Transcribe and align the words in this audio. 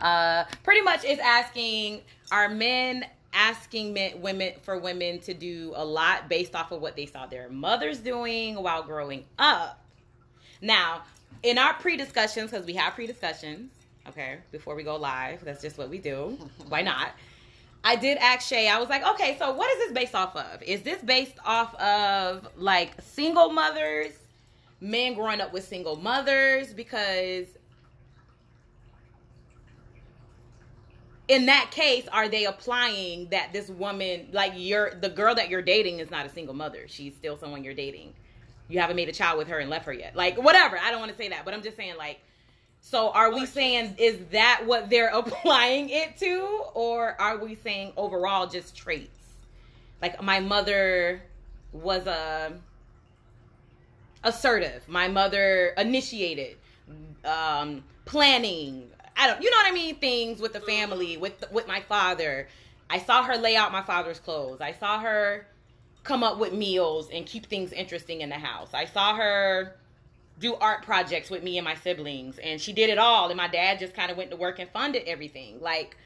Uh, 0.00 0.44
pretty 0.62 0.82
much 0.82 1.04
is 1.04 1.18
asking 1.18 2.02
are 2.30 2.48
men 2.48 3.04
asking 3.32 3.92
men, 3.92 4.20
women 4.20 4.52
for 4.62 4.78
women 4.78 5.20
to 5.20 5.34
do 5.34 5.72
a 5.76 5.84
lot 5.84 6.28
based 6.28 6.54
off 6.56 6.72
of 6.72 6.80
what 6.80 6.96
they 6.96 7.06
saw 7.06 7.26
their 7.26 7.48
mothers 7.48 7.98
doing 7.98 8.56
while 8.62 8.82
growing 8.82 9.24
up. 9.38 9.78
Now, 10.62 11.02
in 11.42 11.58
our 11.58 11.74
pre-discussions, 11.74 12.50
because 12.50 12.66
we 12.66 12.74
have 12.74 12.94
pre-discussions, 12.94 13.70
okay, 14.08 14.38
before 14.52 14.74
we 14.74 14.82
go 14.82 14.96
live, 14.96 15.44
that's 15.44 15.60
just 15.60 15.76
what 15.76 15.90
we 15.90 15.98
do. 15.98 16.38
Why 16.68 16.82
not? 16.82 17.10
I 17.84 17.94
did 17.94 18.18
ask 18.18 18.48
Shay. 18.48 18.68
I 18.68 18.78
was 18.80 18.88
like, 18.88 19.06
okay, 19.06 19.36
so 19.38 19.52
what 19.52 19.70
is 19.70 19.78
this 19.78 19.92
based 19.92 20.14
off 20.14 20.34
of? 20.34 20.62
Is 20.62 20.82
this 20.82 21.00
based 21.02 21.36
off 21.44 21.74
of 21.76 22.48
like 22.56 23.00
single 23.00 23.50
mothers, 23.50 24.12
men 24.80 25.14
growing 25.14 25.40
up 25.40 25.52
with 25.52 25.64
single 25.64 25.94
mothers? 25.94 26.72
Because 26.72 27.46
in 31.28 31.46
that 31.46 31.70
case, 31.70 32.06
are 32.12 32.28
they 32.28 32.44
applying 32.44 33.28
that 33.30 33.52
this 33.52 33.68
woman, 33.68 34.28
like 34.32 34.52
you're 34.54 34.94
the 34.94 35.08
girl 35.08 35.34
that 35.34 35.48
you're 35.48 35.62
dating, 35.62 35.98
is 35.98 36.10
not 36.10 36.26
a 36.26 36.28
single 36.28 36.54
mother? 36.54 36.86
She's 36.86 37.14
still 37.14 37.36
someone 37.36 37.64
you're 37.64 37.74
dating. 37.74 38.14
You 38.68 38.80
haven't 38.80 38.96
made 38.96 39.08
a 39.08 39.12
child 39.12 39.38
with 39.38 39.48
her 39.48 39.58
and 39.58 39.70
left 39.70 39.86
her 39.86 39.92
yet. 39.92 40.14
Like 40.14 40.36
whatever. 40.36 40.78
I 40.78 40.90
don't 40.90 41.00
want 41.00 41.12
to 41.12 41.18
say 41.18 41.28
that, 41.28 41.44
but 41.44 41.54
I'm 41.54 41.62
just 41.62 41.76
saying 41.76 41.96
like. 41.96 42.20
So 42.80 43.10
are 43.10 43.34
we 43.34 43.46
saying 43.46 43.96
is 43.98 44.18
that 44.30 44.62
what 44.64 44.90
they're 44.90 45.08
applying 45.12 45.90
it 45.90 46.16
to, 46.18 46.62
or 46.74 47.20
are 47.20 47.38
we 47.38 47.56
saying 47.56 47.92
overall 47.96 48.46
just 48.46 48.76
traits? 48.76 49.10
Like 50.00 50.22
my 50.22 50.40
mother 50.40 51.22
was 51.72 52.06
a 52.06 52.52
assertive. 54.22 54.88
My 54.88 55.08
mother 55.08 55.72
initiated 55.78 56.56
um, 57.24 57.82
planning. 58.04 58.90
I 59.16 59.26
don't, 59.26 59.42
you 59.42 59.50
know 59.50 59.56
what 59.56 59.66
I 59.66 59.72
mean? 59.72 59.96
Things 59.96 60.40
with 60.40 60.52
the 60.52 60.60
family, 60.60 61.16
with 61.16 61.44
with 61.50 61.66
my 61.66 61.80
father. 61.80 62.48
I 62.88 62.98
saw 62.98 63.24
her 63.24 63.36
lay 63.36 63.56
out 63.56 63.72
my 63.72 63.82
father's 63.82 64.20
clothes. 64.20 64.60
I 64.60 64.72
saw 64.72 65.00
her 65.00 65.46
come 66.04 66.22
up 66.22 66.38
with 66.38 66.52
meals 66.52 67.08
and 67.12 67.26
keep 67.26 67.46
things 67.46 67.72
interesting 67.72 68.20
in 68.20 68.28
the 68.28 68.36
house. 68.36 68.70
I 68.72 68.84
saw 68.84 69.16
her 69.16 69.76
do 70.38 70.54
art 70.54 70.84
projects 70.84 71.30
with 71.30 71.42
me 71.42 71.58
and 71.58 71.64
my 71.64 71.74
siblings, 71.74 72.38
and 72.38 72.60
she 72.60 72.72
did 72.72 72.90
it 72.90 72.98
all. 72.98 73.28
And 73.28 73.36
my 73.36 73.48
dad 73.48 73.78
just 73.78 73.94
kind 73.94 74.10
of 74.10 74.16
went 74.16 74.30
to 74.30 74.36
work 74.36 74.58
and 74.58 74.70
funded 74.70 75.04
everything. 75.06 75.60
Like 75.60 75.96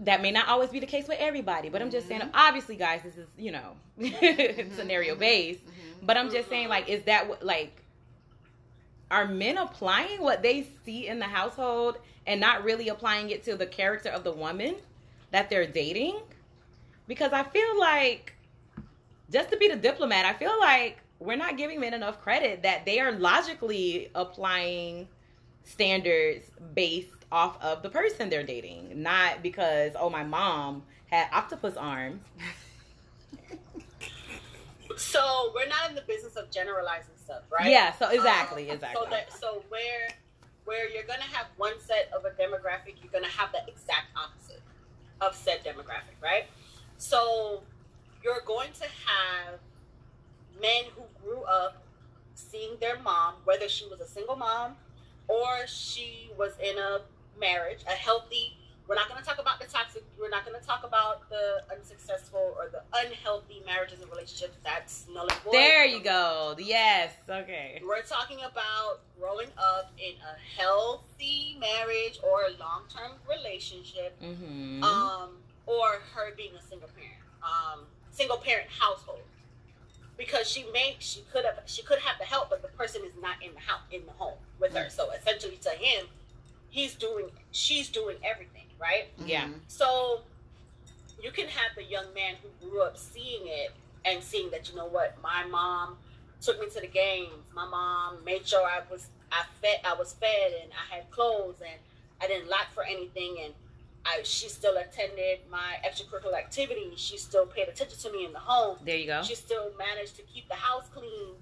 that 0.00 0.22
may 0.22 0.30
not 0.30 0.48
always 0.48 0.70
be 0.70 0.80
the 0.80 0.86
case 0.86 1.08
with 1.08 1.18
everybody, 1.18 1.68
but 1.68 1.82
I'm 1.82 1.90
just 1.90 2.08
saying. 2.08 2.20
Mm-hmm. 2.20 2.30
Obviously, 2.34 2.76
guys, 2.76 3.02
this 3.02 3.16
is 3.16 3.26
you 3.36 3.52
know 3.52 3.76
mm-hmm. 4.00 4.74
scenario 4.76 5.14
based. 5.14 5.60
Mm-hmm. 5.60 6.06
But 6.06 6.16
I'm 6.16 6.30
just 6.30 6.48
saying, 6.48 6.68
like, 6.68 6.88
is 6.88 7.02
that 7.04 7.28
what 7.28 7.44
like 7.44 7.82
are 9.10 9.26
men 9.26 9.58
applying 9.58 10.20
what 10.20 10.42
they 10.42 10.66
see 10.84 11.08
in 11.08 11.18
the 11.18 11.26
household 11.26 11.98
and 12.26 12.40
not 12.40 12.64
really 12.64 12.88
applying 12.88 13.30
it 13.30 13.44
to 13.44 13.56
the 13.56 13.66
character 13.66 14.10
of 14.10 14.24
the 14.24 14.32
woman 14.32 14.76
that 15.30 15.48
they're 15.50 15.66
dating? 15.66 16.18
Because 17.06 17.32
I 17.32 17.42
feel 17.42 17.78
like, 17.78 18.34
just 19.30 19.50
to 19.50 19.56
be 19.56 19.68
the 19.68 19.76
diplomat, 19.76 20.26
I 20.26 20.34
feel 20.34 20.58
like 20.58 20.98
we're 21.18 21.36
not 21.36 21.56
giving 21.56 21.80
men 21.80 21.94
enough 21.94 22.20
credit 22.20 22.62
that 22.62 22.84
they 22.84 23.00
are 23.00 23.12
logically 23.12 24.10
applying 24.14 25.08
standards 25.64 26.44
based 26.74 27.08
off 27.32 27.60
of 27.62 27.82
the 27.82 27.90
person 27.90 28.30
they're 28.30 28.42
dating, 28.42 29.02
not 29.02 29.42
because, 29.42 29.92
oh, 29.98 30.10
my 30.10 30.22
mom 30.22 30.82
had 31.10 31.28
octopus 31.32 31.76
arms. 31.76 32.22
So 34.98 35.52
we're 35.54 35.68
not 35.68 35.88
in 35.88 35.94
the 35.94 36.02
business 36.02 36.34
of 36.34 36.50
generalizing 36.50 37.14
stuff, 37.28 37.42
right? 37.52 37.70
Yeah, 37.70 37.92
so 37.92 38.08
exactly, 38.08 38.70
Um, 38.70 38.74
exactly. 38.76 39.04
So 39.04 39.10
that 39.10 39.32
so 39.32 39.64
where 39.68 40.08
where 40.64 40.88
you're 40.90 41.04
gonna 41.04 41.22
have 41.22 41.46
one 41.56 41.74
set 41.80 42.10
of 42.16 42.24
a 42.24 42.30
demographic, 42.30 42.96
you're 43.02 43.12
gonna 43.12 43.28
have 43.28 43.52
the 43.52 43.60
exact 43.68 44.06
opposite 44.16 44.62
of 45.20 45.34
said 45.34 45.64
demographic, 45.64 46.16
right? 46.22 46.46
So 46.96 47.62
you're 48.22 48.42
going 48.46 48.72
to 48.72 48.84
have 48.84 49.60
men 50.60 50.84
who 50.96 51.02
grew 51.22 51.42
up 51.44 51.82
seeing 52.34 52.76
their 52.80 52.98
mom, 53.00 53.34
whether 53.44 53.68
she 53.68 53.86
was 53.86 54.00
a 54.00 54.06
single 54.06 54.36
mom 54.36 54.76
or 55.28 55.66
she 55.66 56.30
was 56.38 56.52
in 56.62 56.78
a 56.78 57.00
marriage, 57.38 57.80
a 57.86 57.92
healthy. 57.92 58.57
We're 58.88 58.94
not 58.94 59.08
going 59.10 59.20
to 59.20 59.26
talk 59.26 59.38
about 59.38 59.60
the 59.60 59.66
toxic. 59.66 60.02
We're 60.18 60.30
not 60.30 60.46
going 60.46 60.58
to 60.58 60.66
talk 60.66 60.82
about 60.82 61.28
the 61.28 61.62
unsuccessful 61.70 62.54
or 62.56 62.70
the 62.72 62.80
unhealthy 62.94 63.62
marriages 63.66 64.00
and 64.00 64.10
relationships. 64.10 64.56
That's 64.64 65.04
null 65.12 65.24
and 65.30 65.32
void. 65.40 65.52
there 65.52 65.84
you 65.84 66.00
go. 66.02 66.54
Yes. 66.58 67.12
Okay. 67.28 67.82
We're 67.86 68.00
talking 68.02 68.38
about 68.38 69.00
growing 69.20 69.48
up 69.58 69.92
in 69.98 70.14
a 70.24 70.60
healthy 70.62 71.58
marriage 71.60 72.18
or 72.22 72.44
a 72.44 72.58
long-term 72.58 73.12
relationship, 73.28 74.18
Mm-hmm. 74.22 74.82
um, 74.82 75.30
or 75.66 76.00
her 76.14 76.34
being 76.34 76.52
a 76.58 76.62
single 76.62 76.88
parent, 76.88 77.14
um, 77.42 77.80
single 78.10 78.38
parent 78.38 78.68
household. 78.70 79.20
Because 80.16 80.48
she 80.48 80.64
may, 80.72 80.96
she 80.98 81.22
could 81.30 81.44
have, 81.44 81.60
she 81.66 81.82
could 81.82 81.98
have 81.98 82.18
the 82.18 82.24
help, 82.24 82.48
but 82.48 82.62
the 82.62 82.68
person 82.68 83.02
is 83.04 83.12
not 83.20 83.36
in 83.44 83.52
the 83.52 83.60
house, 83.60 83.82
in 83.92 84.06
the 84.06 84.12
home 84.12 84.38
with 84.58 84.74
her. 84.74 84.88
So 84.88 85.10
essentially, 85.10 85.58
to 85.62 85.70
him, 85.70 86.06
he's 86.70 86.94
doing, 86.94 87.26
she's 87.52 87.88
doing 87.88 88.16
everything, 88.24 88.64
right? 88.80 89.08
yeah. 89.24 89.44
Mm-hmm. 89.44 89.58
So 89.68 90.22
you 91.22 91.30
can 91.30 91.48
have 91.48 91.74
the 91.76 91.84
young 91.84 92.06
man 92.14 92.34
who 92.42 92.68
grew 92.68 92.82
up 92.82 92.96
seeing 92.96 93.42
it 93.44 93.72
and 94.04 94.22
seeing 94.22 94.50
that 94.50 94.70
you 94.70 94.76
know 94.76 94.86
what, 94.86 95.16
my 95.22 95.44
mom 95.46 95.96
took 96.40 96.60
me 96.60 96.68
to 96.70 96.80
the 96.80 96.86
games. 96.86 97.32
My 97.54 97.66
mom 97.66 98.24
made 98.24 98.46
sure 98.46 98.66
I 98.66 98.80
was 98.90 99.08
I 99.32 99.44
fed 99.60 99.80
I 99.84 99.94
was 99.94 100.12
fed 100.14 100.52
and 100.62 100.70
I 100.72 100.94
had 100.94 101.10
clothes 101.10 101.60
and 101.60 101.78
I 102.20 102.26
didn't 102.26 102.48
lack 102.48 102.72
for 102.72 102.84
anything 102.84 103.36
and 103.44 103.54
I 104.06 104.22
she 104.22 104.48
still 104.48 104.76
attended 104.76 105.40
my 105.50 105.76
extracurricular 105.84 106.38
activities. 106.38 106.98
She 106.98 107.18
still 107.18 107.46
paid 107.46 107.68
attention 107.68 107.98
to 107.98 108.12
me 108.12 108.24
in 108.24 108.32
the 108.32 108.38
home. 108.38 108.78
There 108.84 108.96
you 108.96 109.06
go. 109.06 109.22
She 109.22 109.34
still 109.34 109.70
managed 109.78 110.16
to 110.16 110.22
keep 110.22 110.48
the 110.48 110.54
house 110.54 110.84
clean 110.94 111.34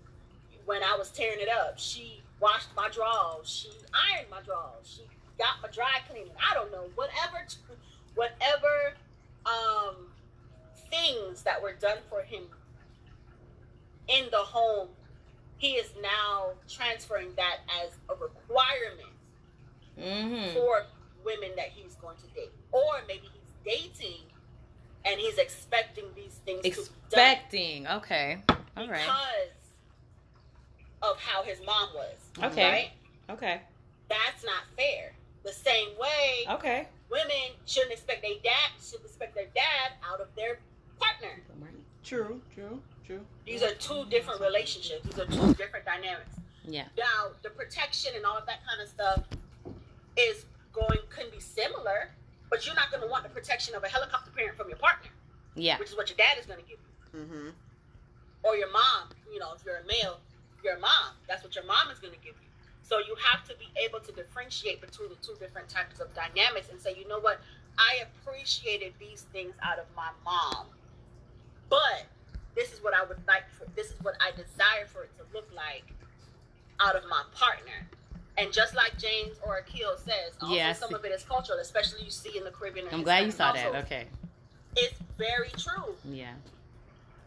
when 0.64 0.82
I 0.82 0.96
was 0.96 1.10
tearing 1.10 1.40
it 1.40 1.48
up. 1.48 1.78
She 1.78 2.22
washed 2.40 2.68
my 2.76 2.88
drawers. 2.88 3.48
She 3.48 3.70
ironed 4.12 4.30
my 4.30 4.40
drawers. 4.40 4.84
She 4.84 5.02
got 5.38 5.60
my 5.62 5.68
dry 5.68 5.98
cleaning. 6.08 6.32
I 6.38 6.54
don't 6.54 6.70
know 6.72 6.88
whatever, 6.94 7.44
whatever 8.14 8.94
um, 9.46 9.94
things 10.90 11.42
that 11.42 11.62
were 11.62 11.74
done 11.74 11.98
for 12.08 12.22
him 12.22 12.42
in 14.08 14.26
the 14.30 14.38
home. 14.38 14.88
He 15.58 15.72
is 15.72 15.90
now 16.02 16.50
transferring 16.68 17.30
that 17.36 17.58
as 17.82 17.90
a 18.10 18.14
requirement 18.14 19.08
Mm-hmm. 19.98 20.52
for 20.52 20.84
women 21.24 21.52
that 21.56 21.70
he's 21.74 21.94
going 21.94 22.18
to 22.18 22.26
date, 22.38 22.50
or 22.70 22.82
maybe 23.08 23.30
he's 23.32 23.54
dating 23.64 24.20
and 25.06 25.18
he's 25.18 25.38
expecting 25.38 26.04
these 26.14 26.34
things 26.44 26.58
to 26.58 26.68
be 26.68 26.70
done 26.70 26.84
Expecting. 27.08 27.86
Okay. 27.88 28.36
All 28.50 28.56
because 28.76 28.90
right. 28.90 29.48
of 31.00 31.18
how 31.18 31.42
his 31.44 31.60
mom 31.64 31.88
was. 31.94 32.14
Okay. 32.52 32.70
Right? 32.70 32.90
Okay. 33.36 33.62
That's 34.10 34.44
not 34.44 34.64
fair. 34.76 35.12
The 35.46 35.52
same 35.52 35.96
way 35.96 36.44
Okay. 36.48 36.88
women 37.08 37.54
shouldn't 37.66 37.92
expect 37.92 38.20
their 38.22 38.34
dad 38.42 38.70
should 38.82 39.00
expect 39.04 39.36
their 39.36 39.46
dad 39.54 39.92
out 40.04 40.20
of 40.20 40.26
their 40.34 40.58
partner. 40.98 41.40
True, 42.02 42.40
true, 42.52 42.82
true. 43.06 43.24
These 43.44 43.62
are 43.62 43.72
two 43.74 44.04
different 44.10 44.40
relationships. 44.40 45.04
These 45.06 45.18
are 45.20 45.26
two 45.26 45.54
different 45.54 45.84
dynamics. 45.86 46.34
Yeah. 46.64 46.86
Now, 46.98 47.30
the 47.42 47.50
protection 47.50 48.12
and 48.16 48.24
all 48.26 48.36
of 48.36 48.46
that 48.46 48.58
kind 48.66 48.80
of 48.82 48.88
stuff 48.88 49.22
is 50.16 50.46
going 50.72 50.98
can 51.14 51.30
be 51.30 51.38
similar, 51.38 52.10
but 52.50 52.66
you're 52.66 52.74
not 52.74 52.90
going 52.90 53.02
to 53.02 53.08
want 53.08 53.22
the 53.22 53.30
protection 53.30 53.76
of 53.76 53.84
a 53.84 53.88
helicopter 53.88 54.32
parent 54.32 54.56
from 54.56 54.68
your 54.68 54.78
partner, 54.78 55.10
Yeah. 55.54 55.78
which 55.78 55.90
is 55.90 55.96
what 55.96 56.08
your 56.10 56.16
dad 56.16 56.38
is 56.40 56.46
going 56.46 56.58
to 56.60 56.66
give 56.68 56.78
you. 57.14 57.20
Mm-hmm. 57.20 57.48
or 58.42 58.56
your 58.56 58.70
mom, 58.70 59.08
you 59.32 59.38
know, 59.38 59.52
if 59.56 59.64
you're 59.64 59.76
a 59.78 59.86
male, 59.86 60.18
your 60.62 60.78
mom. 60.78 61.14
That's 61.28 61.42
what 61.42 61.54
your 61.54 61.64
mom 61.64 61.90
is 61.92 61.98
going 61.98 62.12
to 62.12 62.18
give 62.20 62.34
you. 62.34 62.48
So 62.88 62.98
you 62.98 63.16
have 63.32 63.42
to 63.48 63.54
be 63.58 63.66
able 63.84 63.98
to 64.00 64.12
differentiate 64.12 64.80
between 64.80 65.08
the 65.08 65.16
two 65.16 65.34
different 65.40 65.68
types 65.68 65.98
of 65.98 66.14
dynamics 66.14 66.68
and 66.70 66.80
say, 66.80 66.94
you 66.96 67.06
know 67.08 67.18
what, 67.18 67.40
I 67.78 68.04
appreciated 68.06 68.94
these 69.00 69.22
things 69.32 69.54
out 69.62 69.78
of 69.78 69.86
my 69.96 70.10
mom, 70.24 70.66
but 71.68 72.06
this 72.54 72.72
is 72.72 72.82
what 72.82 72.94
I 72.94 73.04
would 73.04 73.18
like 73.26 73.42
for 73.58 73.66
this 73.74 73.88
is 73.88 73.96
what 74.02 74.14
I 74.20 74.30
desire 74.30 74.86
for 74.86 75.02
it 75.02 75.10
to 75.18 75.24
look 75.34 75.48
like 75.54 75.84
out 76.80 76.94
of 76.96 77.02
my 77.10 77.22
partner. 77.34 77.86
And 78.38 78.52
just 78.52 78.74
like 78.74 78.98
James 78.98 79.36
or 79.44 79.58
Akil 79.58 79.96
says, 79.96 80.32
also 80.40 80.86
some 80.86 80.94
of 80.94 81.04
it 81.04 81.12
is 81.12 81.22
cultural, 81.24 81.58
especially 81.58 82.04
you 82.04 82.10
see 82.10 82.36
in 82.36 82.44
the 82.44 82.50
Caribbean. 82.50 82.86
I'm 82.92 83.02
glad 83.02 83.24
you 83.24 83.30
saw 83.30 83.52
that. 83.52 83.74
Okay. 83.84 84.04
It's 84.76 84.98
very 85.18 85.48
true 85.58 85.94
Yeah. 86.04 86.34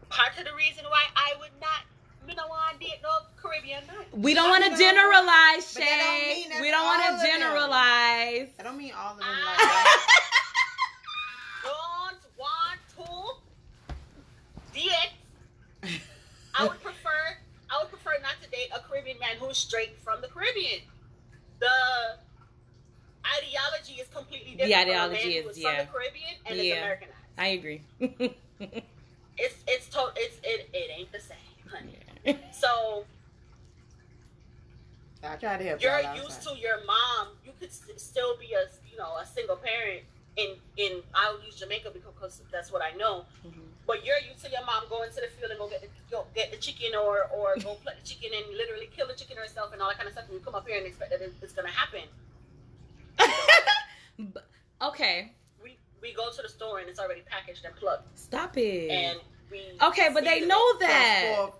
part 0.09 0.38
of 0.38 0.45
the 0.45 0.53
reason 0.56 0.85
why 0.85 1.03
I 1.15 1.33
would 1.39 1.51
not, 1.59 1.81
you 2.29 2.35
know, 2.35 2.47
want 2.47 2.79
to 2.79 2.85
date 2.85 2.99
no 3.03 3.09
Caribbean. 3.41 3.81
We 4.13 4.33
don't 4.33 4.49
want 4.49 4.63
to 4.65 4.77
generalize, 4.77 5.73
but 5.73 5.81
that 5.81 5.99
don't 5.99 6.21
Shay. 6.21 6.47
mean 6.49 6.61
We 6.61 6.69
don't 6.71 6.85
want 6.85 7.01
to 7.19 7.25
generalize. 7.25 8.49
I 8.59 8.63
don't 8.63 8.77
mean 8.77 8.93
all 8.97 9.13
of 9.13 9.17
them 9.19 9.27
Ah. 9.27 9.45
like 9.47 9.57
that. 9.57 10.05
Don't 11.63 12.19
want 12.37 12.79
to 14.73 14.79
date. 14.79 15.11
I 16.57 16.63
would 16.67 16.81
prefer, 16.83 17.37
I 17.69 17.81
would 17.81 17.89
prefer 17.89 18.11
not 18.21 18.33
to 18.43 18.49
date 18.49 18.69
a 18.75 18.79
Caribbean 18.79 19.19
man 19.19 19.37
who's 19.39 19.57
straight 19.57 19.97
from 20.03 20.21
the 20.21 20.27
Caribbean. 20.27 20.81
The, 21.59 21.67
ideology 23.43 23.93
is 24.01 24.07
completely 24.07 24.55
The 24.55 24.67
different. 24.67 24.87
from 24.87 24.89
a 24.89 24.95
ideology 24.95 25.29
is 25.37 25.43
who 25.43 25.49
is- 25.51 25.57
from 25.61 25.71
yeah. 25.73 25.83
the 25.83 25.91
Caribbean 25.91 26.35
and 26.45 26.55
Yeah. 26.57 26.63
is 26.63 26.77
Americanized. 26.77 27.15
I 27.37 27.47
agree. 27.47 27.81
It's 29.41 29.55
it's 29.67 29.87
to, 29.91 30.11
it's 30.17 30.37
it, 30.43 30.69
it 30.73 30.89
ain't 30.97 31.13
the 31.13 31.19
same, 31.21 31.37
honey. 31.71 31.95
So 32.51 33.06
I 35.24 35.36
try 35.36 35.57
to 35.57 35.63
help 35.63 35.81
you're 35.81 36.00
used 36.16 36.42
to 36.44 36.56
your 36.57 36.83
mom. 36.86 37.27
You 37.45 37.51
could 37.60 37.71
st- 37.71 38.00
still 38.00 38.38
be 38.38 38.54
a 38.54 38.68
you 38.89 38.98
know 38.98 39.16
a 39.18 39.25
single 39.25 39.56
parent 39.57 40.04
in 40.38 40.56
in 40.77 41.01
I'll 41.13 41.42
use 41.44 41.56
Jamaica 41.56 41.92
because 41.92 42.42
that's 42.51 42.71
what 42.71 42.81
I 42.81 42.92
know. 42.98 43.25
Mhm. 43.45 43.54
But 43.88 44.06
you're 44.06 44.19
used 44.31 44.44
to 44.45 44.51
your 44.51 44.63
mom 44.66 44.83
going 44.89 45.10
to 45.10 45.16
the 45.16 45.27
field 45.39 45.50
and 45.51 45.60
go 45.60 45.68
get 45.68 45.81
the, 45.81 45.88
go 46.12 46.25
get 46.36 46.51
the 46.51 46.57
chicken 46.57 46.95
or 46.95 47.24
or 47.36 47.56
go 47.56 47.75
pluck 47.81 47.95
the 48.01 48.07
chicken 48.07 48.30
and 48.38 48.56
literally 48.56 48.88
kill 48.95 49.07
the 49.07 49.13
chicken 49.16 49.36
herself 49.38 49.74
and 49.74 49.81
all 49.81 49.89
that 49.89 49.98
kind 49.98 50.07
of 50.07 50.13
stuff. 50.13 50.25
And 50.25 50.36
you 50.36 50.39
come 50.39 50.56
up 50.56 50.68
here 50.68 50.77
and 50.77 50.86
expect 50.86 51.12
that 51.12 51.21
it's 51.42 51.54
gonna 51.54 51.69
happen. 51.69 52.04
Okay, 54.81 55.33
We 55.62 55.77
we 56.01 56.13
go 56.13 56.31
to 56.31 56.42
the 56.42 56.48
store 56.50 56.80
and 56.80 56.88
it's 56.89 57.00
already 57.00 57.21
packaged 57.25 57.66
and 57.66 57.75
plugged. 57.75 58.04
stop 58.18 58.56
it. 58.57 58.89
and 58.89 59.19
okay, 59.83 60.09
but 60.13 60.23
they 60.23 60.41
know 60.45 60.77
that. 60.79 61.49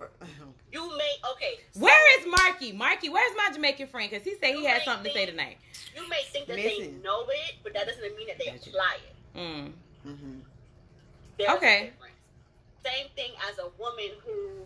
You 0.72 0.88
may 0.96 1.10
okay. 1.32 1.54
so 1.72 1.80
Where 1.80 2.20
is 2.20 2.26
Marky? 2.30 2.70
Marky, 2.70 3.08
where's 3.08 3.36
my 3.36 3.50
Jamaican 3.52 3.88
friend? 3.88 4.08
Because 4.08 4.24
he 4.24 4.36
said 4.36 4.54
he 4.54 4.64
had 4.64 4.78
may 4.78 4.84
something 4.84 5.12
to 5.12 5.18
say 5.18 5.26
tonight. 5.26 5.56
You 5.96 6.08
may 6.08 6.22
think 6.30 6.46
that 6.46 6.54
they 6.54 6.92
know 7.02 7.24
it, 7.28 7.54
but 7.64 7.74
that 7.74 7.88
doesn't 7.88 8.16
mean 8.16 8.28
that 8.28 8.38
they 8.38 8.44
Gotcha. 8.52 8.70
apply 8.70 8.96
it. 9.34 9.36
Mm. 9.36 9.72
Mhm. 10.06 10.40
Okay. 11.56 11.90
Same 12.84 13.06
thing 13.16 13.32
as 13.50 13.58
a 13.58 13.68
woman 13.80 14.10
who, 14.24 14.64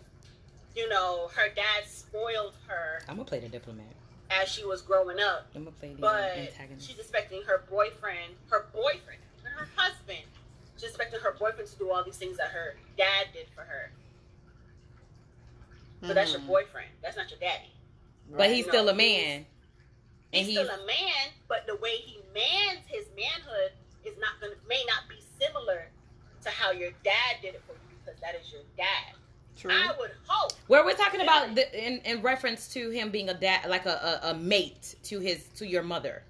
you 0.75 0.87
know, 0.89 1.31
her 1.35 1.49
dad 1.49 1.85
spoiled 1.87 2.53
her 2.67 3.01
I'm 3.09 3.15
gonna 3.15 3.27
play 3.27 3.39
the 3.39 3.49
diplomat. 3.49 3.85
as 4.29 4.47
she 4.47 4.63
was 4.63 4.83
growing 4.83 5.19
up, 5.19 5.47
I'm 5.55 5.63
gonna 5.63 5.75
play 5.79 5.93
the 5.95 6.01
but 6.01 6.37
antagonist. 6.37 6.87
she's 6.87 6.99
expecting 6.99 7.41
her 7.43 7.63
boyfriend, 7.67 8.35
her 8.51 8.67
boyfriend, 8.71 9.21
her 9.43 9.67
husband. 9.75 10.25
She's 10.85 10.91
expecting 10.93 11.19
her 11.21 11.31
boyfriend 11.33 11.67
to 11.67 11.75
do 11.77 11.89
all 11.89 12.03
these 12.03 12.17
things 12.17 12.37
that 12.37 12.49
her 12.49 12.75
dad 12.95 13.27
did 13.33 13.47
for 13.55 13.61
her. 13.61 13.89
But 16.01 16.13
that's 16.13 16.31
your 16.31 16.41
Mhm. 16.41 16.47
boyfriend. 16.47 16.89
That's 17.01 17.17
not 17.17 17.29
your 17.31 17.39
daddy. 17.39 17.71
but 18.29 18.49
he's 18.51 18.65
No, 18.65 18.71
still 18.71 18.89
a 18.89 18.93
he's- 18.95 18.97
man, 18.97 19.45
and 20.33 20.45
He's 20.45 20.47
he's 20.47 20.57
still 20.67 20.69
a 20.69 20.85
man, 20.87 21.31
but 21.47 21.65
the 21.67 21.75
way 21.75 21.97
he 21.97 22.19
mans 22.33 22.79
his 22.87 23.05
manhood 23.15 23.71
is 24.03 24.17
not 24.17 24.39
gonna 24.41 24.55
may 24.67 24.83
not 24.85 25.07
be 25.07 25.23
similar 25.39 25.87
to 26.43 26.49
how 26.49 26.71
your 26.71 26.89
dad 27.03 27.37
did 27.43 27.53
it 27.55 27.61
for 27.67 27.73
you 27.73 27.97
because 28.03 28.19
that 28.21 28.33
is 28.35 28.51
your 28.51 28.63
dad. 28.77 29.13
True. 29.55 29.71
I 29.71 29.95
would 29.99 30.11
hope. 30.27 30.53
where 30.67 30.83
we're 30.83 30.95
talking 30.95 31.21
about 31.21 31.53
the, 31.55 31.85
in 31.85 31.99
in 32.01 32.21
reference 32.23 32.67
to 32.73 32.89
him 32.89 33.09
being 33.11 33.29
a 33.29 33.33
dad, 33.35 33.69
like 33.69 33.85
a, 33.85 34.19
a 34.23 34.29
a 34.31 34.33
mate 34.33 34.95
to 35.03 35.19
his 35.19 35.47
to 35.57 35.67
your 35.67 35.83
mother, 35.83 36.23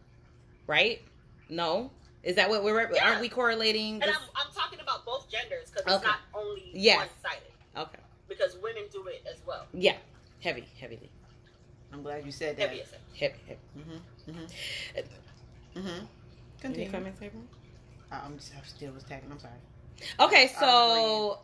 right? 0.68 1.02
No, 1.50 1.92
is 2.26 2.36
that 2.36 2.50
what 2.50 2.64
we're 2.64 2.92
Yeah. 2.94 3.08
aren't 3.08 3.22
we 3.22 3.30
correlating? 3.30 4.02
And 4.02 4.12
I'm, 4.12 4.18
I'm 4.36 4.52
talking 4.54 4.80
about 4.82 5.06
both 5.06 5.30
genders 5.30 5.70
because 5.72 5.84
it's 5.96 6.04
not 6.04 6.20
only 6.34 6.72
Yes. 6.74 6.98
one 6.98 7.08
sided 7.24 7.52
okay, 7.78 8.00
because 8.28 8.58
women 8.62 8.84
do 8.92 9.06
it 9.08 9.24
as 9.32 9.40
well. 9.46 9.66
yeah, 9.74 9.96
heavy, 10.42 10.66
heavily, 10.80 11.10
I'm 11.94 12.04
glad 12.04 12.26
you 12.26 12.32
said 12.32 12.58
that. 12.58 12.70
Heavy 12.70 12.84
heavy, 13.18 13.36
heavy. 13.48 13.60
Mm-hmm. 13.78 14.32
Mm-hmm. 14.32 15.80
Mm-hmm. 15.80 15.88
Any 15.88 16.08
Continue. 16.62 16.92
comments, 16.92 17.22
everyone? 17.24 17.48
I'm, 18.12 18.38
just, 18.38 18.52
I 18.54 18.66
still 18.66 18.92
was 18.94 19.04
tagging. 19.04 19.32
I'm 19.32 19.40
sorry. 19.40 19.54
Okay, 20.20 20.52
so 20.60 21.40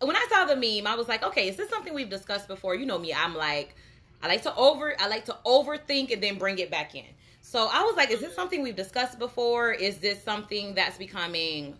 when 0.00 0.16
I 0.16 0.26
saw 0.30 0.44
the 0.46 0.56
meme, 0.56 0.86
I 0.86 0.96
was 0.96 1.08
like, 1.08 1.22
okay, 1.22 1.48
is 1.48 1.56
this 1.56 1.68
something 1.70 1.94
we've 1.94 2.10
discussed 2.10 2.48
before? 2.48 2.74
You 2.74 2.86
know 2.86 2.98
me, 2.98 3.14
I'm 3.14 3.34
like, 3.36 3.74
I 4.22 4.26
like 4.28 4.42
to 4.42 4.54
over, 4.56 4.94
I 5.00 5.06
like 5.08 5.26
to 5.26 5.36
overthink 5.46 6.12
and 6.12 6.22
then 6.22 6.38
bring 6.38 6.58
it 6.58 6.70
back 6.70 6.94
in. 6.94 7.04
So 7.48 7.66
I 7.72 7.80
was 7.80 7.96
like, 7.96 8.10
is 8.10 8.20
this 8.20 8.34
something 8.34 8.62
we've 8.62 8.76
discussed 8.76 9.18
before? 9.18 9.72
Is 9.72 9.96
this 9.96 10.22
something 10.22 10.74
that's 10.74 10.98
becoming 10.98 11.78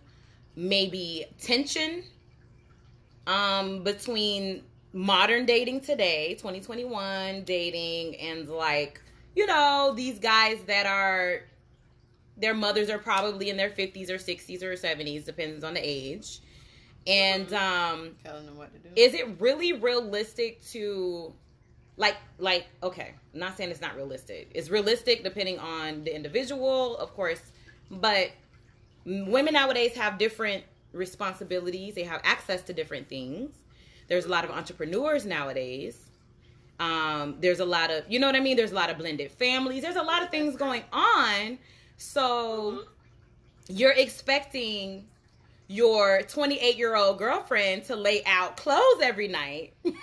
maybe 0.55 1.27
tension 1.39 2.03
um 3.27 3.83
between 3.83 4.63
modern 4.93 5.45
dating 5.45 5.81
today, 5.81 6.33
2021 6.39 7.43
dating 7.43 8.15
and 8.15 8.49
like, 8.49 8.99
you 9.35 9.45
know, 9.45 9.93
these 9.95 10.17
guys 10.17 10.57
that 10.65 10.87
are 10.87 11.43
their 12.35 12.55
mothers 12.55 12.89
are 12.89 12.97
probably 12.97 13.51
in 13.51 13.55
their 13.55 13.69
50s 13.69 14.09
or 14.09 14.17
60s 14.17 14.63
or 14.63 14.73
70s 14.73 15.23
depends 15.23 15.63
on 15.63 15.75
the 15.75 15.81
age 15.83 16.39
and 17.05 17.53
um 17.53 18.15
Telling 18.23 18.47
them 18.47 18.57
what 18.57 18.73
to 18.73 18.79
do. 18.79 18.89
is 18.95 19.13
it 19.13 19.39
really 19.39 19.73
realistic 19.73 20.65
to 20.69 21.31
like 21.99 22.15
like 22.39 22.65
okay 22.81 23.13
i'm 23.33 23.39
not 23.39 23.55
saying 23.55 23.69
it's 23.69 23.81
not 23.81 23.95
realistic. 23.95 24.49
It's 24.55 24.69
realistic 24.69 25.21
depending 25.23 25.59
on 25.59 26.03
the 26.05 26.15
individual 26.15 26.97
of 26.97 27.13
course 27.13 27.41
but 27.91 28.31
women 29.05 29.53
nowadays 29.53 29.95
have 29.95 30.17
different 30.17 30.63
responsibilities. 30.93 31.95
They 31.95 32.03
have 32.03 32.21
access 32.23 32.61
to 32.63 32.73
different 32.73 33.07
things. 33.09 33.51
There's 34.07 34.25
a 34.25 34.29
lot 34.29 34.43
of 34.43 34.49
entrepreneurs 34.49 35.25
nowadays. 35.25 36.09
Um 36.79 37.35
there's 37.41 37.59
a 37.59 37.65
lot 37.65 37.91
of 37.91 38.05
you 38.09 38.19
know 38.19 38.27
what 38.27 38.35
i 38.35 38.39
mean? 38.39 38.55
There's 38.57 38.71
a 38.71 38.75
lot 38.75 38.89
of 38.89 38.97
blended 38.97 39.31
families. 39.31 39.83
There's 39.83 39.97
a 39.97 40.01
lot 40.01 40.23
of 40.23 40.29
things 40.29 40.55
going 40.55 40.83
on. 40.93 41.59
So 41.97 42.85
you're 43.67 43.91
expecting 43.91 45.05
your 45.67 46.21
28 46.23 46.77
year 46.77 46.95
old 46.95 47.19
girlfriend 47.19 47.83
to 47.85 47.95
lay 47.95 48.23
out 48.25 48.55
clothes 48.55 49.01
every 49.03 49.27
night. 49.27 49.73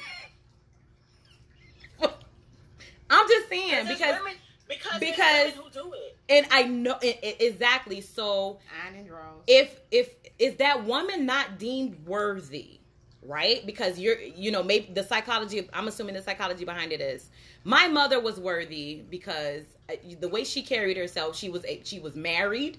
I'm 3.11 3.29
just 3.29 3.49
saying 3.49 3.87
because 3.89 4.19
women, 4.21 4.35
because 4.69 5.01
because- 5.01 5.53
women 5.57 5.65
who 5.73 5.83
do 5.83 5.93
it. 5.93 6.17
and 6.29 6.47
I 6.51 6.65
know 6.65 6.97
it, 7.03 7.19
it- 7.23 7.37
exactly. 7.41 8.01
So 8.01 8.59
Iron 8.85 9.07
if 9.47 9.81
if 9.91 10.15
is 10.39 10.57
that 10.57 10.85
woman 10.85 11.25
not 11.27 11.59
deemed 11.59 12.07
worthy, 12.07 12.81
right? 13.23 13.65
Because 13.65 13.99
you're 13.99 14.19
you 14.21 14.51
know 14.51 14.63
maybe 14.63 14.93
the 14.93 15.03
psychology. 15.05 15.69
I'm 15.73 15.89
assuming 15.89 16.15
the 16.15 16.23
psychology 16.23 16.65
behind 16.65 16.93
it 16.93 17.01
is 17.01 17.31
my 17.65 17.89
mother 17.89 18.21
was 18.21 18.39
worthy 18.39 19.03
because 19.11 19.65
uh, 19.89 19.95
the 20.21 20.29
way 20.29 20.45
she 20.45 20.63
carried 20.63 20.97
herself, 20.97 21.37
she 21.37 21.49
was 21.49 21.65
a, 21.65 21.81
she 21.85 21.99
was 22.01 22.15
married. 22.15 22.79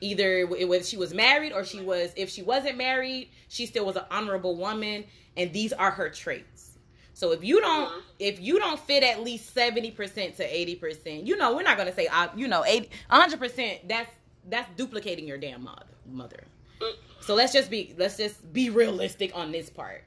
Either 0.00 0.46
whether 0.46 0.84
she 0.84 0.96
was 0.96 1.14
married 1.14 1.52
or 1.52 1.64
she 1.64 1.80
was 1.80 2.12
if 2.16 2.28
she 2.28 2.42
wasn't 2.42 2.76
married, 2.76 3.30
she 3.48 3.64
still 3.66 3.86
was 3.86 3.96
an 3.96 4.04
honorable 4.10 4.56
woman, 4.56 5.04
and 5.36 5.52
these 5.52 5.72
are 5.72 5.90
her 5.92 6.10
traits. 6.10 6.53
So 7.14 7.30
if 7.32 7.42
you 7.44 7.60
don't 7.60 7.88
Mhm. 7.90 8.02
if 8.18 8.40
you 8.40 8.58
don't 8.58 8.78
fit 8.78 9.02
at 9.02 9.22
least 9.22 9.54
70% 9.54 10.36
to 10.36 10.42
80%, 10.44 11.26
you 11.26 11.36
know, 11.36 11.54
we're 11.54 11.62
not 11.62 11.76
going 11.76 11.88
to 11.88 11.94
say 11.94 12.06
uh, 12.08 12.28
you 12.36 12.48
know, 12.48 12.64
80 12.64 12.90
100%, 13.10 13.88
that's 13.88 14.10
that's 14.48 14.68
duplicating 14.76 15.26
your 15.26 15.38
damn 15.38 15.62
mother 15.62 15.86
mother. 16.06 16.44
Mm. 16.80 16.92
So 17.20 17.34
let's 17.34 17.52
just 17.52 17.70
be 17.70 17.94
let's 17.96 18.16
just 18.16 18.52
be 18.52 18.68
realistic 18.70 19.34
on 19.34 19.52
this 19.52 19.70
part. 19.70 20.04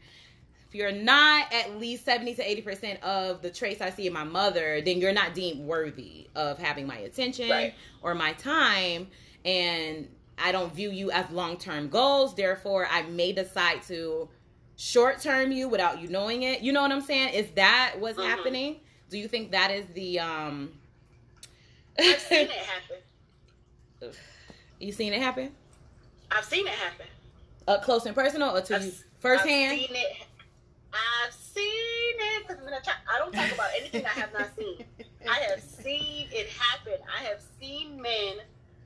If 0.69 0.75
you're 0.75 0.91
not 0.91 1.51
at 1.53 1.77
least 1.79 2.03
70 2.03 2.35
to 2.35 2.43
80% 2.43 3.01
of 3.01 3.41
the 3.41 3.49
traits 3.49 3.79
I 3.81 3.89
see 3.89 4.05
in 4.05 4.11
my 4.13 4.25
mother, 4.25 4.81
then 4.81 4.99
you're 4.99 5.13
not 5.13 5.33
deemed 5.33 5.61
worthy 5.61 6.27
of 6.35 6.59
having 6.59 6.85
my 6.85 6.97
attention 6.97 7.49
Right. 7.49 7.73
or 8.01 8.13
my 8.15 8.33
time 8.33 9.07
and 9.45 10.09
I 10.37 10.51
don't 10.51 10.71
view 10.75 10.91
you 10.91 11.09
as 11.09 11.27
long-term 11.31 11.89
goals. 11.89 12.35
Therefore, 12.35 12.85
I 12.91 13.01
may 13.03 13.31
decide 13.31 13.81
to 13.87 14.29
short-term 14.77 15.51
you 15.51 15.67
without 15.67 15.99
you 16.01 16.07
knowing 16.07 16.43
it. 16.43 16.61
You 16.61 16.71
know 16.71 16.81
what 16.81 16.91
I'm 16.91 17.01
saying? 17.01 17.33
Is 17.33 17.49
that 17.55 17.95
what's 17.99 18.17
Mhm. 18.17 18.25
happening? 18.29 18.79
Do 19.09 19.17
you 19.17 19.27
think 19.27 19.51
that 19.51 19.71
is 19.71 19.85
the 19.93 20.19
um 20.19 20.79
I've 21.99 22.19
seen 22.19 22.41
it 22.47 22.51
happen. 22.51 22.97
You 24.79 24.91
seen 24.91 25.13
it 25.13 25.21
happen? 25.21 25.55
I've 26.31 26.45
seen 26.45 26.67
it 26.67 26.73
happen. 26.73 27.07
Up 27.67 27.83
close 27.83 28.05
and 28.05 28.15
personal 28.15 28.55
or 28.55 28.61
to 28.61 28.75
I've- 28.75 28.85
you 28.85 28.93
firsthand? 29.19 29.73
I've 29.73 29.79
seen 29.87 29.95
it. 29.95 30.17
I've 30.93 31.33
seen 31.33 31.63
it 31.65 32.47
because 32.47 32.63
I 32.63 33.17
don't 33.19 33.33
talk 33.33 33.51
about 33.51 33.69
anything 33.77 34.05
I 34.05 34.09
have 34.09 34.31
not 34.33 34.49
seen. 34.55 34.85
I 35.29 35.39
have 35.49 35.61
seen 35.61 36.27
it 36.31 36.47
happen. 36.49 36.93
I 37.13 37.23
have 37.23 37.41
seen 37.59 38.01
men 38.01 38.37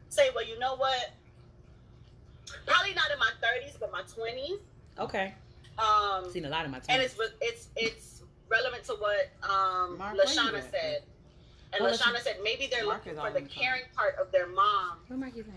say, 0.10 0.30
"Well, 0.34 0.46
you 0.46 0.58
know 0.58 0.76
what? 0.76 1.12
Probably 2.66 2.94
not 2.94 3.12
in 3.12 3.20
my 3.20 3.32
30s, 3.42 3.78
but 3.80 3.92
my 3.92 4.02
20s." 4.04 4.60
Okay. 5.00 5.34
Um, 5.80 6.26
I've 6.26 6.32
seen 6.32 6.46
a 6.46 6.50
lot 6.50 6.66
of 6.66 6.72
my 6.72 6.80
time. 6.80 6.88
and 6.90 7.02
it's 7.02 7.16
it's 7.42 7.68
it's 7.76 8.22
relevant 8.50 8.84
to 8.86 8.94
what 8.94 9.30
um, 9.50 9.98
Mark, 9.98 10.16
Lashana 10.18 10.62
said. 10.70 11.04
And 11.74 11.82
Well, 11.86 11.94
Lashana 11.94 12.20
said 12.20 12.38
maybe 12.44 12.68
they're 12.70 12.86
Mark 12.86 13.06
looking 13.06 13.20
for 13.20 13.32
the 13.32 13.38
in 13.38 13.44
time. 13.48 13.50
caring 13.50 13.84
part 13.96 14.16
of 14.22 14.32
their 14.32 14.48
mom. 14.48 14.98
Where 15.08 15.18
am 15.18 15.24
I 15.24 15.30
keeping? 15.32 15.54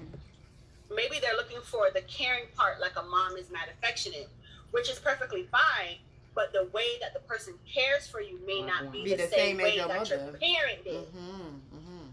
Maybe 0.94 1.18
they're 1.20 1.34
looking 1.36 1.58
for 1.62 1.88
the 1.92 2.02
caring 2.02 2.44
part, 2.56 2.80
like 2.80 2.92
a 2.96 3.02
mom 3.02 3.36
is 3.36 3.50
not 3.50 3.68
affectionate, 3.68 4.28
which 4.70 4.88
is 4.90 4.98
perfectly 4.98 5.48
fine. 5.50 5.96
But 6.34 6.52
the 6.52 6.68
way 6.72 6.98
that 7.00 7.14
the 7.14 7.20
person 7.20 7.54
cares 7.72 8.06
for 8.08 8.20
you 8.20 8.38
may 8.46 8.60
not 8.62 8.90
be, 8.92 9.04
Be 9.04 9.10
the, 9.10 9.16
the 9.16 9.28
same, 9.28 9.58
same 9.58 9.60
as 9.60 9.64
way 9.64 9.76
your 9.76 9.88
that 9.88 10.08
your 10.10 10.18
mother. 10.20 10.38
parent 10.38 10.84
did. 10.84 10.94
Mm-hmm. 10.94 11.76
Mm-hmm. 11.76 12.06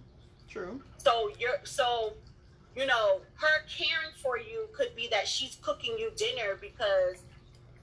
True. 0.50 0.82
So 0.98 1.32
you're 1.40 1.60
so 1.64 2.14
you 2.76 2.86
know 2.86 3.22
her 3.36 3.66
caring 3.68 4.14
for 4.22 4.38
you 4.38 4.68
could 4.74 4.96
be 4.96 5.08
that 5.12 5.28
she's 5.28 5.58
cooking 5.62 5.96
you 6.00 6.12
dinner 6.16 6.58
because 6.60 7.18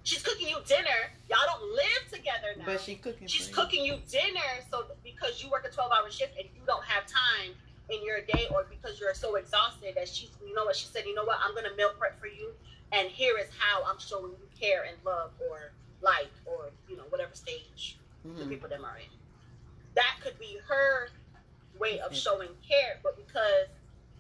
she's 0.09 0.23
cooking 0.23 0.49
you 0.49 0.57
dinner. 0.67 1.13
Y'all 1.29 1.39
don't 1.47 1.71
live 1.73 2.03
together 2.11 2.57
now. 2.57 2.65
But 2.65 2.81
she 2.81 2.95
cooking. 2.97 3.29
she's 3.29 3.49
cooking 3.49 3.85
you 3.85 3.97
dinner 4.11 4.49
so 4.71 4.87
because 5.05 5.43
you 5.43 5.51
work 5.51 5.67
a 5.69 5.73
12 5.73 5.93
hour 5.93 6.11
shift 6.11 6.33
and 6.39 6.49
you 6.55 6.63
don't 6.67 6.85
have 6.85 7.05
time 7.07 7.53
in 7.91 8.03
your 8.05 8.21
day 8.23 8.47
or 8.53 8.65
because 8.71 8.99
you're 9.01 9.13
so 9.15 9.37
exhausted 9.37 9.95
that 9.97 10.09
she's 10.09 10.31
you 10.47 10.55
know 10.55 10.65
what 10.65 10.77
she 10.77 10.87
said 10.87 11.05
you 11.07 11.15
know 11.15 11.25
what 11.25 11.39
i'm 11.43 11.55
gonna 11.55 11.75
meal 11.77 11.91
prep 11.99 12.19
for 12.21 12.27
you 12.27 12.51
and 12.93 13.09
here 13.09 13.39
is 13.39 13.49
how 13.59 13.83
i'm 13.85 13.99
showing 13.99 14.33
you 14.33 14.49
care 14.59 14.85
and 14.85 14.97
love 15.05 15.31
or 15.51 15.73
like 16.03 16.31
or 16.45 16.71
you 16.89 16.97
know 16.97 17.05
whatever 17.09 17.35
stage 17.35 17.97
the 18.25 18.31
Mhm. 18.45 18.49
people 18.51 18.69
that 18.69 18.81
are 18.81 18.99
in 18.99 19.11
that 19.95 20.17
could 20.23 20.39
be 20.39 20.59
her 20.69 21.09
way 21.79 21.99
of 22.01 22.15
showing 22.15 22.51
care 22.67 22.99
but 23.03 23.17
because 23.17 23.69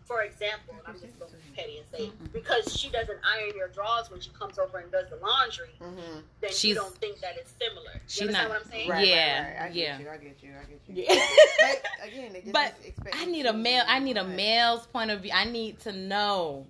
for 0.08 0.22
example 0.22 0.74
and 0.74 0.82
i'm 0.86 0.94
just 1.00 1.18
going 1.18 1.30
to 1.30 1.36
be 1.36 1.42
petty 1.54 1.78
and 1.78 1.86
say 1.94 2.10
because 2.32 2.74
she 2.76 2.88
doesn't 2.88 3.18
iron 3.36 3.52
your 3.54 3.68
drawers 3.68 4.10
when 4.10 4.20
she 4.20 4.30
comes 4.30 4.58
over 4.58 4.78
and 4.78 4.90
does 4.90 5.04
the 5.10 5.16
laundry 5.16 5.68
Mhm. 5.80 6.22
then 6.40 6.50
She's- 6.50 6.64
you 6.64 6.74
don't 6.74 6.94
think 6.96 7.20
that 7.20 7.36
it's 7.36 7.52
similar 7.60 7.92
you 7.94 8.00
She 8.08 8.20
understand 8.22 8.48
not- 8.48 8.56
what 8.58 8.64
i'm 8.64 8.70
saying 8.72 8.88
Right, 8.90 9.06
Yeah, 9.06 9.42
right, 9.42 9.60
right. 9.60 9.62
I 9.62 9.68
get 9.68 9.76
yeah. 9.76 9.98
you. 10.00 10.08
I 10.10 10.16
get 10.16 10.42
you. 10.42 10.50
I 10.58 10.64
get 10.64 10.80
you. 10.88 11.04
Yeah. 11.04 11.26
But 11.60 12.08
again, 12.08 12.32
they 12.32 12.40
just 12.40 12.52
But 12.52 12.74
I 13.12 13.26
need 13.26 13.44
a 13.46 13.52
male. 13.52 13.84
I 13.86 13.98
need 13.98 14.16
a 14.16 14.24
male's 14.24 14.86
point 14.86 15.10
of 15.10 15.20
view. 15.20 15.32
I 15.34 15.44
need 15.44 15.78
to 15.80 15.92
know. 15.92 16.66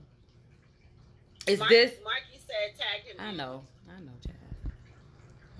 Is 1.47 1.59
Mark, 1.61 1.71
this? 1.71 1.93
marky 2.03 2.41
said 2.47 2.77
tag 2.79 3.03
him 3.05 3.17
I 3.21 3.33
know. 3.33 3.63
I 3.89 4.01
know, 4.01 4.13
Chad. 4.25 4.35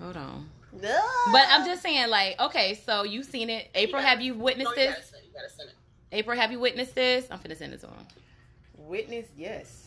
Hold 0.01 0.17
on. 0.17 0.49
No. 0.73 1.01
But 1.31 1.45
I'm 1.49 1.65
just 1.65 1.81
saying, 1.81 2.09
like, 2.09 2.39
okay, 2.39 2.79
so 2.85 3.03
you've 3.03 3.25
seen 3.25 3.49
it. 3.49 3.69
April, 3.73 4.01
have 4.01 4.21
you 4.21 4.33
no, 4.35 4.43
witnessed 4.43 4.69
you 4.71 4.75
this? 4.75 4.93
gotta 4.95 5.07
send, 5.07 5.23
you 5.25 5.31
gotta 5.33 5.49
send 5.49 5.69
it 5.69 5.75
April, 6.11 6.37
have 6.37 6.51
you 6.51 6.59
witnessed 6.59 6.95
this? 6.95 7.27
I'm 7.29 7.39
finna 7.39 7.57
send 7.57 7.73
this 7.73 7.83
on. 7.83 8.05
witness, 8.77 9.27
yes. 9.37 9.85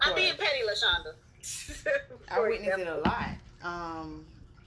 I'm 0.00 0.10
course. 0.12 0.22
being 0.22 0.34
petty 0.36 0.58
lashonda 0.68 1.14
I 2.30 2.40
witness 2.40 2.78
it 2.78 2.86
a 2.86 2.96
lot. 2.98 3.28
Um, 3.62 4.24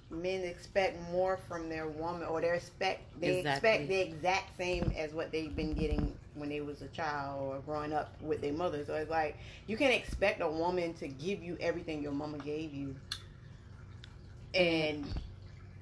men 0.10 0.42
expect 0.44 0.98
more 1.12 1.38
from 1.48 1.70
their 1.70 1.88
woman, 1.88 2.24
or 2.28 2.42
they 2.42 2.52
expect 2.54 3.02
they 3.22 3.40
Exactly. 3.40 3.70
expect 3.70 3.88
the 3.90 4.00
exact 4.00 4.58
same 4.58 4.92
as 4.98 5.14
what 5.14 5.32
they've 5.32 5.56
been 5.56 5.74
getting 5.74 6.14
when 6.36 6.50
they 6.50 6.62
was 6.62 6.82
a 6.82 6.88
child 6.88 7.42
or 7.42 7.60
growing 7.60 7.94
up 7.94 8.14
with 8.22 8.42
their 8.42 8.54
mother. 8.54 8.84
So 8.86 8.96
it's 8.96 9.10
like 9.12 9.38
you 9.68 9.78
can't 9.78 9.94
expect 9.94 10.42
a 10.42 10.50
woman 10.50 10.94
to 10.96 11.08
give 11.08 11.44
you 11.44 11.58
everything 11.62 12.02
your 12.02 12.12
mama 12.14 12.40
gave 12.40 12.74
you, 12.74 12.96
and 14.54 15.06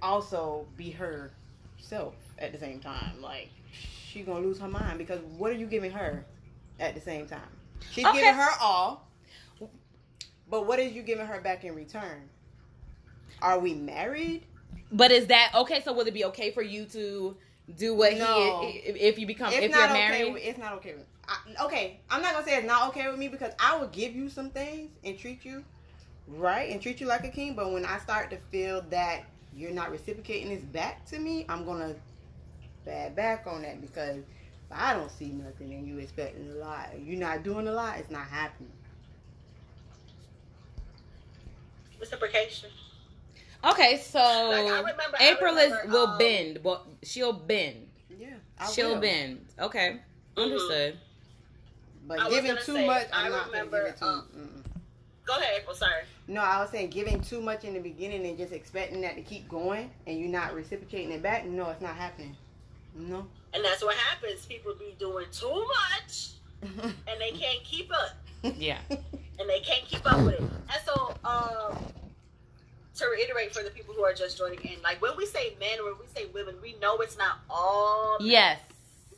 also 0.01 0.65
be 0.77 0.91
herself 0.91 2.15
at 2.39 2.51
the 2.51 2.59
same 2.59 2.79
time. 2.79 3.21
Like 3.21 3.50
she's 4.17 4.25
gonna 4.25 4.45
lose 4.45 4.59
her 4.59 4.67
mind 4.67 4.97
because 4.97 5.21
what 5.38 5.51
are 5.51 5.55
you 5.55 5.67
giving 5.67 5.91
her 5.91 6.25
at 6.79 6.95
the 6.95 7.01
same 7.01 7.27
time? 7.27 7.39
She's 7.89 8.05
Okay. 8.05 8.17
giving 8.17 8.33
her 8.33 8.50
all, 8.59 9.07
but 10.50 10.65
what 10.65 10.79
is 10.79 10.93
you 10.93 11.03
giving 11.03 11.25
her 11.27 11.39
back 11.41 11.63
in 11.63 11.75
return? 11.75 12.29
Are 13.41 13.59
we 13.59 13.74
married? 13.74 14.43
But 14.91 15.12
is 15.12 15.27
that 15.27 15.51
okay? 15.55 15.81
So 15.81 15.93
will 15.93 16.07
it 16.07 16.13
be 16.13 16.25
okay 16.25 16.51
for 16.51 16.62
you 16.62 16.86
to 16.88 17.38
do 17.75 17.95
what 17.95 18.13
No. 18.13 18.59
he 18.62 18.79
if, 18.86 18.95
if 18.95 19.19
you 19.19 19.27
become 19.27 19.53
it's 19.53 19.65
if 19.65 19.75
you're 19.75 19.88
married? 19.89 20.36
okay. 20.36 20.41
It's 20.50 20.57
not 20.59 20.74
okay. 20.74 20.93
With, 20.95 21.05
I, 21.27 21.65
okay, 21.65 22.00
I'm 22.09 22.21
not 22.21 22.33
gonna 22.33 22.45
say 22.45 22.57
it's 22.57 22.67
not 22.67 22.89
okay 22.89 23.07
with 23.09 23.19
me 23.19 23.27
because 23.27 23.53
I 23.59 23.77
will 23.77 23.88
give 23.88 24.15
you 24.15 24.29
some 24.29 24.50
things 24.50 24.91
and 25.03 25.17
treat 25.17 25.45
you 25.45 25.63
right 26.27 26.71
and 26.71 26.81
treat 26.81 27.00
you 27.01 27.07
like 27.07 27.25
a 27.25 27.29
king. 27.29 27.55
But 27.55 27.71
when 27.71 27.86
I 27.86 27.97
start 28.00 28.29
to 28.31 28.38
feel 28.38 28.81
that 28.89 29.24
you're 29.53 29.71
not 29.71 29.91
reciprocating 29.91 30.50
this 30.50 30.63
back 30.63 31.05
to 31.07 31.19
me, 31.19 31.45
I'm 31.50 31.65
gonna 31.65 31.95
bad 32.88 33.15
back 33.15 33.46
on 33.46 33.62
that 33.62 33.82
because 33.82 34.17
if 34.17 34.24
I 34.72 34.94
don't 34.94 35.12
see 35.12 35.27
nothing 35.27 35.74
and 35.74 35.88
you 35.88 35.98
expecting 36.00 36.50
a 36.51 36.56
lot, 36.56 36.89
you're 37.00 37.20
not 37.20 37.44
doing 37.44 37.67
a 37.67 37.72
lot, 37.72 37.98
it's 38.00 38.10
not 38.10 38.25
happening. 38.27 38.72
reciprocation 42.00 42.70
Okay, 43.63 43.98
so 43.98 44.20
Like, 44.20 44.65
I 44.72 44.77
remember- 44.79 45.17
I 45.20 45.29
April 45.32 45.56
remember, 45.56 45.82
is 45.86 45.91
will 45.91 46.08
um, 46.08 46.17
bend, 46.20 46.62
but 46.63 46.86
she'll 47.03 47.34
bend. 47.34 47.89
Yeah, 48.17 48.27
I 48.60 48.72
she'll 48.72 48.94
will. 48.94 49.01
bend. 49.01 49.46
Okay, 49.60 50.00
Mhm. 50.36 50.44
understood. 50.44 51.00
But 52.06 52.20
I 52.20 52.29
giving 52.29 52.56
too 52.58 52.62
say, 52.75 52.86
much, 52.86 53.08
I 53.12 53.25
I'm 53.25 53.32
not 53.32 53.48
remember, 53.48 53.77
gonna 53.79 53.89
give 53.89 53.96
it 53.96 53.98
to. 54.00 54.06
um, 54.06 54.63
go 55.25 55.34
ahead 55.38 55.60
april 55.62 55.75
sorry 55.75 56.03
No, 56.27 56.39
I 56.41 56.62
was 56.62 56.70
saying 56.70 56.89
giving 56.91 57.20
too 57.22 57.41
much 57.41 57.63
in 57.65 57.74
the 57.74 57.79
beginning 57.79 58.25
and 58.27 58.38
just 58.38 58.53
expecting 58.53 59.01
that 59.01 59.15
to 59.15 59.22
keep 59.24 59.50
going 59.50 59.89
and 60.06 60.17
you're 60.20 60.29
not 60.29 60.53
reciprocating 60.53 61.12
it 61.12 61.22
back. 61.24 61.44
No, 61.46 61.70
it's 61.70 61.82
not 61.82 61.96
happening. 61.96 62.36
No. 62.96 63.27
and 63.53 63.63
that's 63.63 63.84
what 63.84 63.96
happens 63.96 64.46
people 64.46 64.74
be 64.77 64.96
doing 65.00 65.25
too 65.32 65.65
much 65.67 66.29
and 66.62 67.22
they 67.22 67.32
can't 67.32 67.63
keep 67.63 67.91
up 67.91 68.56
Yeah. 68.58 68.79
and 68.89 69.48
they 69.50 69.60
can't 69.60 69.86
keep 69.86 70.06
up 70.12 70.20
with 70.25 70.36
it. 70.36 70.41
And 70.41 70.82
so, 70.86 71.13
um, 71.24 71.77
to 72.96 73.06
reiterate 73.15 73.53
for 73.53 73.62
the 73.63 73.70
people 73.70 73.94
who 73.94 74.03
are 74.03 74.13
just 74.13 74.38
joining 74.39 74.60
in, 74.62 74.82
like 74.84 75.00
when 75.01 75.12
we 75.17 75.25
say 75.27 75.56
men 75.60 75.79
or 75.79 75.91
when 75.91 76.00
we 76.00 76.08
say 76.15 76.25
women, 76.34 76.56
we 76.62 76.75
know 76.82 76.98
it's 76.98 77.17
not 77.17 77.38
all. 77.50 78.17
men. 78.20 78.27
Yes. 78.29 78.60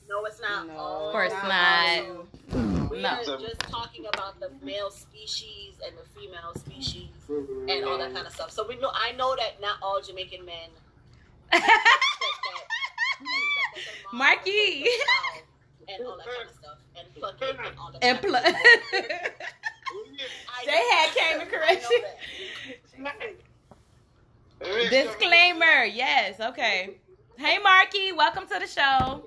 No, 0.09 0.25
it's 0.25 0.41
not 0.41 0.67
No, 0.67 0.73
all. 0.75 1.05
Of 1.07 1.11
course 1.13 1.31
not 1.31 1.47
not. 1.47 1.99
all. 2.09 2.88
We 2.89 3.01
No. 3.01 3.09
are 3.09 3.23
just 3.39 3.59
talking 3.61 4.05
about 4.07 4.39
the 4.41 4.49
male 4.61 4.89
species 4.91 5.75
and 5.85 5.95
the 5.95 6.19
female 6.19 6.53
species 6.55 7.07
and 7.29 7.85
all 7.85 7.97
that 7.99 8.13
kind 8.13 8.27
of 8.27 8.33
stuff. 8.33 8.51
So 8.51 8.67
we 8.67 8.75
know. 8.77 8.91
I 8.93 9.13
know 9.13 9.35
that 9.38 9.61
not 9.61 9.77
all 9.81 10.01
Jamaican 10.01 10.43
men 10.45 10.69
expect 11.53 11.65
that. 11.67 12.65
expect 13.21 13.75
that 13.75 13.85
their 13.85 13.93
mom 13.98 13.98
Marky. 14.13 14.49
is 14.51 15.01
a 15.01 15.05
child 15.05 15.43
And 15.87 16.05
all 16.07 16.17
that 16.17 16.25
kind 16.27 16.49
of 16.49 16.55
stuff, 16.55 16.77
and 16.97 17.07
plucking 17.15 17.65
and 17.65 17.77
all 17.79 17.91
that. 17.91 18.03
and 18.03 18.19
pl- 18.19 18.35
of 18.35 18.43
stuff. 18.45 18.55
I 20.49 20.65
They 20.65 20.83
had 20.91 21.09
came 21.15 21.39
to 21.39 21.45
I 21.45 21.49
correction. 21.49 22.01
Disclaimer. 24.89 25.85
Yes. 25.85 26.39
Okay. 26.39 26.97
Hey, 27.37 27.57
Marky. 27.59 28.11
Welcome 28.11 28.45
to 28.47 28.59
the 28.59 28.67
show. 28.67 29.23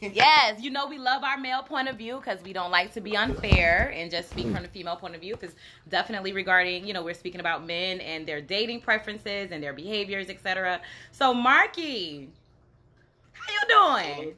Yes, 0.00 0.62
you 0.62 0.70
know 0.70 0.86
we 0.86 0.96
love 0.96 1.22
our 1.22 1.36
male 1.36 1.62
point 1.62 1.88
of 1.88 1.96
view 1.96 2.16
because 2.16 2.42
we 2.42 2.54
don't 2.54 2.70
like 2.70 2.94
to 2.94 3.02
be 3.02 3.16
unfair 3.16 3.92
and 3.94 4.10
just 4.10 4.30
speak 4.30 4.46
mm. 4.46 4.54
from 4.54 4.62
the 4.62 4.68
female 4.68 4.96
point 4.96 5.14
of 5.14 5.20
view. 5.20 5.36
Because 5.36 5.54
definitely 5.88 6.32
regarding, 6.32 6.86
you 6.86 6.94
know, 6.94 7.02
we're 7.02 7.14
speaking 7.14 7.40
about 7.40 7.66
men 7.66 8.00
and 8.00 8.26
their 8.26 8.40
dating 8.40 8.80
preferences 8.80 9.50
and 9.52 9.62
their 9.62 9.74
behaviors, 9.74 10.30
etc. 10.30 10.80
So, 11.12 11.34
Marky, 11.34 12.30
how 13.32 13.52
you 13.52 13.60
doing? 14.16 14.34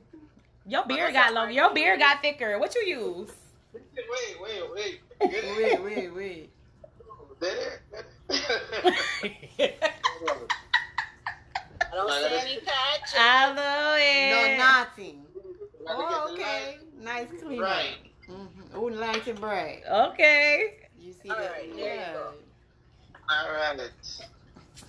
Your 0.67 0.85
beard 0.85 1.13
got 1.13 1.33
long. 1.33 1.53
Your 1.53 1.73
beard 1.73 2.01
got 2.01 2.23
thicker. 2.23 2.59
What 2.59 2.75
you 2.75 2.83
use? 2.83 3.31
Wait, 3.73 3.83
wait, 4.41 4.63
wait. 4.75 5.01
wait, 5.21 5.83
wait, 5.83 6.15
wait. 6.15 6.51
I 7.43 7.69
don't 11.93 12.11
see 12.11 12.39
any 12.39 12.61
patches. 12.61 13.15
I 13.19 13.53
love 13.53 13.99
it. 13.99 14.31
No 14.31 14.57
nothing. 14.65 15.27
Oh, 15.87 16.31
okay. 16.33 16.79
Nice 17.01 17.29
clean. 17.43 17.61
Right. 17.61 17.97
Mm-hmm. 18.29 18.75
Oh, 18.75 18.89
nice 18.89 19.27
and 19.27 19.41
bright. 19.41 19.83
Okay. 19.91 20.75
You 20.99 21.13
see 21.13 21.31
All 21.31 21.37
that? 21.37 21.51
right, 21.53 21.77
there 21.77 21.95
you 21.95 22.01
yeah. 22.01 22.13
go. 22.13 22.33
All 23.31 23.53
right. 23.53 23.91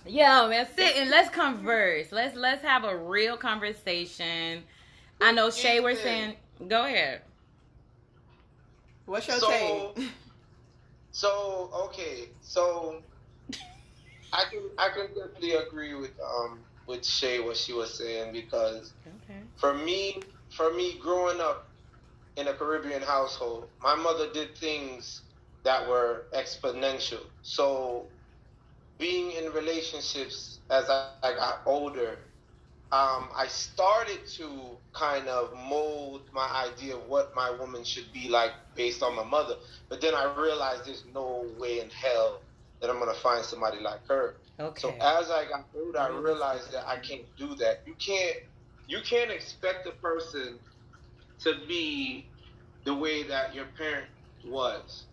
Yo, 0.06 0.48
man, 0.48 0.66
sit 0.76 0.96
and 0.96 1.10
let's 1.10 1.30
converse. 1.30 2.12
Let's 2.12 2.36
let's 2.36 2.62
have 2.62 2.84
a 2.84 2.96
real 2.96 3.36
conversation. 3.36 4.62
I 5.20 5.32
know 5.32 5.50
Shay, 5.50 5.80
we're 5.80 5.96
saying, 5.96 6.36
go 6.68 6.84
ahead. 6.84 7.22
What's 9.06 9.26
your 9.28 9.38
So- 9.38 9.92
take? 9.96 10.08
So 11.12 11.70
okay, 11.72 12.28
so 12.40 13.00
I 14.32 14.44
can 14.50 14.62
I 14.76 14.88
can 14.88 15.06
definitely 15.14 15.52
agree 15.52 15.94
with 15.94 16.10
um 16.20 16.58
with 16.88 17.06
Shay 17.06 17.38
what 17.38 17.56
she 17.56 17.72
was 17.72 17.94
saying 17.96 18.32
because 18.32 18.92
Okay. 19.06 19.38
for 19.54 19.74
me 19.74 20.20
for 20.56 20.72
me 20.72 20.98
growing 21.00 21.40
up 21.40 21.68
in 22.36 22.48
a 22.48 22.54
Caribbean 22.54 23.02
household, 23.02 23.68
my 23.82 23.94
mother 23.94 24.26
did 24.32 24.56
things 24.56 25.22
that 25.64 25.88
were 25.88 26.24
exponential. 26.34 27.20
So 27.42 28.06
being 28.98 29.32
in 29.32 29.52
relationships 29.52 30.60
as 30.70 30.88
I, 30.88 31.08
I 31.22 31.34
got 31.34 31.60
older, 31.66 32.18
um, 32.92 33.28
I 33.36 33.46
started 33.48 34.20
to 34.36 34.78
kind 34.92 35.28
of 35.28 35.52
mold 35.68 36.22
my 36.32 36.48
idea 36.70 36.96
of 36.96 37.06
what 37.08 37.32
my 37.34 37.50
woman 37.50 37.84
should 37.84 38.12
be 38.12 38.28
like 38.28 38.52
based 38.76 39.02
on 39.02 39.16
my 39.16 39.24
mother. 39.24 39.54
But 39.88 40.00
then 40.00 40.14
I 40.14 40.32
realized 40.38 40.86
there's 40.86 41.04
no 41.12 41.46
way 41.58 41.80
in 41.80 41.90
hell 41.90 42.42
that 42.80 42.90
I'm 42.90 42.98
gonna 43.00 43.14
find 43.14 43.44
somebody 43.44 43.80
like 43.80 44.06
her. 44.08 44.36
Okay. 44.60 44.80
So 44.80 44.90
as 45.00 45.30
I 45.30 45.46
got 45.48 45.66
older, 45.74 45.98
I 45.98 46.08
realized 46.08 46.72
that 46.72 46.86
I 46.86 46.98
can't 46.98 47.24
do 47.36 47.56
that. 47.56 47.82
You 47.86 47.94
can't 47.94 48.36
you 48.86 49.00
can't 49.00 49.30
expect 49.30 49.86
a 49.86 49.92
person 49.92 50.58
to 51.40 51.54
be 51.66 52.26
the 52.84 52.94
way 52.94 53.22
that 53.24 53.54
your 53.54 53.66
parent 53.76 54.06
was. 54.46 55.04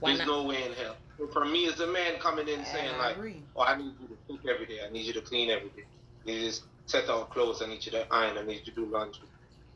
Why 0.00 0.10
There's 0.16 0.26
not? 0.26 0.42
no 0.42 0.42
way 0.44 0.64
in 0.64 0.72
hell. 0.72 0.96
For 1.32 1.44
me, 1.44 1.68
as 1.68 1.80
a 1.80 1.86
man 1.86 2.18
coming 2.18 2.48
in 2.48 2.64
saying 2.64 2.94
I 2.94 3.12
like, 3.12 3.16
"Oh, 3.54 3.62
I 3.62 3.76
need 3.76 3.92
you 4.00 4.08
to 4.08 4.16
cook 4.26 4.40
every 4.48 4.66
day. 4.66 4.80
I 4.86 4.90
need 4.90 5.04
you 5.04 5.12
to 5.12 5.20
clean 5.20 5.50
every 5.50 5.68
day. 5.68 5.84
You 6.24 6.34
need 6.34 6.52
to 6.52 6.60
set 6.86 7.10
out 7.10 7.30
clothes. 7.30 7.60
I 7.62 7.66
need 7.66 7.84
you 7.84 7.92
to 7.92 8.06
iron. 8.12 8.38
I 8.38 8.42
need 8.42 8.60
you 8.64 8.72
to 8.72 8.72
do 8.72 8.86
laundry." 8.86 9.28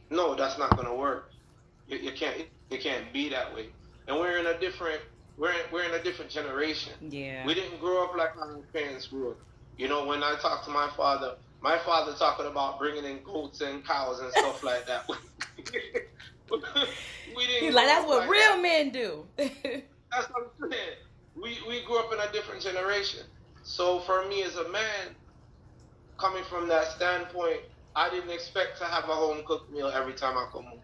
No, 0.09 0.35
that's 0.35 0.59
not 0.59 0.75
gonna 0.75 0.95
work. 0.95 1.31
You, 1.87 1.99
you 1.99 2.13
can't. 2.13 2.47
You 2.71 2.79
can't 2.79 3.13
be 3.13 3.29
that 3.29 3.55
way. 3.55 3.67
And 4.09 4.19
we're 4.19 4.39
in 4.39 4.47
a 4.47 4.59
different. 4.59 5.01
We're 5.37 5.51
in, 5.51 5.61
we're 5.71 5.83
in 5.85 5.93
a 5.93 6.03
different 6.03 6.31
generation. 6.31 6.95
Yeah. 7.11 7.45
We 7.45 7.55
didn't 7.55 7.79
grow 7.81 8.05
up 8.05 8.17
like 8.17 8.37
our 8.39 8.57
parents 8.73 9.09
grew 9.09 9.33
up. 9.33 9.39
You 9.77 9.89
know, 9.89 10.07
when 10.07 10.23
I 10.23 10.37
talk 10.41 10.65
to 10.65 10.71
my 10.71 10.89
father, 10.97 11.35
my 11.65 11.79
father 11.79 12.13
talking 12.13 12.45
about 12.45 12.79
bringing 12.79 13.05
in 13.05 13.21
goats 13.25 13.63
and 13.63 13.83
cows 13.87 14.21
and 14.21 14.31
stuff 14.33 14.63
like 14.63 14.87
that. 14.87 15.09
we 15.09 17.47
didn't. 17.47 17.65
He's 17.65 17.75
like, 17.75 17.87
that's 17.87 18.07
what 18.07 18.19
like 18.19 18.31
real 18.31 18.57
that. 18.57 18.63
men 18.63 18.91
do. 18.91 19.25
That's 19.39 20.31
what 20.31 20.53
I'm 20.63 20.71
saying. 20.71 20.83
We 21.35 21.57
we 21.67 21.83
grew 21.87 21.99
up 21.99 22.13
in 22.13 22.21
a 22.21 22.31
different 22.33 22.63
generation. 22.63 23.21
So 23.65 24.01
for 24.01 24.29
me 24.29 24.45
as 24.45 24.57
a 24.57 24.69
man, 24.69 25.17
coming 26.19 26.45
from 26.45 26.69
that 26.69 26.87
standpoint, 26.89 27.61
I 27.97 28.11
didn't 28.11 28.31
expect 28.31 28.79
to 28.79 28.85
have 28.85 29.05
a 29.05 29.15
home 29.15 29.43
cooked 29.45 29.73
meal 29.73 29.89
every 29.89 30.13
time 30.13 30.37
I 30.37 30.47
come 30.53 30.65
home. 30.65 30.81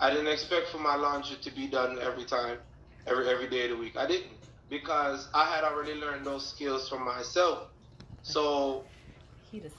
I 0.00 0.10
didn't 0.10 0.26
expect 0.26 0.68
for 0.68 0.78
my 0.78 0.96
laundry 0.96 1.36
to 1.36 1.54
be 1.54 1.68
done 1.68 1.98
every 2.00 2.24
time, 2.24 2.58
every 3.06 3.28
every 3.28 3.48
day 3.48 3.64
of 3.64 3.70
the 3.70 3.76
week. 3.76 3.96
I 3.96 4.06
didn't 4.06 4.32
because 4.70 5.28
I 5.34 5.54
had 5.54 5.62
already 5.62 5.94
learned 5.94 6.24
those 6.24 6.48
skills 6.48 6.88
from 6.88 7.04
myself. 7.04 7.68
So 8.22 8.86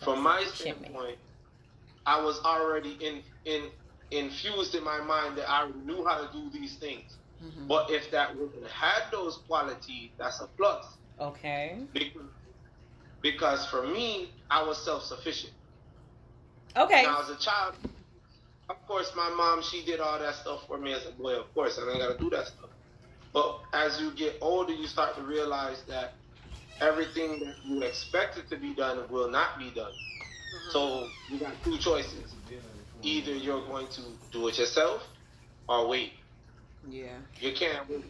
from 0.02 0.22
my 0.22 0.44
standpoint, 0.54 1.18
I 2.06 2.22
was 2.22 2.40
already 2.44 2.98
in 3.02 3.24
in 3.46 3.72
infused 4.12 4.76
in 4.76 4.84
my 4.84 5.00
mind 5.02 5.38
that 5.38 5.50
I 5.50 5.70
knew 5.86 6.06
how 6.06 6.26
to 6.26 6.32
do 6.32 6.50
these 6.52 6.76
things. 6.76 7.18
Mhm. 7.44 7.68
But 7.68 7.90
if 7.90 8.12
that 8.12 8.36
woman 8.36 8.64
had 8.72 9.04
those 9.12 9.38
qualities, 9.48 10.12
that's 10.18 10.40
a 10.42 10.48
plus. 10.48 10.86
Okay. 11.20 11.78
Because, 11.94 12.30
because 13.22 13.66
for 13.68 13.88
me, 13.88 14.30
I 14.50 14.62
was 14.64 14.78
self 14.84 15.04
sufficient. 15.04 15.54
Okay. 16.76 17.04
Now, 17.04 17.22
as 17.22 17.30
a 17.30 17.38
child, 17.38 17.76
of 18.70 18.88
course, 18.88 19.12
my 19.16 19.30
mom, 19.30 19.62
she 19.62 19.84
did 19.86 20.00
all 20.00 20.20
that 20.20 20.36
stuff 20.36 20.66
for 20.68 20.78
me 20.78 20.94
as 20.94 21.06
a 21.06 21.12
boy, 21.12 21.36
of 21.40 21.54
course, 21.54 21.78
and 21.78 21.90
I 21.90 21.98
got 21.98 22.18
to 22.18 22.18
do 22.18 22.30
that 22.32 22.48
stuff. 22.48 22.70
But 23.34 23.60
as 23.74 24.00
you 24.00 24.12
get 24.12 24.38
older, 24.42 24.74
you 24.74 24.88
start 24.88 25.16
to 25.16 25.22
realize 25.22 25.84
that 25.84 26.14
everything 26.82 27.40
that 27.42 27.56
you 27.64 27.82
expected 27.84 28.50
to 28.50 28.58
be 28.58 28.74
done 28.74 29.00
will 29.10 29.30
not 29.30 29.58
be 29.60 29.72
done. 29.72 29.92
So 30.72 31.08
you 31.30 31.40
got 31.40 31.54
two 31.64 31.78
choices. 31.78 32.36
Either 33.02 33.32
you're 33.36 33.62
going 33.68 33.88
to 33.88 34.02
do 34.32 34.48
it 34.48 34.58
yourself 34.58 35.04
or 35.70 35.88
wait. 35.88 36.14
Yeah. 36.90 37.18
You 37.40 37.54
can't 37.54 37.88
wait 37.90 38.06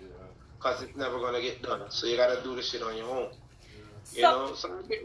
because 0.58 0.84
it's 0.84 0.96
never 0.96 1.20
going 1.20 1.34
to 1.34 1.42
get 1.42 1.62
done. 1.62 1.82
So 1.90 2.08
you 2.08 2.18
got 2.18 2.36
to 2.36 2.44
do 2.44 2.56
the 2.56 2.62
shit 2.62 2.82
on 2.82 2.96
your 2.96 3.10
own. 3.10 3.30
You 4.14 4.22
So 4.22 4.32
know? 4.48 4.54
So 4.56 4.70
I 4.84 4.88
get 4.88 5.00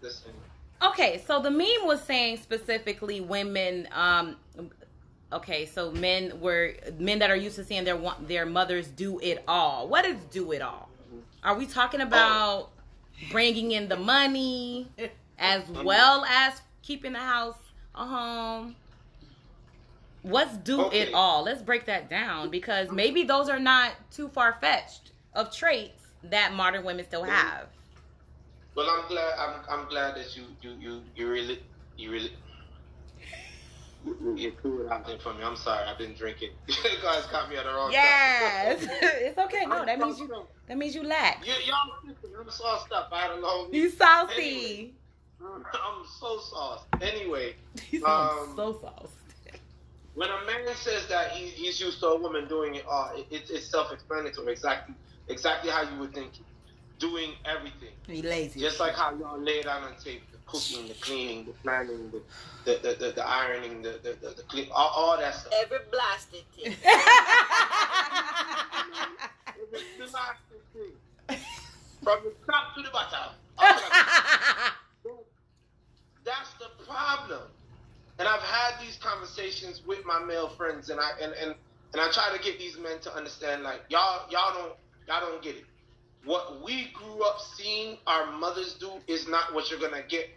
this 0.00 0.20
thing. 0.20 0.34
okay, 0.82 1.22
so 1.26 1.40
the 1.40 1.50
meme 1.50 1.84
was 1.86 2.02
saying 2.02 2.38
specifically 2.38 3.20
women. 3.20 3.88
Um, 3.92 4.36
okay, 5.32 5.66
so 5.66 5.90
men 5.92 6.40
were 6.40 6.74
men 6.98 7.18
that 7.20 7.30
are 7.30 7.36
used 7.36 7.56
to 7.56 7.64
seeing 7.64 7.84
their 7.84 8.00
their 8.20 8.46
mothers 8.46 8.88
do 8.88 9.18
it 9.20 9.44
all. 9.46 9.88
What 9.88 10.04
is 10.04 10.16
do 10.30 10.52
it 10.52 10.62
all? 10.62 10.88
Are 11.42 11.56
we 11.56 11.66
talking 11.66 12.00
about 12.00 12.70
bringing 13.20 13.72
in 13.72 13.88
the 13.88 13.96
money 13.96 14.92
as 15.38 15.68
well 15.68 16.24
as 16.24 16.60
keeping 16.82 17.12
the 17.12 17.18
house 17.20 17.56
a 17.94 18.06
home? 18.06 18.76
What's 20.22 20.56
do 20.58 20.82
Okay. 20.82 21.00
it 21.02 21.14
all? 21.14 21.44
Let's 21.44 21.62
break 21.62 21.86
that 21.86 22.08
down 22.10 22.50
because 22.50 22.90
maybe 22.90 23.24
those 23.24 23.48
are 23.48 23.58
not 23.60 23.92
too 24.10 24.28
far 24.28 24.58
fetched 24.60 25.12
of 25.34 25.54
traits 25.54 26.02
that 26.24 26.52
modern 26.54 26.84
women 26.84 27.04
still 27.06 27.24
have. 27.24 27.68
Well, 28.74 28.88
I'm 28.88 29.08
glad. 29.08 29.34
I'm, 29.38 29.60
I'm 29.68 29.88
glad 29.88 30.16
that 30.16 30.36
you 30.36 30.44
you 30.62 30.70
you 30.78 31.02
you 31.16 31.28
really 31.30 31.62
you 31.96 32.10
really 32.10 32.32
you, 34.20 34.36
you 34.36 34.52
threw 34.62 34.88
out 34.90 35.06
there 35.06 35.18
for 35.18 35.34
me. 35.34 35.42
I'm 35.42 35.56
sorry. 35.56 35.84
I've 35.86 35.98
been 35.98 36.14
drinking. 36.14 36.50
you 36.66 36.74
guys 37.02 37.24
caught 37.26 37.48
me 37.50 37.56
at 37.56 37.64
the 37.64 37.70
wrong 37.72 37.90
Yes, 37.92 38.80
time. 38.80 38.88
it's 39.02 39.38
okay. 39.38 39.66
No, 39.66 39.84
that 39.84 39.98
means 39.98 40.18
you 40.20 40.28
that 40.66 40.76
means 40.78 40.94
you 40.94 41.02
lack. 41.04 41.46
You, 41.46 41.52
y'all, 41.66 41.90
listen, 42.06 42.30
I'm 42.38 42.50
sauced 42.50 42.92
up. 42.92 43.08
I 43.12 43.20
had 43.22 43.30
a 43.32 43.40
long. 43.40 43.68
You 43.72 43.84
Anyway, 43.84 43.96
saucy. 43.98 44.94
I'm 45.40 46.04
so 46.20 46.38
sauced. 46.38 46.86
Anyway, 47.00 47.54
He's 47.82 48.02
Um, 48.04 48.52
so 48.56 48.78
saucy. 48.80 49.12
when 50.14 50.28
a 50.28 50.44
man 50.46 50.74
says 50.74 51.06
that 51.08 51.30
he, 51.30 51.46
he's 51.46 51.80
used 51.80 52.00
to 52.00 52.06
a 52.08 52.18
woman 52.18 52.48
doing 52.48 52.74
it 52.74 52.84
all, 52.86 53.12
it, 53.16 53.26
it, 53.30 53.50
it's 53.50 53.66
self-explanatory. 53.66 54.52
Exactly, 54.52 54.94
exactly 55.28 55.70
how 55.70 55.82
you 55.82 55.98
would 56.00 56.12
think. 56.14 56.32
Doing 56.98 57.34
everything. 57.44 57.94
He 58.08 58.22
lazy. 58.22 58.58
Just 58.58 58.80
like 58.80 58.94
how 58.94 59.14
y'all 59.16 59.38
lay 59.38 59.60
it 59.60 59.66
out 59.66 59.84
on 59.84 59.94
tape, 60.02 60.22
the 60.32 60.37
cooking, 60.48 60.88
the 60.88 60.94
cleaning, 60.94 61.44
the 61.44 61.52
planning, 61.62 62.10
the 62.10 62.22
the, 62.64 62.80
the, 62.82 62.94
the, 62.98 63.12
the 63.12 63.26
ironing, 63.26 63.82
the 63.82 64.00
the, 64.02 64.16
the, 64.20 64.34
the 64.34 64.42
clean, 64.42 64.68
all, 64.72 64.90
all 64.94 65.18
that 65.18 65.34
stuff. 65.34 65.52
Every 65.62 65.78
blasted 65.90 66.44
thing. 66.56 66.74
It's 69.70 70.12
the 70.12 70.58
thing. 70.72 71.38
From 72.02 72.18
the 72.24 72.32
top 72.50 72.74
to 72.74 72.82
the 72.82 72.90
bottom. 72.90 73.34
all 73.58 73.68
of 73.68 73.76
it. 73.76 75.26
That's 76.24 76.52
the 76.54 76.84
problem. 76.84 77.42
And 78.18 78.28
I've 78.28 78.42
had 78.42 78.80
these 78.84 78.96
conversations 78.96 79.82
with 79.86 80.04
my 80.04 80.18
male 80.22 80.48
friends, 80.48 80.90
and 80.90 81.00
I 81.00 81.10
and, 81.22 81.32
and, 81.40 81.54
and 81.92 82.02
I 82.02 82.10
try 82.10 82.36
to 82.36 82.42
get 82.42 82.58
these 82.58 82.76
men 82.78 82.98
to 83.00 83.14
understand, 83.14 83.62
like 83.62 83.80
y'all 83.88 84.26
y'all 84.30 84.54
don't 84.54 84.72
y'all 85.06 85.20
don't 85.20 85.42
get 85.42 85.56
it. 85.56 85.64
What 86.24 86.62
we 86.62 86.90
grew 86.94 87.22
up 87.24 87.38
seeing 87.40 87.98
our 88.06 88.30
mothers 88.32 88.74
do 88.74 88.90
is 89.06 89.28
not 89.28 89.54
what 89.54 89.70
you're 89.70 89.80
gonna 89.80 90.02
get 90.08 90.28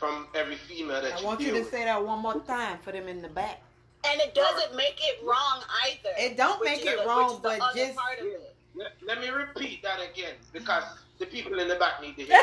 from 0.00 0.26
every 0.34 0.56
female 0.56 1.02
that 1.02 1.12
I 1.14 1.20
you 1.20 1.26
want 1.26 1.40
you 1.40 1.52
to 1.52 1.60
with. 1.60 1.70
say 1.70 1.84
that 1.84 2.04
one 2.04 2.20
more 2.20 2.40
time 2.40 2.78
for 2.78 2.90
them 2.90 3.06
in 3.06 3.20
the 3.20 3.28
back. 3.28 3.60
And 4.10 4.18
it 4.22 4.34
doesn't 4.34 4.74
make 4.74 4.98
it 4.98 5.22
wrong 5.22 5.62
either. 5.84 6.08
It 6.18 6.38
don't 6.38 6.64
make 6.64 6.84
it 6.86 6.98
the- 6.98 7.06
wrong, 7.06 7.28
which 7.28 7.36
is 7.36 7.42
the 7.42 7.48
but 7.48 7.60
other 7.60 7.76
just- 7.78 7.98
part 7.98 8.18
of 8.18 8.26
it. 8.26 8.56
Let, 8.74 8.92
let 9.04 9.20
me 9.20 9.28
repeat 9.28 9.82
that 9.82 9.98
again 10.00 10.34
because 10.52 10.84
the 11.18 11.26
people 11.26 11.58
in 11.58 11.68
the 11.68 11.74
back 11.74 12.00
need 12.00 12.16
to 12.16 12.22
hear. 12.22 12.42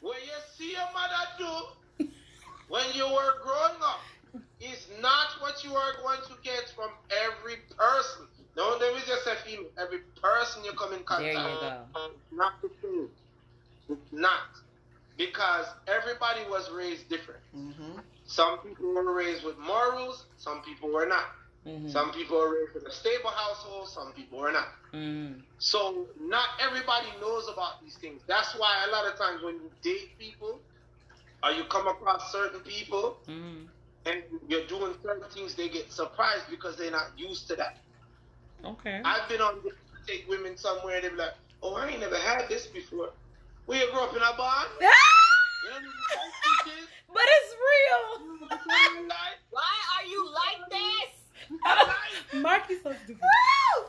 what 0.00 0.16
you 0.24 0.32
see 0.56 0.72
your 0.72 0.88
mother 0.92 1.28
do 1.38 2.08
when 2.68 2.84
you 2.94 3.04
were 3.04 3.34
growing 3.42 3.78
up 3.82 4.00
is 4.60 4.88
not 5.00 5.36
what 5.40 5.62
you 5.62 5.74
are 5.74 5.92
going 6.02 6.20
to 6.26 6.32
get 6.42 6.72
from 6.74 6.90
every 7.24 7.56
person. 7.76 8.26
No, 8.56 8.76
let 8.80 8.94
me 8.94 9.00
just 9.06 9.22
say 9.24 9.34
female. 9.44 9.70
Every 9.78 9.98
person 10.20 10.64
you 10.64 10.72
come 10.72 10.94
in 10.94 11.04
contact 11.04 11.36
with, 11.94 12.10
not 12.32 12.60
the 12.62 12.70
same. 12.82 13.08
It's 13.90 14.12
not. 14.12 14.48
Because 15.20 15.66
everybody 15.86 16.40
was 16.48 16.70
raised 16.70 17.10
different. 17.10 17.42
Mm-hmm. 17.54 17.98
Some 18.24 18.58
people 18.60 18.94
were 18.94 19.12
raised 19.12 19.44
with 19.44 19.58
morals, 19.58 20.24
some 20.38 20.62
people 20.62 20.88
were 20.90 21.04
not. 21.04 21.26
Mhm. 21.66 21.92
Some 21.92 22.10
people 22.12 22.40
are 22.40 22.48
raised 22.54 22.76
in 22.76 22.86
a 22.86 22.90
stable 22.90 23.28
household, 23.28 23.90
some 23.90 24.14
people 24.14 24.42
are 24.42 24.50
not. 24.50 24.68
Mhm. 24.94 25.42
So 25.58 26.06
not 26.18 26.48
everybody 26.58 27.08
knows 27.20 27.48
about 27.48 27.82
these 27.82 27.96
things. 27.98 28.22
That's 28.26 28.54
why 28.54 28.82
a 28.88 28.90
lot 28.90 29.04
of 29.12 29.18
times 29.18 29.42
when 29.42 29.56
you 29.56 29.70
date 29.82 30.16
people 30.18 30.58
or 31.42 31.50
you 31.50 31.64
come 31.64 31.86
across 31.86 32.32
certain 32.32 32.60
people 32.60 33.18
Mhm. 33.26 33.68
and 34.06 34.24
you're 34.48 34.66
doing 34.68 34.98
certain 35.02 35.28
things, 35.28 35.54
they 35.54 35.68
get 35.68 35.92
surprised 35.92 36.48
because 36.48 36.76
they're 36.76 36.90
not 36.90 37.10
used 37.18 37.46
to 37.48 37.56
that. 37.56 37.76
Okay. 38.64 39.02
I've 39.04 39.28
been 39.28 39.42
on 39.42 39.60
take 40.06 40.26
women 40.30 40.56
somewhere 40.56 40.94
and 40.96 41.04
they're 41.04 41.16
like, 41.26 41.34
oh, 41.62 41.74
I 41.74 41.88
ain't 41.88 42.00
never 42.00 42.16
had 42.16 42.48
this 42.48 42.66
before. 42.68 43.12
Where 43.70 43.86
you 43.86 43.92
grew 43.92 44.00
up 44.00 44.10
in 44.16 44.20
a 44.20 44.36
barn? 44.36 44.66
You 45.62 45.70
know 45.70 45.76
what 45.76 46.66
this 46.66 46.82
is? 46.82 46.88
but 47.06 47.22
it's 47.24 47.54
real. 47.54 48.26
You 48.26 48.40
know 48.40 48.46
what 48.48 48.58
this 48.66 49.00
is 49.00 49.08
like? 49.08 49.38
Why 49.50 49.74
are 49.94 50.06
you 50.08 50.28
like 50.42 50.70
this? 52.32 52.34
Marky's 52.42 52.82
so 52.82 52.92
stupid. 53.04 53.22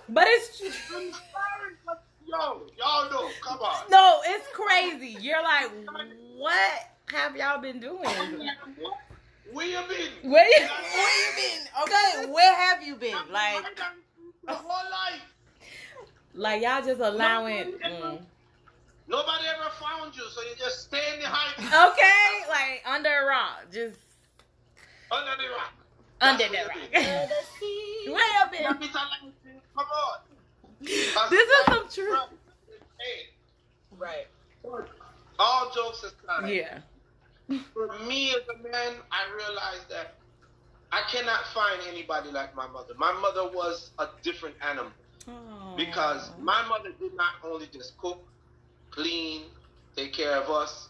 But 0.10 0.26
it's 0.28 0.60
true. 0.60 0.68
I'm 0.68 1.12
sorry, 1.12 1.98
Yo, 2.28 2.62
y'all 2.78 3.10
know, 3.10 3.30
come 3.42 3.58
on. 3.58 3.90
No, 3.90 4.20
it's 4.26 4.46
crazy. 4.54 5.18
You're 5.20 5.42
like, 5.42 5.72
what 6.38 6.90
have 7.08 7.36
y'all 7.36 7.60
been 7.60 7.80
doing? 7.80 8.04
Where 9.52 9.66
you 9.66 9.80
been? 9.90 10.30
Where 10.32 10.46
you? 10.46 10.68
Where 10.94 11.26
you 11.26 11.36
been? 11.38 11.68
Okay, 11.84 12.32
where 12.32 12.56
have 12.56 12.84
you 12.84 12.98
been? 12.98 13.18
Like, 13.32 13.66
the 14.46 14.54
whole 14.54 14.92
life. 14.92 15.22
Like 16.36 16.62
y'all 16.62 16.86
just 16.86 17.02
allowing. 17.02 17.74
Mm. 17.84 18.20
Nobody 19.08 19.46
ever 19.48 19.70
found 19.80 20.16
you, 20.16 20.24
so 20.34 20.42
you 20.42 20.56
just 20.58 20.84
stay 20.84 21.14
in 21.16 21.20
the 21.20 21.28
heights 21.28 21.60
Okay, 21.60 22.50
like 22.50 22.84
under 22.86 23.10
a 23.10 23.26
rock, 23.26 23.66
just 23.72 23.98
under 25.12 25.32
the 25.42 25.50
rock. 25.56 25.74
under 26.22 26.48
the 26.48 26.58
rock. 26.68 27.30
you. 28.06 28.14
Way 28.14 28.22
up 28.42 28.54
in. 28.54 28.64
Come 28.66 29.86
on. 29.86 30.20
This 31.30 31.50
is 31.50 31.66
some 31.66 31.88
truth. 31.90 32.20
Right. 33.98 34.28
all 35.40 35.72
jokes 35.76 36.04
aside, 36.04 36.50
Yeah. 36.50 36.80
for 37.74 38.00
me 38.08 38.32
as 38.32 38.42
a 38.50 38.64
man, 38.64 38.94
I 39.12 39.28
realized 39.36 39.90
that 39.90 40.16
I 40.92 41.02
cannot 41.12 41.42
find 41.54 41.80
anybody 41.88 42.32
like 42.32 42.56
my 42.56 42.68
mother. 42.68 42.94
My 42.98 43.12
mother 43.14 43.48
was 43.50 43.92
a 44.00 44.08
different 44.24 44.56
animal. 44.68 44.92
because 45.78 46.32
my 46.40 46.66
mother 46.68 46.92
did 47.00 47.14
not 47.16 47.34
only 47.44 47.68
just 47.68 47.98
cook, 48.00 48.24
clean, 48.92 49.44
take 49.96 50.14
care 50.14 50.36
of 50.36 50.50
us, 50.50 50.90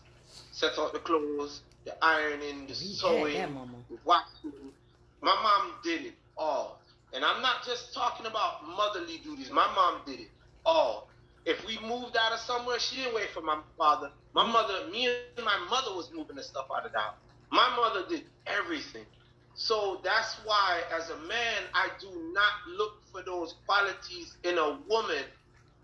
set 0.51 0.77
out 0.77 0.93
the 0.93 0.99
clothes, 0.99 1.61
the 1.85 1.93
ironing, 2.03 2.67
the 2.67 2.73
We 2.73 2.93
sewing, 2.93 3.33
that 3.37 3.49
the 3.89 3.97
washing. 4.03 4.73
My 5.21 5.35
mom 5.41 5.73
did 5.83 6.05
it 6.05 6.13
all. 6.37 6.81
And 7.13 7.25
I'm 7.25 7.41
not 7.41 7.65
just 7.65 7.93
talking 7.93 8.25
about 8.25 8.65
motherly 8.67 9.17
duties. 9.23 9.51
My 9.51 9.67
mom 9.75 10.01
did 10.05 10.19
it 10.21 10.31
all. 10.65 11.09
If 11.45 11.65
we 11.67 11.77
moved 11.79 12.15
out 12.17 12.33
of 12.33 12.39
somewhere, 12.39 12.79
she 12.79 12.97
didn't 12.97 13.15
wait 13.15 13.29
for 13.31 13.41
my 13.41 13.59
father. 13.77 14.11
My 14.33 14.45
mother, 14.45 14.89
me 14.91 15.07
and 15.07 15.45
my 15.45 15.57
mother 15.69 15.95
was 15.95 16.09
moving 16.13 16.35
the 16.35 16.43
stuff 16.43 16.67
out 16.75 16.85
of 16.85 16.91
the 16.91 16.99
house. 16.99 17.15
My 17.51 17.75
mother 17.75 18.07
did 18.07 18.23
everything. 18.47 19.05
So 19.53 19.99
that's 20.03 20.37
why, 20.45 20.81
as 20.95 21.09
a 21.09 21.17
man, 21.27 21.63
I 21.73 21.89
do 21.99 22.07
not 22.33 22.53
look 22.77 22.93
for 23.11 23.21
those 23.23 23.55
qualities 23.67 24.37
in 24.43 24.57
a 24.57 24.79
woman 24.87 25.23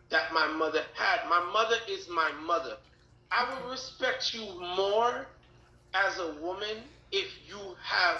that 0.09 0.33
my 0.33 0.47
mother 0.47 0.81
had. 0.93 1.27
My 1.29 1.43
mother 1.51 1.75
is 1.89 2.07
my 2.09 2.31
mother. 2.45 2.77
I 3.31 3.47
will 3.49 3.69
respect 3.71 4.33
you 4.33 4.45
more 4.75 5.27
as 5.93 6.19
a 6.19 6.33
woman 6.41 6.77
if 7.11 7.27
you 7.47 7.57
have 7.83 8.17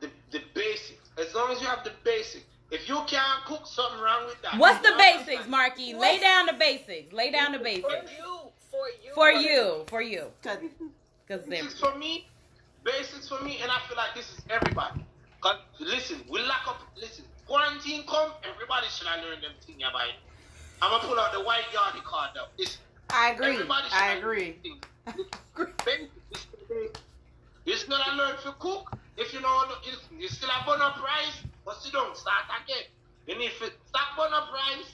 the, 0.00 0.08
the 0.32 0.42
basics. 0.54 1.08
As 1.18 1.34
long 1.34 1.52
as 1.52 1.60
you 1.60 1.66
have 1.66 1.84
the 1.84 1.92
basics. 2.04 2.44
If 2.70 2.88
you 2.88 3.00
can't 3.06 3.44
cook, 3.46 3.66
something 3.66 4.00
wrong 4.00 4.26
with 4.26 4.40
that. 4.42 4.56
What's 4.56 4.78
the 4.78 4.94
basics, 4.96 5.28
understand? 5.28 5.50
Marky? 5.50 5.94
Lay 5.94 6.20
down 6.20 6.46
the 6.46 6.52
basics. 6.52 7.12
Lay 7.12 7.32
down 7.32 7.52
the 7.52 7.58
basics. 7.58 7.82
For 7.82 8.00
basics. 8.00 8.12
you, 8.16 8.38
for 8.70 8.86
you, 9.02 9.14
For 9.14 9.32
you, 9.32 9.84
for 9.88 10.02
you. 10.02 10.26
Cause 10.42 10.58
Because 11.26 11.46
Basics 11.46 11.80
for 11.80 11.96
me, 11.96 12.28
basics 12.84 13.28
for 13.28 13.42
me, 13.42 13.58
and 13.60 13.70
I 13.72 13.78
feel 13.88 13.96
like 13.96 14.14
this 14.14 14.30
is 14.30 14.44
everybody. 14.48 15.04
Cause 15.40 15.58
listen, 15.80 16.20
we 16.30 16.40
lock 16.42 16.68
up. 16.68 16.80
Listen, 16.96 17.24
quarantine 17.46 18.04
come, 18.06 18.32
everybody 18.44 18.86
should 18.88 19.08
have 19.08 19.24
learned 19.24 19.42
them 19.42 19.52
thing 19.66 19.76
about 19.82 20.08
it. 20.08 20.14
I'm 20.82 20.90
gonna 20.90 21.04
pull 21.06 21.18
out 21.18 21.32
the 21.32 21.40
white 21.42 21.64
yardie 21.74 22.02
card 22.04 22.30
though. 22.34 22.46
It's, 22.58 22.78
I 23.10 23.30
agree. 23.32 23.54
everybody 23.54 23.86
I 23.92 24.12
agree. 24.14 24.56
learned 24.64 25.18
them 25.18 25.66
thing. 25.84 26.08
Basics, 26.32 26.46
it's- 26.70 27.02
It's 27.66 27.84
gonna 27.84 28.16
learn 28.16 28.36
to 28.44 28.52
cook. 28.58 28.96
If 29.16 29.34
you 29.34 29.40
know, 29.40 29.64
if 29.84 29.98
you 30.18 30.28
still 30.28 30.48
have 30.48 30.64
bun 30.66 30.80
up 30.80 30.96
rice, 31.02 31.42
but 31.64 31.76
you 31.84 31.92
don't 31.92 32.16
start 32.16 32.44
again. 32.64 32.84
You 33.26 33.38
need 33.38 33.50
to 33.60 33.66
start 33.88 34.08
bun 34.16 34.32
up 34.32 34.48
rice 34.52 34.90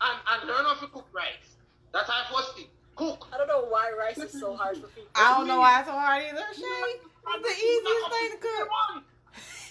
and, 0.00 0.18
and 0.32 0.48
learn 0.48 0.64
how 0.64 0.74
to 0.74 0.86
cook 0.88 1.06
rice. 1.12 1.54
That's 1.92 2.10
our 2.10 2.24
first 2.34 2.56
thing. 2.56 2.66
Cook. 2.96 3.28
I 3.32 3.38
don't 3.38 3.46
know 3.46 3.64
why 3.68 3.92
rice 3.96 4.18
is 4.18 4.38
so 4.38 4.56
hard 4.56 4.76
for 4.78 4.88
people. 4.88 5.08
I 5.14 5.36
don't 5.38 5.46
know 5.46 5.60
why 5.60 5.78
it's 5.80 5.88
so 5.88 5.92
hard 5.94 6.22
either. 6.24 6.44
Shay, 6.52 6.62
it's 6.62 7.42
the 7.42 7.48
easiest 7.48 8.10
thing 8.10 8.30
to 8.32 8.36
cook. 8.38 8.68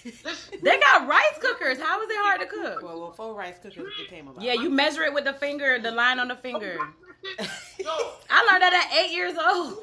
Listen, 0.04 0.58
They 0.62 0.78
got 0.78 1.06
rice 1.06 1.38
cookers. 1.40 1.78
How 1.78 2.00
is 2.02 2.08
it 2.10 2.16
hard 2.16 2.40
to 2.40 2.46
cook? 2.46 2.82
Well, 2.82 3.00
well, 3.00 3.12
four 3.12 3.34
rice 3.34 3.56
cookers 3.62 3.92
became 3.98 4.28
about. 4.28 4.42
Yeah, 4.42 4.54
you 4.54 4.70
measure 4.70 5.02
it 5.02 5.12
with 5.12 5.24
the 5.24 5.32
finger, 5.34 5.78
the 5.78 5.90
line 5.90 6.18
on 6.18 6.28
the 6.28 6.36
finger. 6.36 6.78
Yo, 7.78 7.90
I 8.30 8.46
learned 8.50 8.62
that 8.62 8.88
at 8.90 8.98
eight 8.98 9.12
years 9.12 9.34
old. 9.34 9.78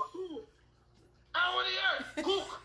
I 1.36 1.54
want 1.54 1.68
to 1.68 2.24
hear 2.24 2.24
cook. 2.24 2.60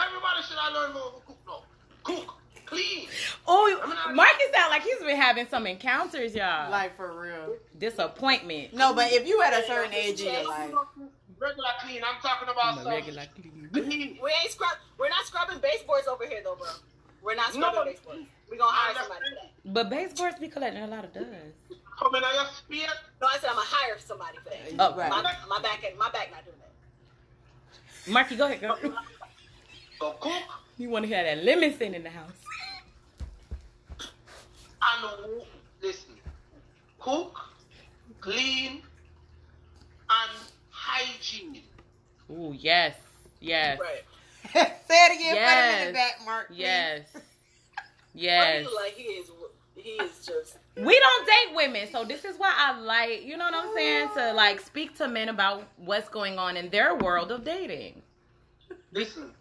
Everybody 0.00 0.42
should 0.48 0.56
I 0.58 0.70
learned 0.70 0.94
more 0.94 1.12
to 1.12 1.26
cook 1.26 1.38
now. 1.46 1.62
Cook, 2.02 2.34
clean. 2.64 3.08
Oh, 3.46 4.10
Marcus 4.14 4.46
sound 4.54 4.70
like 4.70 4.82
he's 4.82 4.98
been 5.00 5.16
having 5.16 5.46
some 5.48 5.66
encounters, 5.66 6.34
y'all. 6.34 6.70
Like 6.70 6.96
for 6.96 7.20
real. 7.20 7.56
Disappointment. 7.78 8.72
No, 8.74 8.94
but 8.94 9.12
if 9.12 9.26
you 9.28 9.42
at 9.42 9.52
a 9.52 9.66
certain 9.66 9.92
age 9.92 10.20
in 10.20 10.32
your 10.32 10.48
life, 10.48 10.72
Regular 11.38 11.68
clean. 11.80 12.00
I'm 12.02 12.20
talking 12.22 12.48
about 12.48 12.76
some 12.76 12.84
clean. 12.84 13.16
We 13.74 14.30
ain't 14.42 14.50
scrub. 14.50 14.70
We're 14.98 15.08
not 15.08 15.24
scrubbing 15.26 15.58
baseboards 15.58 16.06
over 16.06 16.26
here, 16.26 16.40
though, 16.44 16.54
bro. 16.56 16.68
We're 17.22 17.34
not 17.34 17.52
scrubbing 17.52 17.80
No. 17.80 17.84
baseboards. 17.84 18.20
We 18.50 18.56
gonna 18.58 18.70
hire 18.72 18.94
somebody 18.94 19.20
for 19.30 19.34
that. 19.36 19.72
But 19.74 19.90
baseboards 19.90 20.38
be 20.38 20.48
collecting 20.48 20.82
a 20.82 20.86
lot 20.86 21.04
of 21.04 21.12
dust. 21.12 21.26
Oh, 21.70 21.76
Come 21.98 22.14
in 22.16 22.24
on 22.24 22.34
your 22.34 22.46
spear. 22.46 22.86
No, 23.20 23.26
I 23.28 23.38
said 23.38 23.50
I'm 23.50 23.56
gonna 23.56 23.66
hire 23.68 23.96
somebody 23.98 24.38
for 24.38 24.50
that. 24.50 24.60
Oh, 24.78 24.96
right. 24.96 25.10
My, 25.10 25.22
my 25.48 25.60
back, 25.62 25.82
my 25.98 26.10
back 26.10 26.30
not 26.30 26.44
doing 26.44 26.56
that. 26.60 28.10
Marky, 28.12 28.36
go 28.36 28.46
ahead, 28.46 28.60
girl. 28.60 28.78
So 29.98 30.12
cook 30.20 30.32
You 30.76 30.90
want 30.90 31.04
to 31.04 31.08
hear 31.08 31.22
that 31.24 31.44
lemon 31.44 31.76
scent 31.78 31.94
in 31.94 32.02
the 32.02 32.10
house? 32.10 32.30
and 34.00 35.42
listen. 35.82 36.10
Cook, 36.98 37.38
clean, 38.20 38.82
and 40.10 40.30
hygiene. 40.70 41.62
Ooh, 42.30 42.54
yes, 42.58 42.94
yes, 43.44 43.78
Right. 43.80 44.04
say 44.52 45.06
it 45.06 45.16
again. 45.16 45.18
Put 45.18 45.18
it 45.18 45.20
in 45.20 45.34
Yes. 45.34 45.86
the 45.88 45.92
back, 45.92 46.20
Mark. 46.24 46.48
please. 46.48 46.58
yes, 46.58 47.02
Why 47.14 47.20
yes. 48.14 48.66
like 48.76 48.92
he 48.94 49.02
is? 49.04 49.30
He 49.76 49.90
is 49.90 50.24
just. 50.24 50.56
We 50.76 50.98
don't 50.98 51.26
date 51.26 51.54
women, 51.56 51.88
so 51.90 52.04
this 52.04 52.24
is 52.24 52.36
why 52.38 52.52
I 52.56 52.78
like, 52.80 53.24
you 53.24 53.36
know 53.36 53.44
what 53.44 53.54
I'm 53.54 53.74
saying, 53.74 54.08
to 54.16 54.32
like 54.32 54.60
speak 54.60 54.96
to 54.98 55.08
men 55.08 55.28
about 55.28 55.68
what's 55.76 56.08
going 56.08 56.38
on 56.38 56.56
in 56.56 56.70
their 56.70 56.94
world 56.96 57.30
of 57.32 57.44
dating. 57.44 58.02
Listen, 58.92 59.32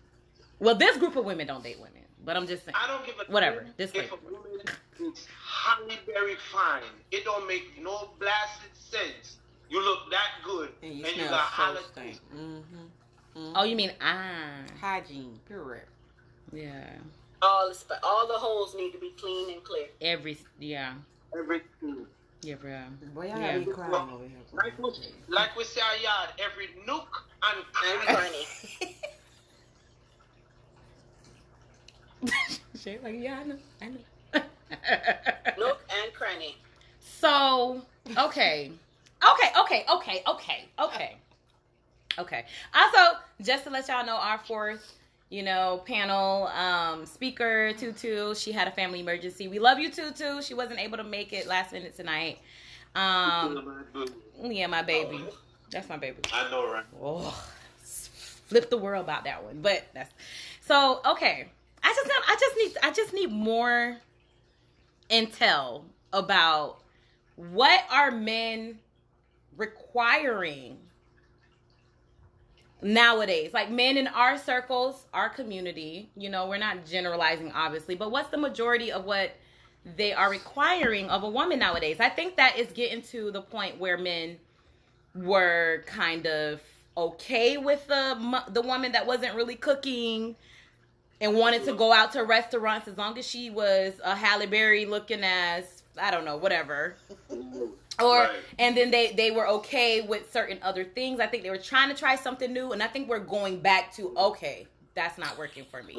Well, 0.60 0.76
this 0.76 0.98
group 0.98 1.16
of 1.16 1.26
women 1.26 1.48
don't 1.48 1.64
date 1.64 1.78
women, 1.80 2.02
but 2.26 2.36
I'm 2.36 2.48
just 2.48 2.66
saying. 2.66 2.76
I 2.76 2.88
don't 2.88 3.06
give 3.06 3.16
a 3.20 3.32
Whatever. 3.32 3.66
This 3.78 3.92
if 3.94 3.98
way. 3.98 4.10
a 4.12 4.32
woman 4.32 4.62
is 5.00 5.28
highly 5.44 6.00
very 6.06 6.36
fine. 6.52 6.84
It 7.12 7.24
don't 7.26 7.48
make 7.48 7.80
no 7.82 8.10
blasted 8.20 8.72
sense. 8.76 9.38
You 9.70 9.84
look 9.84 10.10
that 10.12 10.30
good, 10.44 10.70
And 10.84 10.92
and 11.06 11.16
you 11.16 11.24
you, 11.24 11.30
got 11.30 11.50
so 11.50 11.64
holiday. 11.64 11.82
stink. 11.92 12.20
Mm-hmm. 12.36 12.86
Mm-hmm. 13.36 13.54
Oh, 13.56 13.64
you 13.64 13.76
mean 13.76 13.92
ah? 14.02 14.62
Hygiene, 14.80 15.40
pure. 15.48 15.84
Yeah. 16.52 16.86
All 17.42 17.70
the 17.70 17.76
sp- 17.76 18.00
all 18.04 18.28
the 18.28 18.34
holes 18.38 18.76
need 18.76 18.92
to 18.92 19.00
be 19.00 19.12
clean 19.20 19.50
and 19.52 19.64
clear. 19.64 19.88
Every 20.02 20.38
yeah, 20.60 20.94
Everything. 21.38 22.06
yeah, 22.42 22.56
bro. 22.56 22.80
Boy, 23.14 23.28
y'all 23.28 23.40
Yeah. 23.42 23.58
be 23.60 23.66
crying 23.66 23.94
over 24.14 24.24
here. 24.24 24.38
Like 24.54 24.78
we, 24.78 24.92
like 25.28 25.56
we 25.58 25.64
say 25.64 25.82
our 25.82 25.98
yard, 25.98 26.30
every 26.40 26.70
nook 26.86 27.26
and 27.44 27.66
And 27.86 28.02
cranny. 28.02 28.46
cranny. 32.28 32.60
Shit, 32.80 33.04
like 33.04 33.16
yeah, 33.20 33.40
I 33.40 33.44
know, 33.44 33.58
I 33.82 33.86
know. 33.88 33.98
Nook 35.58 35.82
and 36.04 36.14
cranny. 36.14 36.58
So, 37.00 37.82
okay. 38.18 38.72
Okay, 39.24 39.50
okay, 39.62 39.86
okay, 39.94 40.24
okay, 40.28 40.66
okay. 40.80 41.18
Okay. 42.20 42.46
Also, 42.74 43.18
just 43.42 43.64
to 43.66 43.70
let 43.70 43.88
y'all 43.88 44.06
know, 44.06 44.16
our 44.16 44.38
fourth, 44.40 44.96
you 45.30 45.44
know, 45.44 45.82
panel 45.86 46.48
um 46.48 47.06
speaker, 47.06 47.74
Tutu, 47.74 48.36
she 48.36 48.52
had 48.52 48.68
a 48.68 48.72
family 48.72 49.00
emergency. 49.00 49.48
We 49.48 49.60
love 49.60 49.80
you, 49.80 49.90
Tutu. 49.90 50.42
She 50.42 50.54
wasn't 50.54 50.80
able 50.80 50.98
to 50.98 51.04
make 51.04 51.34
it 51.34 51.48
last 51.48 51.74
minute 51.74 51.96
tonight. 51.96 52.40
Um, 52.96 53.84
yeah, 54.44 54.68
my 54.68 54.84
baby. 54.84 55.24
That's 55.72 55.90
my 55.90 55.98
baby. 55.98 56.20
I 56.32 56.50
know, 56.52 56.72
right? 56.72 56.86
Oh, 57.02 57.46
flip 57.82 58.70
the 58.70 58.78
world 58.78 59.04
about 59.04 59.24
that 59.24 59.44
one. 59.44 59.62
But 59.62 59.84
that's 59.94 60.14
so 60.62 61.02
okay. 61.06 61.50
I 61.84 61.94
just 61.94 62.12
I 62.28 62.36
just 62.40 62.58
need 62.58 62.78
I 62.84 62.92
just 62.92 63.14
need 63.14 63.32
more 63.32 63.98
intel 65.10 65.84
about 66.12 66.78
what 67.36 67.84
are 67.90 68.12
men 68.12 68.78
requiring 69.58 70.78
nowadays. 72.84 73.54
Like 73.54 73.70
men 73.70 73.98
in 73.98 74.08
our 74.08 74.38
circles 74.38 75.06
our 75.14 75.30
community 75.30 76.10
you 76.16 76.30
know 76.30 76.48
we're 76.48 76.58
not 76.58 76.86
generalizing 76.86 77.52
obviously 77.54 77.96
but 77.96 78.12
what's 78.12 78.30
the 78.30 78.38
majority 78.38 78.92
of 78.92 79.06
what 79.06 79.32
they 79.98 80.14
are 80.14 80.30
requiring 80.30 81.10
of 81.10 81.24
a 81.24 81.30
woman 81.30 81.60
nowadays? 81.60 81.98
I 82.00 82.10
think 82.10 82.38
that 82.38 82.58
is 82.58 82.68
getting 82.72 83.02
to 83.04 83.32
the 83.32 83.42
point 83.42 83.80
where 83.80 83.98
men 83.98 84.38
were 85.16 85.84
kind 85.88 86.26
of 86.26 86.62
okay 86.96 87.58
with 87.58 87.86
the 87.88 88.44
the 88.50 88.62
woman 88.62 88.92
that 88.94 89.06
wasn't 89.06 89.36
really 89.36 89.56
cooking 89.56 90.36
and 91.22 91.36
wanted 91.36 91.64
to 91.66 91.74
go 91.74 91.92
out 91.94 92.12
to 92.14 92.24
restaurants 92.24 92.88
as 92.88 92.98
long 92.98 93.18
as 93.18 93.28
she 93.28 93.50
was 93.50 93.94
a 94.04 94.16
Halle 94.16 94.46
Berry 94.48 94.86
looking 94.86 95.24
as 95.24 95.83
I 96.02 96.12
don't 96.12 96.26
know 96.26 96.38
whatever. 96.38 96.96
Or 98.02 98.22
Right. 98.22 98.32
and 98.58 98.76
then 98.76 98.90
they 98.90 99.12
they 99.12 99.30
were 99.30 99.48
okay 99.48 100.02
with 100.02 100.34
certain 100.34 100.58
other 100.64 100.84
things. 100.84 101.20
I 101.20 101.28
think 101.28 101.44
they 101.44 101.52
were 101.52 101.60
trying 101.60 101.90
to 101.90 101.96
try 101.96 102.16
something 102.16 102.52
new 102.52 102.72
and 102.72 102.82
i 102.82 102.88
think 102.88 103.08
we're 103.08 103.20
going 103.20 103.60
back 103.60 103.94
to 103.98 104.12
okay 104.18 104.66
that's 104.96 105.20
not 105.20 105.38
working 105.38 105.64
for 105.70 105.84
me. 105.84 105.96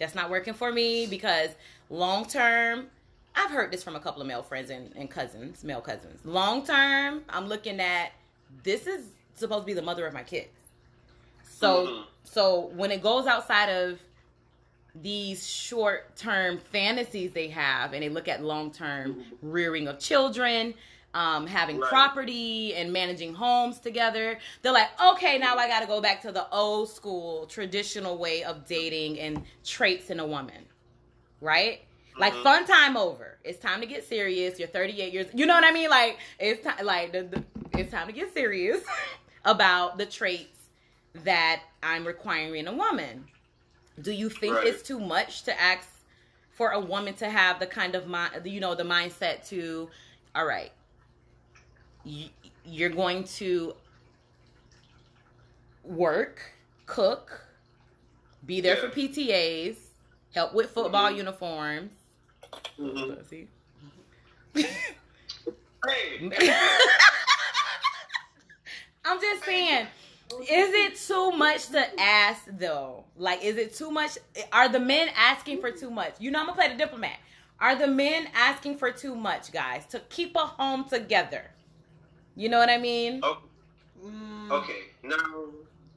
That's 0.00 0.16
not 0.16 0.30
working 0.30 0.52
for 0.52 0.72
me 0.72 1.06
because 1.06 1.50
long 1.90 2.24
term 2.26 2.88
i've 3.36 3.50
heard 3.52 3.70
this 3.70 3.84
from 3.84 3.94
a 3.94 4.00
couple 4.00 4.20
of 4.20 4.26
male 4.26 4.42
friends 4.42 4.68
and, 4.70 4.92
and 4.96 5.08
cousins 5.08 5.62
male 5.62 5.80
cousins. 5.80 6.18
Long 6.24 6.64
term 6.66 7.22
i'm 7.28 7.46
looking 7.46 7.78
at 7.78 8.10
this 8.64 8.88
is 8.88 9.06
supposed 9.36 9.62
to 9.62 9.66
be 9.66 9.74
the 9.74 9.82
mother 9.82 10.06
of 10.08 10.12
my 10.12 10.24
kids. 10.24 10.48
So 11.44 11.86
Mhm. 11.86 12.04
so 12.24 12.60
when 12.74 12.90
it 12.90 13.00
goes 13.00 13.26
outside 13.28 13.68
of 13.68 14.00
these 15.02 15.46
short 15.46 16.16
term 16.16 16.58
fantasies 16.72 17.32
they 17.32 17.48
have 17.48 17.92
and 17.92 18.02
they 18.02 18.08
look 18.08 18.28
at 18.28 18.42
long 18.42 18.70
term 18.70 19.22
rearing 19.42 19.88
of 19.88 19.98
children 19.98 20.74
um, 21.14 21.46
having 21.46 21.78
Right. 21.78 21.88
property 21.88 22.74
and 22.74 22.92
managing 22.92 23.32
homes 23.34 23.78
together. 23.80 24.38
They're 24.62 24.72
like 24.72 24.90
okay 25.02 25.38
now 25.38 25.56
i 25.56 25.66
gotta 25.66 25.86
go 25.86 26.00
back 26.00 26.20
to 26.22 26.32
the 26.32 26.46
old 26.50 26.90
school 26.90 27.46
traditional 27.46 28.18
way 28.18 28.44
of 28.44 28.66
dating 28.66 29.18
and 29.20 29.42
traits 29.64 30.10
in 30.10 30.20
a 30.20 30.26
woman. 30.26 30.66
Right? 31.40 31.82
Like 32.18 32.32
Mhm. 32.32 32.42
fun 32.42 32.66
time 32.66 32.96
over. 32.96 33.38
It's 33.44 33.58
time 33.58 33.80
to 33.80 33.86
get 33.86 34.04
serious. 34.08 34.58
You're 34.58 34.68
38 34.68 35.12
years 35.12 35.26
you 35.34 35.46
know 35.46 35.54
what 35.54 35.64
i 35.64 35.72
mean? 35.72 35.90
Like 35.90 36.18
it's 36.38 36.62
time 36.64 36.84
like 36.84 37.12
the, 37.12 37.22
the, 37.24 37.44
it's 37.78 37.90
time 37.90 38.06
to 38.06 38.12
get 38.12 38.32
serious 38.32 38.82
about 39.44 39.96
the 39.98 40.06
traits 40.06 40.58
that 41.24 41.62
i'm 41.82 42.06
requiring 42.06 42.56
in 42.56 42.68
a 42.68 42.72
woman 42.74 43.24
do 44.02 44.12
you 44.12 44.28
think 44.28 44.56
Right. 44.56 44.66
it's 44.66 44.82
too 44.82 44.98
much 45.00 45.42
to 45.44 45.60
ask 45.60 45.88
for 46.50 46.70
a 46.70 46.80
woman 46.80 47.14
to 47.14 47.28
have 47.28 47.58
the 47.60 47.66
kind 47.66 47.94
of 47.94 48.06
mind, 48.06 48.44
you 48.46 48.60
know, 48.60 48.74
the 48.74 48.82
mindset 48.82 49.46
to, 49.48 49.90
all 50.34 50.44
right, 50.46 50.72
you're 52.64 52.88
going 52.90 53.24
to 53.24 53.74
work, 55.84 56.40
cook, 56.86 57.42
be 58.44 58.60
there 58.60 58.76
for 58.76 58.88
PTAs, 58.88 59.76
help 60.34 60.52
with 60.54 60.70
football 60.70 61.10
Mhm. 61.10 61.16
uniforms. 61.16 61.92
Mhm. 62.78 63.28
See? 63.28 63.48
I'm 69.04 69.20
just 69.20 69.44
saying, 69.44 69.86
is 70.30 70.74
it 70.74 70.96
too 70.96 71.32
much 71.32 71.68
to 71.68 72.00
ask 72.00 72.44
though? 72.46 73.04
Like, 73.16 73.44
is 73.44 73.56
it 73.56 73.74
too 73.74 73.90
much? 73.90 74.18
Are 74.52 74.68
the 74.68 74.80
men 74.80 75.08
asking 75.16 75.60
for 75.60 75.70
too 75.70 75.90
much? 75.90 76.14
You 76.18 76.30
know, 76.30 76.40
I'm 76.40 76.46
gonna 76.46 76.58
play 76.58 76.68
the 76.68 76.76
diplomat. 76.76 77.16
Are 77.60 77.74
the 77.74 77.86
men 77.86 78.28
asking 78.34 78.76
for 78.78 78.90
too 78.90 79.14
much, 79.14 79.52
guys, 79.52 79.86
to 79.86 80.00
keep 80.10 80.36
a 80.36 80.40
home 80.40 80.84
together? 80.88 81.42
You 82.34 82.48
know 82.48 82.58
what 82.58 82.68
I 82.68 82.78
mean? 82.78 83.20
okay. 83.24 83.40
Mm. 84.04 84.50
Okay, 84.50 84.80
now 85.02 85.46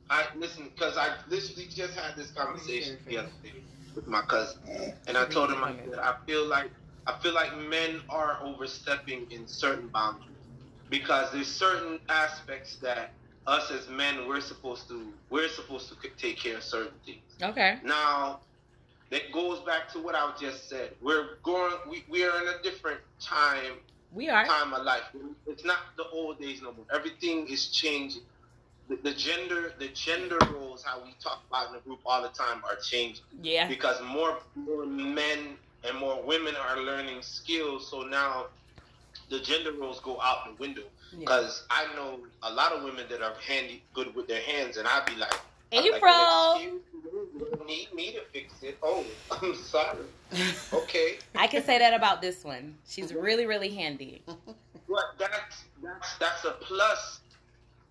I 0.09 0.25
listen 0.37 0.69
because 0.73 0.97
I 0.97 1.09
literally 1.27 1.67
just 1.67 1.93
had 1.95 2.15
this 2.15 2.31
conversation 2.31 2.97
the 3.07 3.17
other 3.17 3.29
day 3.43 3.53
with 3.93 4.07
my 4.07 4.21
cousin, 4.21 4.59
and 5.07 5.17
I 5.17 5.25
told 5.25 5.51
him 5.51 5.63
I 5.63 5.73
I 6.01 6.15
feel 6.25 6.47
like 6.47 6.71
I 7.05 7.13
feel 7.21 7.33
like 7.33 7.55
men 7.57 8.01
are 8.09 8.39
overstepping 8.41 9.27
in 9.31 9.47
certain 9.47 9.89
boundaries 9.89 10.37
because 10.89 11.31
there's 11.31 11.47
certain 11.47 11.99
aspects 12.09 12.77
that 12.77 13.13
us 13.49 13.71
as 13.71 13.89
men 13.89 14.27
we're 14.27 14.41
supposed 14.41 14.87
to 14.87 15.11
we're 15.29 15.49
supposed 15.49 15.89
to 15.89 15.95
take 16.17 16.37
care 16.37 16.57
of 16.57 16.63
certain 16.63 16.99
things. 17.05 17.23
Okay. 17.41 17.79
Now 17.83 18.41
that 19.11 19.31
goes 19.33 19.59
back 19.61 19.91
to 19.93 19.99
what 19.99 20.15
I 20.15 20.31
just 20.39 20.69
said. 20.69 20.91
We're 21.01 21.37
going 21.43 21.73
we, 21.89 22.05
we 22.09 22.23
are 22.23 22.41
in 22.41 22.47
a 22.47 22.61
different 22.63 22.99
time 23.19 23.73
We 24.11 24.29
are. 24.29 24.45
time 24.45 24.73
of 24.73 24.83
life. 24.83 25.03
It's 25.47 25.65
not 25.65 25.79
the 25.97 26.05
old 26.13 26.39
days 26.39 26.61
no 26.61 26.73
more. 26.73 26.85
Everything 26.93 27.47
is 27.49 27.67
changing. 27.67 28.21
The, 28.87 28.97
the 29.03 29.13
gender, 29.13 29.73
the 29.79 29.89
gender 29.89 30.37
roles, 30.53 30.83
how 30.83 31.03
we 31.03 31.15
talk 31.23 31.43
about 31.49 31.67
in 31.69 31.73
the 31.73 31.79
group 31.81 31.99
all 32.05 32.21
the 32.21 32.29
time, 32.29 32.63
are 32.69 32.75
changing 32.77 33.23
Yeah. 33.41 33.67
because 33.67 34.01
more, 34.03 34.37
more 34.55 34.85
men 34.85 35.57
and 35.83 35.97
more 35.97 36.21
women 36.23 36.55
are 36.55 36.77
learning 36.81 37.21
skills. 37.21 37.89
So 37.89 38.01
now 38.03 38.47
the 39.29 39.39
gender 39.39 39.71
roles 39.73 39.99
go 39.99 40.19
out 40.21 40.45
the 40.45 40.61
window. 40.61 40.83
Yeah. 41.11 41.19
Because 41.19 41.65
I 41.69 41.85
know 41.95 42.19
a 42.43 42.51
lot 42.51 42.71
of 42.71 42.83
women 42.83 43.05
that 43.09 43.21
are 43.21 43.33
handy, 43.45 43.83
good 43.93 44.13
with 44.15 44.27
their 44.27 44.41
hands, 44.41 44.77
and 44.77 44.87
I'd 44.87 45.05
be 45.05 45.15
like, 45.15 45.31
like, 45.71 45.85
April. 45.85 46.55
"Excuse 46.55 46.81
me, 46.93 47.09
you 47.39 47.47
don't 47.51 47.67
need 47.67 47.93
me 47.93 48.11
to 48.13 48.21
fix 48.33 48.53
it. 48.63 48.77
Oh, 48.83 49.05
I'm 49.31 49.55
sorry. 49.55 49.99
Okay. 50.73 51.17
I 51.35 51.47
can 51.47 51.63
say 51.63 51.79
that 51.79 51.93
about 51.93 52.21
this 52.21 52.43
one. 52.43 52.75
She's 52.87 53.13
really, 53.13 53.45
really 53.47 53.69
handy. 53.73 54.21
But 54.25 55.15
that's 55.17 55.63
that's 55.81 56.17
that's 56.17 56.45
a 56.45 56.51
plus 56.51 57.19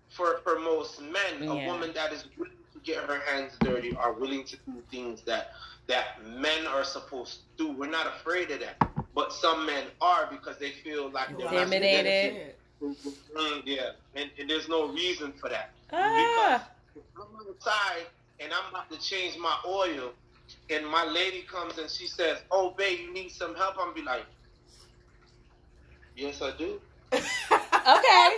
for 0.09 0.39
for 0.43 0.59
most 0.59 1.01
men. 1.01 1.47
A 1.47 1.65
woman 1.67 1.91
that 1.93 2.13
is 2.13 2.25
willing 2.37 2.53
to 2.73 2.79
get 2.79 3.03
her 3.03 3.19
hands 3.19 3.53
dirty 3.59 3.95
are 3.95 4.13
willing 4.13 4.45
to 4.45 4.57
do 4.65 4.81
things 4.91 5.21
that 5.23 5.51
that 5.89 6.23
men 6.23 6.67
are 6.67 6.83
supposed 6.83 7.39
to 7.57 7.65
do. 7.65 7.71
We're 7.73 7.89
not 7.89 8.07
afraid 8.07 8.51
of 8.51 8.61
that. 8.61 8.77
But 9.13 9.33
some 9.33 9.65
men 9.65 9.85
are 9.99 10.29
because 10.31 10.57
they 10.57 10.71
feel 10.71 11.09
like 11.09 11.37
they're 11.37 11.47
Intimidated. 11.47 12.53
Mm, 12.81 13.63
yeah, 13.65 13.91
and, 14.15 14.29
and 14.39 14.49
there's 14.49 14.69
no 14.69 14.87
reason 14.87 15.33
for 15.33 15.49
that. 15.49 15.71
Ah. 15.91 16.65
If 16.95 17.01
I'm 17.17 17.47
outside 17.49 18.05
and 18.39 18.53
I'm 18.53 18.69
about 18.69 18.89
to 18.91 18.99
change 18.99 19.37
my 19.37 19.57
oil, 19.67 20.11
and 20.69 20.87
my 20.87 21.03
lady 21.05 21.41
comes 21.41 21.77
and 21.77 21.89
she 21.89 22.07
says, 22.07 22.37
"Oh, 22.49 22.71
babe, 22.77 22.99
you 23.01 23.13
need 23.13 23.29
some 23.29 23.53
help," 23.55 23.75
I'm 23.77 23.93
be 23.93 24.01
like, 24.01 24.25
"Yes, 26.15 26.41
I 26.41 26.55
do." 26.57 26.79
Okay. 27.87 28.35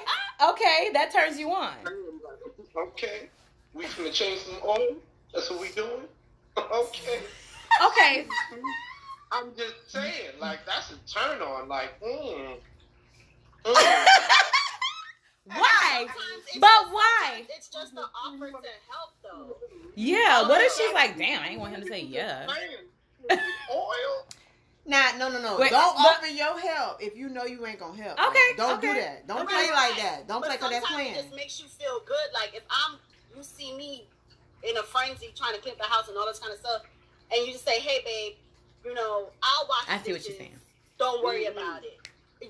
Okay. 0.49 0.89
That 0.93 1.11
turns 1.11 1.37
you 1.37 1.51
on. 1.51 1.75
Okay, 2.77 3.27
we 3.73 3.83
finna 3.85 4.13
change 4.13 4.39
some 4.41 4.59
oil. 4.65 4.95
That's 5.33 5.49
what 5.49 5.59
we 5.59 5.69
doing. 5.69 6.07
okay. 6.57 7.19
Okay. 7.85 8.25
I'm 9.31 9.55
just 9.55 9.75
saying, 9.87 10.31
like 10.39 10.59
that's 10.65 10.91
a 10.91 10.97
turn 11.11 11.41
on. 11.41 11.67
Like, 11.69 11.99
mm. 12.01 12.57
Mm. 13.63 14.05
Why? 15.45 16.05
But 16.59 16.67
just- 16.67 16.91
why? 16.93 17.43
It's 17.49 17.67
just 17.69 17.93
an 17.93 17.99
offer 18.25 18.47
to 18.51 18.57
help, 18.89 19.11
though. 19.23 19.57
Yeah. 19.95 20.47
What 20.47 20.61
if 20.61 20.73
she's 20.73 20.93
like, 20.93 21.17
damn, 21.17 21.41
I 21.41 21.49
ain't 21.49 21.59
want 21.59 21.73
him 21.75 21.81
to 21.81 21.87
say 21.87 22.01
yeah. 22.01 22.45
Oil. 23.73 24.25
Nah, 24.85 25.17
no, 25.17 25.29
no, 25.29 25.41
no. 25.41 25.57
Wait, 25.57 25.71
don't 25.71 25.95
but- 25.95 26.05
offer 26.17 26.27
your 26.27 26.59
help 26.59 27.01
if 27.01 27.15
you 27.15 27.29
know 27.29 27.45
you 27.45 27.65
ain't 27.65 27.79
gonna 27.79 28.01
help. 28.01 28.19
Okay, 28.29 28.55
Don't 28.57 28.77
okay. 28.77 28.87
do 28.93 28.99
that. 28.99 29.27
Don't 29.27 29.37
Right, 29.45 29.47
play 29.47 29.69
right. 29.69 29.89
like 29.91 29.97
that. 30.01 30.27
Don't 30.27 30.41
but 30.41 30.47
play 30.47 30.57
because 30.57 30.71
that's 30.71 30.87
sometimes 30.87 31.07
playing. 31.09 31.15
It 31.15 31.23
just 31.29 31.35
makes 31.35 31.59
you 31.61 31.67
feel 31.67 31.99
good. 32.05 32.27
Like 32.33 32.55
if 32.55 32.63
I'm, 32.69 32.97
you 33.35 33.43
see 33.43 33.75
me 33.75 34.07
in 34.63 34.77
a 34.77 34.83
frenzy 34.83 35.31
trying 35.35 35.55
to 35.55 35.61
clean 35.61 35.75
the 35.77 35.85
house 35.85 36.07
and 36.09 36.17
all 36.17 36.25
this 36.27 36.39
kind 36.39 36.53
of 36.53 36.59
stuff, 36.59 36.81
and 37.33 37.45
you 37.47 37.53
just 37.53 37.65
say, 37.65 37.79
"Hey, 37.79 38.01
babe, 38.03 38.35
you 38.85 38.93
know, 38.93 39.29
I'll 39.43 39.67
wash." 39.67 39.85
I 39.89 39.97
the 39.97 40.03
see 40.05 40.11
what 40.13 40.27
you're 40.27 40.37
saying. 40.37 40.59
Don't 40.97 41.23
worry 41.23 41.45
Mhm. 41.45 41.51
about 41.57 41.83
it. 41.83 41.99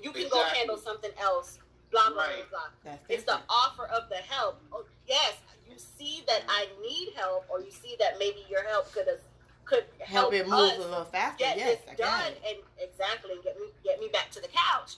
You 0.02 0.10
can 0.12 0.28
go 0.28 0.42
handle 0.44 0.76
something 0.78 1.12
else. 1.18 1.58
Blah 1.90 2.10
blah 2.10 2.22
Right. 2.24 2.50
blah 2.50 2.68
blah. 2.82 2.96
It's 3.08 3.24
the 3.24 3.40
offer 3.48 3.86
of 3.86 4.08
the 4.08 4.16
help. 4.16 4.60
Oh, 4.72 4.84
yes, 5.06 5.34
you 5.68 5.78
see 5.78 6.22
that 6.26 6.42
I 6.48 6.66
need 6.80 7.12
help, 7.14 7.44
or 7.50 7.60
you 7.60 7.70
see 7.70 7.96
that 7.96 8.18
maybe 8.18 8.44
your 8.48 8.62
help 8.64 8.90
could 8.92 9.06
have 9.06 9.20
could 9.64 9.84
help 10.00 10.32
help, 10.32 10.34
it 10.34 10.48
move 10.48 10.58
us 10.58 10.76
a 10.78 10.80
little 10.80 11.04
faster. 11.04 11.38
get 11.38 11.56
Yes, 11.56 11.68
I 11.68 11.90
this 11.90 11.98
got 11.98 12.20
done 12.20 12.32
and 12.46 12.58
exactly 12.78 13.38
get 13.44 13.58
me 13.60 13.68
get 13.84 14.00
me 14.00 14.08
back 14.08 14.30
to 14.32 14.40
the 14.40 14.48
couch. 14.48 14.96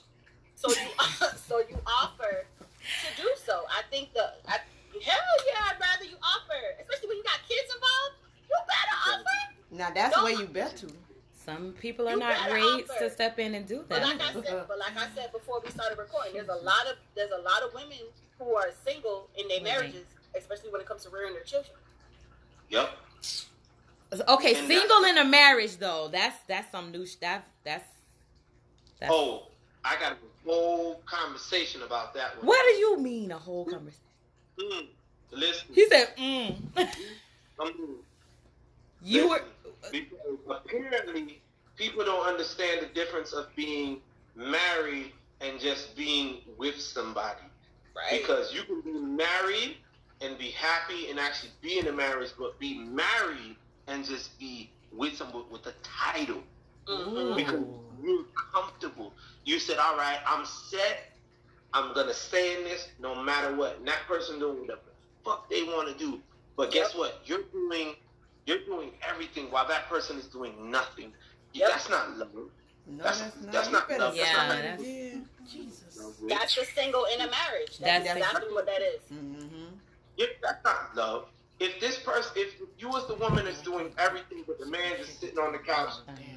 So 0.55 0.69
you 0.71 0.89
so 1.47 1.59
you 1.59 1.79
offer 1.85 2.47
to 3.05 3.15
do 3.21 3.29
so. 3.45 3.65
I 3.69 3.83
think 3.91 4.13
the 4.13 4.33
I, 4.47 4.59
hell 5.03 5.35
yeah, 5.45 5.69
I'd 5.71 5.79
rather 5.79 6.05
you 6.05 6.17
offer, 6.23 6.75
especially 6.79 7.09
when 7.09 7.17
you 7.17 7.23
got 7.23 7.39
kids 7.47 7.73
involved. 7.73 8.15
You 8.49 8.55
better 8.67 9.19
offer. 9.19 9.44
Now 9.75 9.89
that's 9.93 10.17
the 10.17 10.23
way 10.23 10.31
you 10.33 10.45
bet 10.47 10.77
to. 10.77 10.87
Some 11.45 11.73
people 11.73 12.07
are 12.07 12.13
You 12.13 12.19
not 12.19 12.35
better 12.35 12.55
raised 12.55 12.89
offer. 12.89 13.03
to 13.03 13.09
step 13.11 13.37
in 13.37 13.53
and 13.53 13.67
do 13.67 13.85
But 13.87 14.01
like 14.01 14.15
I 14.15 14.33
that. 14.33 14.45
said, 14.45 14.63
but 14.67 14.79
like 14.79 14.97
I 14.97 15.07
said 15.15 15.31
before 15.31 15.61
we 15.63 15.69
started 15.69 15.97
recording, 15.97 16.33
there's 16.33 16.47
a 16.49 16.55
lot 16.55 16.87
of 16.87 16.97
there's 17.15 17.31
a 17.31 17.41
lot 17.41 17.61
of 17.61 17.73
women 17.73 17.99
who 18.39 18.55
are 18.55 18.69
single 18.85 19.29
in 19.37 19.47
their 19.47 19.61
marriages, 19.61 20.05
especially 20.35 20.71
when 20.71 20.81
it 20.81 20.87
comes 20.87 21.03
to 21.03 21.09
rearing 21.09 21.33
their 21.33 21.43
children. 21.43 21.75
Yep. 22.69 22.89
Okay, 24.29 24.55
And 24.55 24.67
single 24.67 25.03
in 25.03 25.17
a 25.17 25.25
marriage 25.25 25.77
though. 25.77 26.09
That's 26.11 26.37
that's 26.47 26.71
some 26.71 26.91
new 26.91 27.05
stuff. 27.05 27.41
That's 27.63 27.87
that's. 28.99 29.11
Oh, 29.13 29.47
I 29.83 29.97
got 29.99 30.13
a 30.13 30.17
whole 30.49 31.01
conversation 31.05 31.81
about 31.83 32.13
that 32.15 32.37
one. 32.37 32.47
What 32.47 32.63
do 32.65 32.71
you 32.79 32.97
mean 32.99 33.31
a 33.31 33.37
whole 33.37 33.65
conversation? 33.65 34.01
Mm. 34.59 34.87
Listen. 35.31 35.67
He 35.73 35.87
said, 35.89 36.15
mm. 36.17 36.55
um, 37.59 37.95
you 39.03 39.29
were. 39.29 39.41
Because 39.91 40.37
apparently 40.49 41.41
people 41.75 42.05
don't 42.05 42.25
understand 42.25 42.81
the 42.81 42.87
difference 42.93 43.33
of 43.33 43.53
being 43.55 44.01
married 44.35 45.11
and 45.41 45.59
just 45.59 45.95
being 45.95 46.41
with 46.57 46.79
somebody. 46.79 47.41
Right. 47.95 48.21
Because 48.21 48.53
you 48.53 48.63
can 48.63 48.81
be 48.81 48.91
married 48.91 49.77
and 50.21 50.37
be 50.37 50.49
happy 50.51 51.09
and 51.09 51.19
actually 51.19 51.51
be 51.61 51.79
in 51.79 51.87
a 51.87 51.91
marriage, 51.91 52.31
but 52.37 52.57
be 52.59 52.79
married 52.79 53.55
and 53.87 54.05
just 54.05 54.37
be 54.39 54.71
with 54.91 55.15
someone 55.15 55.49
with 55.49 55.65
a 55.67 55.73
title 55.83 56.41
Mhm. 56.87 57.35
because 57.35 57.65
you're 58.03 58.25
comfortable. 58.53 59.13
You 59.43 59.59
said, 59.59 59.77
"All 59.77 59.97
right, 59.97 60.19
I'm 60.25 60.45
set. 60.45 61.17
I'm 61.73 61.93
gonna 61.93 62.13
stay 62.13 62.57
in 62.57 62.63
this 62.63 62.87
no 62.99 63.15
matter 63.15 63.55
what." 63.55 63.77
And 63.77 63.87
that 63.87 64.05
person 64.07 64.39
doing 64.39 64.61
whatever 64.61 64.81
the 64.85 65.23
fuck 65.23 65.49
they 65.49 65.63
want 65.63 65.87
to 65.89 65.93
do. 65.95 66.21
But 66.55 66.71
guess 66.71 66.95
what? 66.95 67.21
You're 67.25 67.43
doing 67.43 67.95
you're 68.45 68.63
doing 68.65 68.91
everything 69.07 69.45
while 69.51 69.67
that 69.67 69.87
person 69.89 70.17
is 70.17 70.27
doing 70.27 70.53
nothing. 70.71 71.11
Yep. 71.53 71.69
That's 71.69 71.89
not 71.89 72.17
love. 72.17 72.29
No, 72.87 73.03
That's- 73.03 73.21
that's, 73.21 73.35
not. 73.41 73.51
that's 73.51 73.67
you 73.67 73.73
not 73.73 73.89
better 73.89 74.03
love. 74.03 74.15
That's 74.15 74.37
not- 74.37 74.57
it. 74.57 74.61
that's- 74.61 74.81
Yeah. 74.87 75.19
Jesus. 75.51 76.11
That's 76.27 76.55
the 76.55 76.65
single 76.65 77.05
in 77.05 77.21
a 77.21 77.29
marriage. 77.29 77.77
That's, 77.79 78.05
That's 78.05 78.17
exactly 78.17 78.51
what 78.53 78.65
that 78.65 78.81
is. 78.81 79.01
Mm-hmm. 79.13 79.75
Yeah, 80.17 80.25
that's 80.41 80.63
not 80.63 80.95
love. 80.95 81.25
If 81.59 81.79
this 81.79 81.97
person, 81.99 82.31
if 82.35 82.55
you 82.79 82.89
was 82.89 83.07
the 83.07 83.15
woman 83.15 83.45
that's 83.45 83.61
doing 83.61 83.91
everything, 83.97 84.43
but 84.45 84.59
the 84.59 84.65
man 84.65 84.93
just 84.97 85.19
sitting 85.21 85.37
on 85.39 85.53
the 85.53 85.59
couch 85.59 85.93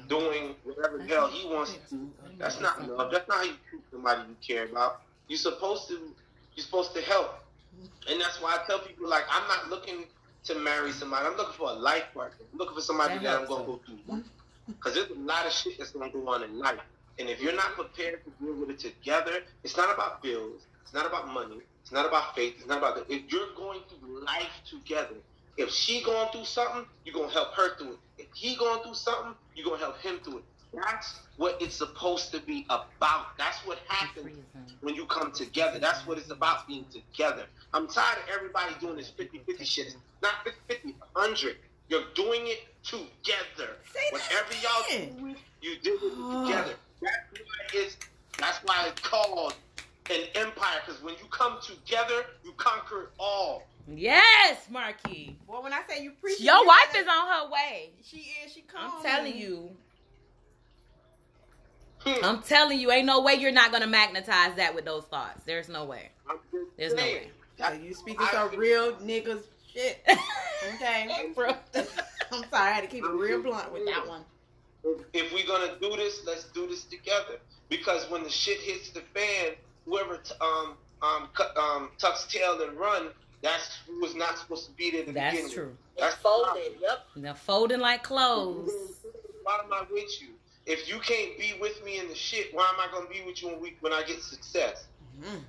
doing 0.07 0.55
whatever 0.63 0.97
the 0.99 1.05
hell 1.05 1.27
he 1.27 1.47
wants 1.47 1.73
to 1.73 1.95
do, 1.95 2.09
that's 2.37 2.59
not 2.61 2.87
love. 2.87 3.11
That's 3.11 3.27
not 3.27 3.37
how 3.39 3.43
you 3.43 3.53
treat 3.69 3.81
somebody 3.91 4.21
you 4.29 4.35
care 4.45 4.65
about. 4.65 5.01
You're 5.27 5.37
supposed 5.39 5.87
to, 5.89 5.95
you're 6.55 6.63
supposed 6.65 6.93
to 6.95 7.01
help, 7.01 7.43
and 8.09 8.21
that's 8.21 8.41
why 8.41 8.53
I 8.55 8.65
tell 8.65 8.79
people 8.79 9.09
like 9.09 9.23
I'm 9.29 9.47
not 9.47 9.69
looking 9.69 10.05
to 10.45 10.55
marry 10.55 10.91
somebody. 10.91 11.25
I'm 11.25 11.37
looking 11.37 11.53
for 11.53 11.69
a 11.69 11.73
life 11.73 12.05
partner. 12.13 12.45
I'm 12.51 12.57
looking 12.57 12.75
for 12.75 12.81
somebody 12.81 13.15
That 13.15 13.23
that, 13.23 13.41
I'm 13.41 13.47
gonna 13.47 13.65
go 13.65 13.79
through. 13.85 14.23
Because 14.67 14.93
there's 14.93 15.09
a 15.09 15.19
lot 15.19 15.45
of 15.45 15.51
shit 15.51 15.77
that's 15.77 15.91
gonna 15.91 16.11
go 16.11 16.27
on 16.29 16.43
in 16.43 16.59
life, 16.59 16.79
and 17.17 17.27
if 17.27 17.41
you're 17.41 17.55
not 17.55 17.73
prepared 17.73 18.23
to 18.23 18.31
deal 18.43 18.55
with 18.55 18.69
it 18.69 18.79
together, 18.79 19.43
it's 19.63 19.75
not 19.75 19.93
about 19.93 20.21
bills. 20.21 20.61
It's 20.83 20.93
not 20.93 21.05
about 21.05 21.27
money. 21.27 21.57
It's 21.81 21.91
not 21.91 22.05
about 22.05 22.35
faith. 22.35 22.55
It's 22.57 22.67
not 22.67 22.77
about 22.79 22.95
that. 22.95 23.13
if 23.13 23.31
you're 23.31 23.53
going 23.55 23.81
through 23.89 24.23
life 24.23 24.61
together. 24.69 25.15
If 25.57 25.69
she 25.71 26.01
going 26.03 26.31
through 26.31 26.45
something, 26.45 26.85
you're 27.03 27.13
gonna 27.13 27.33
help 27.33 27.53
her 27.55 27.75
through 27.77 27.93
it. 27.93 27.99
If 28.17 28.27
he 28.33 28.55
going 28.55 28.81
through 28.81 28.93
something, 28.93 29.35
you're 29.55 29.65
gonna 29.65 29.77
help 29.77 29.99
him 29.99 30.19
through 30.23 30.37
it. 30.37 30.43
That's 30.73 31.19
what 31.37 31.61
it's 31.61 31.75
supposed 31.75 32.31
to 32.33 32.39
be 32.41 32.65
about. 32.69 33.37
That's 33.37 33.57
what 33.65 33.79
happens 33.87 34.37
when 34.81 34.95
you 34.95 35.05
come 35.05 35.31
together. 35.31 35.79
That's 35.79 36.05
what 36.05 36.17
it's 36.17 36.29
about 36.29 36.67
being 36.67 36.85
together. 36.91 37.45
I'm 37.73 37.87
tired 37.87 38.19
of 38.19 38.23
everybody 38.35 38.73
doing 38.79 38.97
this 38.97 39.09
50 39.09 39.39
50 39.39 39.65
shit. 39.65 39.87
It's 39.87 39.95
not 40.21 40.33
50 40.43 40.59
50, 40.67 40.95
100. 41.13 41.57
You're 41.87 42.03
doing 42.13 42.41
it 42.45 42.67
together. 42.83 43.73
Say 43.91 43.99
that 44.11 44.13
Whatever 44.13 44.53
y'all 44.61 45.07
do, 45.23 45.35
you 45.61 45.77
do 45.81 45.99
it 46.03 46.45
together. 46.45 46.73
That's 47.01 47.41
why 47.41 47.49
it's, 47.73 47.97
that's 48.37 48.57
why 48.63 48.87
it's 48.87 49.01
called 49.01 49.55
an 50.11 50.21
empire. 50.35 50.81
Because 50.85 51.01
when 51.01 51.15
you 51.15 51.25
come 51.31 51.57
together, 51.65 52.25
you 52.43 52.51
conquer 52.57 53.03
it 53.03 53.09
all. 53.19 53.63
Yes, 53.87 54.67
Marquis. 54.69 55.35
Well, 55.47 55.63
when 55.63 55.73
I 55.73 55.81
say 55.89 56.03
you 56.03 56.11
preach, 56.21 56.39
Your 56.39 56.63
wife 56.65 56.93
is 56.95 57.07
on 57.07 57.27
her 57.27 57.49
way. 57.51 57.89
She 58.03 58.17
is. 58.45 58.53
She 58.53 58.61
comes. 58.61 58.93
I'm 58.97 59.03
telling 59.03 59.35
you. 59.35 59.71
Hmm. 62.17 62.25
I'm 62.25 62.41
telling 62.41 62.79
you, 62.79 62.91
ain't 62.91 63.05
no 63.05 63.21
way 63.21 63.35
you're 63.35 63.51
not 63.51 63.71
gonna 63.71 63.87
magnetize 63.87 64.55
that 64.55 64.73
with 64.75 64.85
those 64.85 65.03
thoughts. 65.05 65.41
There's 65.45 65.69
no 65.69 65.85
way. 65.85 66.09
There's 66.77 66.93
no 66.93 67.03
way. 67.03 67.29
Yeah, 67.57 67.73
you 67.73 67.93
speaking 67.93 68.21
I- 68.25 68.31
some 68.31 68.55
real 68.57 68.93
niggas 68.95 69.43
shit. 69.73 70.05
Okay. 70.75 71.31
Bro. 71.33 71.51
I'm 72.33 72.43
sorry, 72.49 72.69
I 72.69 72.71
had 72.71 72.81
to 72.81 72.87
keep 72.87 73.03
it 73.05 73.07
real 73.11 73.41
blunt 73.41 73.71
with 73.71 73.85
that 73.85 74.05
one. 74.05 74.25
if, 74.83 74.99
if 75.13 75.33
we're 75.33 75.47
gonna 75.47 75.79
do 75.79 75.95
this, 75.95 76.21
let's 76.25 76.43
do 76.51 76.67
this 76.67 76.83
together. 76.83 77.39
Because 77.69 78.09
when 78.11 78.23
the 78.23 78.29
shit 78.29 78.57
hits 78.59 78.89
the 78.89 78.99
fan, 79.13 79.53
whoever 79.85 80.17
t- 80.17 80.33
um 80.41 80.75
um 81.01 81.29
cut, 81.33 81.55
um 81.57 81.91
tucks 81.97 82.27
tail 82.27 82.61
and 82.61 82.77
run, 82.77 83.07
that's 83.41 83.77
who 83.87 84.01
was 84.01 84.15
not 84.15 84.37
supposed 84.37 84.65
to 84.65 84.71
be 84.73 84.91
there 84.91 85.05
to 85.05 85.13
That's 85.13 85.35
begin 85.37 85.49
true. 85.49 85.77
That's 85.97 86.15
folded. 86.15 86.73
Yep. 86.81 86.99
They're 87.15 87.33
folding 87.35 87.79
like 87.79 88.03
clothes. 88.03 88.69
Why 89.43 89.59
am 89.63 89.71
I 89.71 89.85
with 89.89 90.21
you? 90.21 90.27
If 90.69 90.87
you 90.87 90.99
can't 90.99 91.35
be 91.39 91.55
with 91.59 91.83
me 91.83 91.97
in 91.97 92.07
the 92.07 92.13
shit, 92.15 92.53
why 92.53 92.71
am 92.71 92.79
I 92.79 92.87
gonna 92.93 93.09
be 93.09 93.21
with 93.25 93.41
you 93.41 93.49
when 93.49 93.59
we 93.59 93.75
when 93.81 93.91
I 93.91 94.03
get 94.03 94.21
success? 94.21 94.85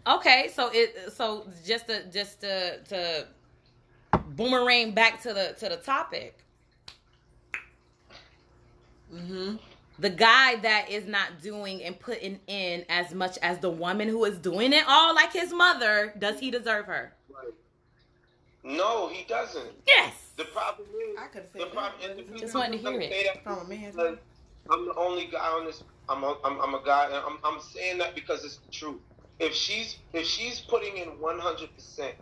Okay, 0.07 0.51
so 0.53 0.71
it 0.73 1.13
so 1.13 1.47
just 1.65 1.87
to 1.89 2.05
just 2.11 2.41
to 2.41 2.79
to 2.89 3.27
boomerang 4.31 4.93
back 4.93 5.21
to 5.23 5.35
the 5.35 5.55
to 5.59 5.69
the 5.69 5.77
topic. 5.77 6.39
Mm-hmm. 9.15 9.57
The 9.99 10.11
guy 10.11 10.57
that 10.57 10.89
is 10.89 11.07
not 11.07 11.43
doing 11.43 11.83
and 11.83 12.01
putting 12.01 12.41
in 12.47 12.87
as 12.89 13.13
much 13.13 13.37
as 13.43 13.59
the 13.59 13.69
woman 13.69 14.09
who 14.09 14.25
is 14.25 14.39
doing 14.39 14.73
it 14.73 14.85
all 14.89 15.15
like 15.15 15.35
his 15.35 15.53
mother, 15.53 16.15
does 16.19 16.41
he 16.41 16.51
deserve 16.51 16.87
her? 16.87 17.13
No, 18.65 19.09
he 19.09 19.25
doesn't. 19.25 19.71
Yes. 19.87 20.15
The 20.37 20.45
problem 20.45 20.89
is 20.89 21.19
I 21.19 21.27
could 21.27 21.43
have 21.43 21.51
said 21.53 21.61
the 21.61 21.67
problem. 21.67 22.01
but 22.01 22.11
and 22.19 22.35
the 22.35 22.39
Just 22.39 22.55
wanted 22.55 22.73
to 22.73 22.79
hear 22.79 23.01
it. 23.01 23.11
say 23.11 23.25
that 23.25 23.45
From 23.45 23.59
a 23.59 23.65
man. 23.69 24.19
Because 24.71 24.79
I'm 24.79 24.87
the 24.87 24.95
only 24.95 25.27
guy 25.27 25.39
on 25.49 25.65
this. 25.67 25.83
I'm 26.09 26.25
a, 26.25 26.37
I'm, 26.45 26.61
I'm 26.61 26.75
a 26.75 26.83
guy, 26.85 27.07
and 27.07 27.15
I'm, 27.15 27.39
I'm 27.45 27.61
saying 27.61 27.99
that 27.99 28.15
because 28.15 28.45
it's 28.45 28.57
the 28.57 28.73
truth. 28.73 29.01
If 29.39 29.55
she's 29.55 29.97
if 30.13 30.27
she's 30.27 30.61
putting 30.61 30.97
in 30.97 31.09
100 31.21 31.75
percent, 31.75 32.15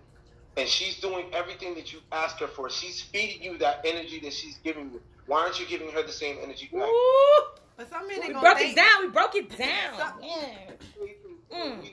and 0.56 0.68
she's 0.68 1.00
doing 1.00 1.26
everything 1.32 1.74
that 1.74 1.92
you 1.92 2.00
ask 2.12 2.38
her 2.38 2.46
for, 2.46 2.70
she's 2.70 3.00
feeding 3.00 3.42
you 3.42 3.58
that 3.58 3.80
energy 3.84 4.20
that 4.20 4.32
she's 4.32 4.56
giving 4.62 4.90
you. 4.92 5.00
Why 5.26 5.42
aren't 5.42 5.58
you 5.61 5.66
giving 5.66 5.90
her 5.90 6.02
the 6.02 6.12
same 6.12 6.37
energy 6.42 6.68
back? 6.72 6.82
Ooh, 6.82 7.42
But 7.76 7.90
some 7.90 8.06
men 8.08 8.20
we 8.20 8.28
gonna 8.28 8.40
broke 8.40 8.58
think- 8.58 8.72
it 8.72 8.76
down. 8.76 9.02
We 9.02 9.08
broke 9.08 9.34
it 9.34 9.58
down. 9.58 9.98
Some- 9.98 10.22
Yeah. 10.22 10.70
Mm. 11.52 11.90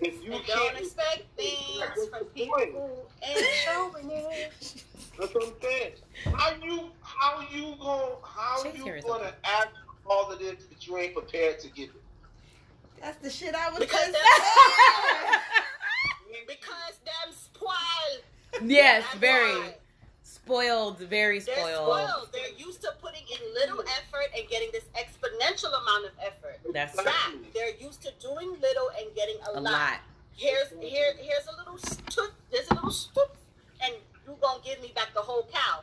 If 0.00 0.24
you 0.24 0.32
And 0.32 0.44
can't 0.44 0.74
don't 0.74 0.76
expect 0.78 1.22
things 1.36 2.08
from 2.10 2.24
people 2.26 2.58
who 2.58 3.28
ain't 3.28 3.46
showing 3.64 4.10
it. 4.10 4.84
That's 5.20 5.34
what 5.34 5.44
I'm 5.44 5.52
saying. 5.62 5.92
How 6.34 6.52
you 6.62 6.90
how 7.02 7.40
you 7.52 7.74
gonna 7.80 8.14
how 8.24 8.62
Chase 8.62 8.76
you 8.78 8.84
gonna 9.02 9.24
okay. 9.24 9.34
ask 9.44 9.68
for 10.02 10.12
all 10.12 10.32
of 10.32 10.38
this 10.38 10.64
that 10.64 10.86
you 10.86 10.96
ain't 10.98 11.14
prepared 11.14 11.58
to 11.60 11.68
give 11.68 11.90
it? 11.90 12.02
That's 13.02 13.18
the 13.18 13.30
shit 13.30 13.54
I 13.54 13.68
was 13.70 13.78
Because 13.80 14.00
just 14.06 14.12
that's 14.12 15.40
Because 16.46 16.98
them 17.04 17.32
spoiled. 17.32 18.22
yes, 18.70 19.04
That's 19.04 19.18
very 19.18 19.58
why. 19.58 19.74
spoiled. 20.22 20.98
Very 21.00 21.40
spoiled. 21.40 21.58
They're 21.58 21.74
spoiled. 21.76 22.08
spoiled. 22.10 22.28
They're 22.32 22.66
used 22.66 22.80
to 22.82 22.92
putting 23.02 23.22
in 23.30 23.54
little 23.54 23.80
effort 23.80 24.26
and 24.36 24.48
getting 24.48 24.70
this 24.72 24.84
exponential 24.94 25.68
amount 25.68 26.06
of 26.06 26.12
effort. 26.24 26.58
That's 26.72 26.94
Fact. 27.00 27.36
They're 27.54 27.74
used 27.78 28.02
to 28.02 28.10
doing 28.20 28.50
little 28.60 28.90
and 28.98 29.14
getting 29.14 29.36
a, 29.48 29.58
a 29.58 29.60
lot. 29.60 29.72
lot. 29.72 29.98
Here's 30.34 30.68
here 30.80 31.12
here's 31.18 31.46
a 31.46 31.56
little 31.58 31.78
stoop. 31.78 32.32
There's 32.50 32.68
a 32.70 32.74
little 32.74 32.90
stoop, 32.90 33.36
and 33.84 33.92
you 34.26 34.36
gonna 34.40 34.60
give 34.64 34.80
me 34.80 34.92
back 34.94 35.08
the 35.14 35.20
whole 35.20 35.46
cow. 35.52 35.80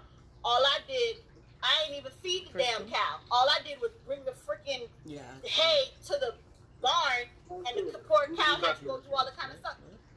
All 0.47 0.63
I 0.65 0.79
did, 0.87 1.17
I 1.61 1.67
ain't 1.85 1.97
even 1.99 2.11
feed 2.23 2.47
the 2.53 2.59
damn 2.59 2.87
cow. 2.89 3.17
All 3.29 3.49
I 3.49 3.59
did 3.67 3.81
was 3.81 3.91
bring 4.05 4.23
the 4.23 4.31
freaking 4.31 4.87
Yeah. 5.05 5.19
hay 5.43 5.91
to 6.05 6.13
the 6.13 6.35
barn, 6.81 7.27
and 7.49 7.91
the 7.91 7.99
poor 8.07 8.27
cow 8.33 8.55
had 8.55 8.77
to 8.79 8.85
go 8.85 8.99
through 9.01 9.13
all 9.13 9.25
the 9.25 9.33
kind 9.37 9.51
of 9.51 9.59
stuff. 9.59 9.75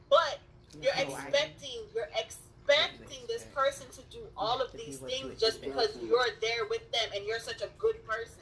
But 0.09 0.39
you're 0.81 0.93
expecting, 0.95 1.81
you're 1.93 2.07
expecting 2.17 3.27
this 3.27 3.43
person 3.53 3.87
to 3.91 4.01
do 4.03 4.23
all 4.37 4.61
of 4.61 4.71
these 4.71 4.99
things 4.99 5.37
just 5.37 5.59
because 5.59 5.97
you're 6.01 6.27
there 6.39 6.65
with 6.69 6.89
them 6.93 7.09
and 7.13 7.25
you're 7.25 7.39
such 7.39 7.61
a 7.61 7.67
good 7.77 8.05
person. 8.07 8.39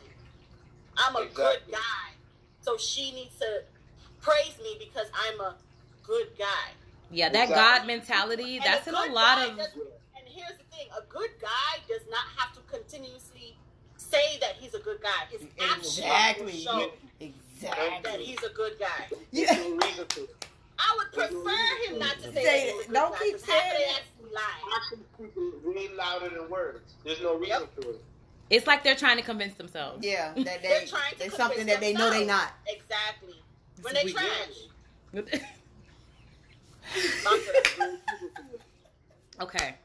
I'm 0.95 1.15
a 1.15 1.25
good 1.25 1.61
guy, 1.71 2.11
so 2.61 2.77
she 2.77 3.11
needs 3.13 3.35
to 3.39 3.63
praise 4.21 4.55
me 4.61 4.75
because 4.77 5.07
I'm 5.15 5.39
a 5.41 5.55
good 6.03 6.27
guy. 6.37 6.69
Yeah, 7.09 7.29
that 7.29 7.49
Exactly. 7.49 7.55
God 7.55 7.87
mentality. 7.87 8.57
And 8.57 8.65
That's 8.65 8.85
in 8.87 8.93
a 8.93 8.97
lot 9.11 9.37
guy 9.37 9.45
of. 9.47 9.57
does- 9.57 9.73
and 9.73 10.27
here's 10.27 10.57
the 10.57 10.63
thing: 10.75 10.87
a 10.95 11.01
good 11.19 11.31
guy 11.41 11.79
does 11.87 12.01
not 12.09 12.25
have 12.37 12.53
to 12.53 12.59
continuously 12.71 13.55
say 13.97 14.37
that 14.39 14.53
he's 14.59 14.73
a 14.73 14.79
good 14.79 15.01
guy. 15.01 15.25
His 15.31 15.41
actions 15.59 15.97
Exactly. 15.99 16.45
will 16.45 16.51
show 16.51 16.91
Exactly. 17.19 17.99
that 18.03 18.19
he's 18.19 18.41
a 18.43 18.49
good 18.53 18.73
guy. 18.79 19.07
There's 19.33 19.51
no 19.51 19.71
reason 19.75 20.07
to 20.07 20.23
it. 20.23 20.45
I 20.81 20.95
would 20.97 21.11
prefer 21.11 21.57
him 21.87 21.99
not 21.99 22.15
to 22.19 22.31
say, 22.33 22.35
Say 22.35 22.43
that 22.43 22.53
it. 22.53 22.61
he's 22.75 22.83
a 22.85 22.87
good 22.87 22.93
Don't 22.93 23.11
guy, 23.11 23.17
keep 23.19 23.33
'cause 23.33 23.43
half 23.49 23.57
of 23.57 23.63
saying 23.77 23.79
they 23.79 23.85
it. 23.85 24.03
Actions 24.75 25.05
speak 25.15 25.33
way 25.65 25.87
louder 25.95 26.29
than 26.29 26.49
words. 26.49 26.93
There's 27.03 27.19
no 27.21 27.35
reason 27.35 27.67
to 27.81 27.89
it. 27.89 28.01
It's 28.49 28.65
like 28.65 28.81
they're 28.83 28.95
trying 28.95 29.17
to 29.17 29.23
convince 29.23 29.55
themselves. 29.55 30.05
Yeah, 30.05 30.33
that 30.37 30.61
They're 30.63 30.85
trying 30.87 31.15
to 31.17 31.25
it's 31.25 31.35
something 31.35 31.65
that 31.65 31.81
they 31.81 31.91
know 31.93 32.09
they're 32.09 32.25
not. 32.25 32.53
Exactly. 32.67 33.35
When 33.81 33.93
they 33.93 34.05
We- 34.05 34.13
trash. 34.13 34.67
okay. 39.41 39.75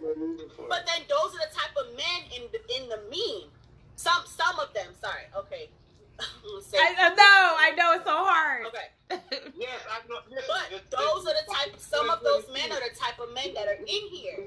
But 0.00 0.86
then 0.86 1.02
those 1.08 1.34
are 1.34 1.42
the 1.44 1.52
type 1.54 1.74
of 1.76 1.94
men 1.96 2.20
in 2.36 2.42
the 2.52 2.60
in 2.76 2.88
the 2.88 2.98
meme. 3.10 3.50
Some 3.96 4.22
some 4.26 4.58
of 4.58 4.72
them. 4.72 4.88
Sorry. 5.00 5.24
Okay. 5.36 5.68
I'm 6.20 6.26
gonna 6.50 6.62
say- 6.62 6.78
I, 6.78 6.94
I 6.98 7.08
know. 7.10 7.16
I 7.58 7.70
know. 7.76 7.92
It's 7.94 8.04
so 8.04 8.16
hard. 8.16 8.66
Okay. 8.66 8.88
Yes, 9.58 9.80
I 9.90 10.06
know. 10.08 10.20
Listen, 10.30 10.44
But 10.48 10.70
this- 10.70 10.98
those 10.98 11.26
are 11.26 11.34
the 11.34 11.52
type. 11.52 11.78
Some 11.78 12.08
of 12.10 12.22
those 12.22 12.44
men 12.52 12.70
are 12.72 12.80
the 12.80 12.94
type 12.98 13.18
of 13.20 13.32
men 13.34 13.52
that 13.54 13.66
are 13.68 13.74
in 13.74 13.84
here. 14.10 14.38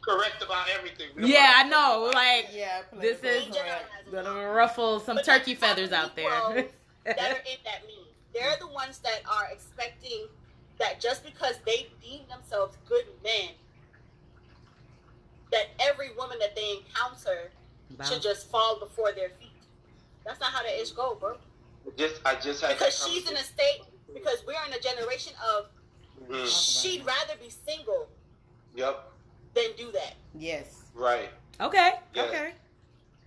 correct 0.00 0.42
about 0.42 0.66
everything. 0.76 1.08
yeah, 1.18 1.52
I 1.56 1.68
know. 1.68 2.10
Like 2.12 2.48
Yeah, 2.52 2.82
this 3.00 3.18
is 3.22 3.46
In 3.46 3.52
generalizing. 3.52 4.10
gonna 4.12 4.48
ruffle 4.48 5.00
some 5.00 5.16
But 5.16 5.24
turkey 5.24 5.54
feathers 5.54 5.92
out 5.92 6.16
there. 6.16 6.28
That 7.04 7.18
are 7.18 7.42
in 7.50 7.58
that 7.64 7.82
meme. 7.86 8.06
They're 8.32 8.56
the 8.60 8.68
ones 8.68 8.98
that 9.00 9.22
are 9.28 9.48
expecting 9.52 10.26
that 10.78 11.00
just 11.00 11.24
because 11.24 11.56
they 11.66 11.88
deem 12.00 12.20
themselves 12.28 12.76
good 12.88 13.04
men, 13.24 13.50
that 15.52 15.68
every 15.80 16.12
woman 16.16 16.38
that 16.40 16.54
they 16.56 16.78
encounter 16.78 17.50
should 18.08 18.22
just 18.22 18.50
fall 18.50 18.78
before 18.80 19.12
their 19.12 19.28
feet. 19.30 19.50
That's 20.24 20.40
not 20.40 20.50
how 20.50 20.62
that 20.62 20.80
ish 20.80 20.90
go, 20.90 21.14
bro. 21.14 21.36
Just 21.96 22.20
I 22.24 22.34
just 22.36 22.62
had 22.62 22.78
Because 22.78 23.06
she's 23.06 23.28
in 23.30 23.36
a 23.36 23.42
state. 23.42 23.82
Because 24.12 24.42
we're 24.46 24.54
in 24.66 24.72
a 24.74 24.80
generation 24.80 25.32
of 25.54 25.66
Mhm. 26.28 26.82
she'd 26.82 27.04
rather 27.04 27.34
be 27.36 27.48
single 27.50 28.08
Yep. 28.74 29.10
than 29.54 29.72
do 29.76 29.90
that. 29.92 30.14
Yes. 30.34 30.66
Right. 30.94 31.30
Okay. 31.60 31.98
Yeah. 32.14 32.22
Okay. 32.24 32.54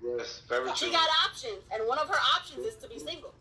Yes. 0.01 0.41
Very 0.47 0.69
She 0.75 0.85
true. 0.85 0.93
got 0.93 1.09
options, 1.25 1.63
and 1.71 1.87
one 1.87 1.97
of 1.97 2.07
her 2.07 2.19
options 2.35 2.65
is 2.65 2.75
to 2.77 2.87
be 2.87 2.99
single. 2.99 3.33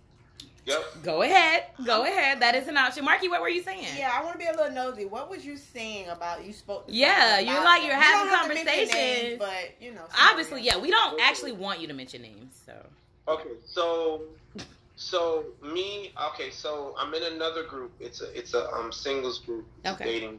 Yep. 0.67 0.85
Go 1.03 1.23
ahead. 1.23 1.65
Go 1.85 2.05
ahead. 2.05 2.41
That 2.41 2.55
is 2.55 2.69
an 2.69 2.77
option. 2.79 3.05
Marky, 3.05 3.29
what 3.29 3.41
were 3.43 3.49
you 3.51 3.63
saying? 3.63 3.87
Yeah, 3.99 4.11
I 4.15 4.23
want 4.25 4.33
to 4.35 4.39
be 4.39 4.47
a 4.47 4.51
little 4.53 4.71
nosy. 4.73 5.05
What 5.05 5.29
was 5.29 5.45
you 5.45 5.57
saying 5.57 6.09
about 6.09 6.45
you 6.45 6.53
spoke? 6.55 6.87
To 6.87 6.93
Yeah, 6.93 7.39
you're 7.39 7.53
about 7.53 7.65
like- 7.65 7.83
that? 7.83 7.87
you're 7.87 7.97
having 7.97 8.29
don't 8.31 8.37
have 8.39 8.49
to 8.49 8.55
mention 8.55 8.67
conversations. 8.67 9.29
names, 9.29 9.39
but 9.39 9.75
you 9.85 9.93
know. 9.93 10.03
Obviously, 10.21 10.63
yeah. 10.63 10.79
We 10.79 10.91
don't 10.91 11.21
actually 11.21 11.53
want 11.53 11.81
you 11.81 11.87
to 11.89 11.95
mention 11.95 12.23
names, 12.23 12.55
so. 12.65 12.73
Okay. 13.29 13.51
So, 13.67 14.23
so 14.97 15.45
me. 15.63 16.13
Okay. 16.33 16.51
So 16.51 16.95
I'm 16.99 17.13
in 17.15 17.23
another 17.35 17.65
group. 17.65 17.93
It's 18.01 18.23
a 18.23 18.37
it's 18.39 18.55
a 18.55 18.71
um 18.73 18.91
singles 18.93 19.41
group. 19.41 19.67
It's 19.85 19.91
a 19.91 19.95
Okay. 19.95 20.05
Dating. 20.05 20.39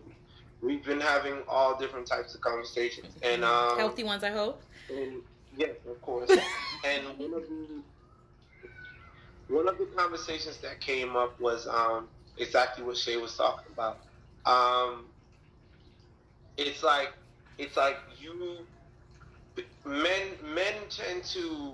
We've 0.61 0.83
been 0.83 1.01
having 1.01 1.43
all 1.47 1.77
different 1.77 2.07
types 2.07 2.33
of 2.33 2.41
conversations, 2.41 3.13
and 3.21 3.43
um, 3.43 3.77
Healthy 3.77 4.03
ones, 4.05 4.23
I 4.23 4.29
hope. 4.31 4.61
And 4.89 5.21
yes, 5.55 5.75
of 5.87 6.01
course. 6.01 6.31
and 6.83 7.05
one 7.19 7.33
of 7.33 7.47
the 7.47 7.67
one 9.49 9.67
of 9.67 9.77
the 9.77 9.85
conversations 9.95 10.57
that 10.59 10.81
came 10.81 11.15
up 11.15 11.39
was 11.39 11.67
um, 11.67 12.07
exactly 12.37 12.83
what 12.83 12.97
Shay 12.97 13.17
was 13.17 13.35
talking 13.35 13.71
about. 13.71 13.99
Um, 14.45 15.05
it's 16.57 16.83
like 16.83 17.13
it's 17.57 17.77
like 17.77 17.97
you 18.19 18.65
men 19.85 20.27
men 20.43 20.73
tend 20.89 21.23
to 21.25 21.73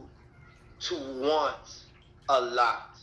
to 0.80 0.96
want 0.96 1.86
a 2.30 2.42
lot, 2.42 2.98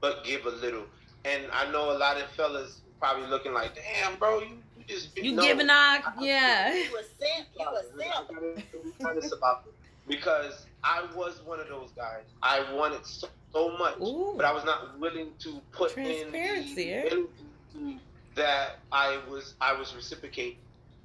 but 0.00 0.24
give 0.24 0.46
a 0.46 0.50
little. 0.50 0.84
And 1.24 1.44
I 1.52 1.70
know 1.70 1.90
a 1.92 1.98
lot 1.98 2.16
of 2.16 2.30
fellas 2.30 2.82
probably 3.00 3.28
looking 3.28 3.52
like, 3.52 3.74
damn, 3.74 4.18
bro, 4.18 4.40
you, 4.40 4.58
you 4.76 4.84
just 4.86 5.16
You 5.16 5.32
no. 5.32 5.42
giving 5.42 5.68
out, 5.70 6.00
yeah. 6.20 6.74
You 6.74 6.98
a 6.98 7.02
simp. 7.02 7.48
You 7.58 7.66
a 7.66 7.82
simp. 7.98 8.94
honest 9.04 9.32
about 9.32 9.64
it 9.66 9.74
because 10.08 10.66
I 10.82 11.04
was 11.14 11.40
one 11.44 11.60
of 11.60 11.68
those 11.68 11.90
guys. 11.92 12.24
I 12.42 12.64
wanted 12.74 13.04
so, 13.04 13.28
so 13.52 13.76
much, 13.76 13.98
Ooh. 14.00 14.34
but 14.36 14.44
I 14.44 14.52
was 14.52 14.64
not 14.64 14.98
willing 14.98 15.32
to 15.40 15.60
put 15.72 15.96
in 15.96 16.32
the 16.32 16.38
eh? 16.38 17.08
energy 17.10 18.00
that 18.38 18.78
I 18.90 19.18
was 19.28 19.54
I 19.60 19.74
was 19.74 19.94
reciprocating. 19.94 20.58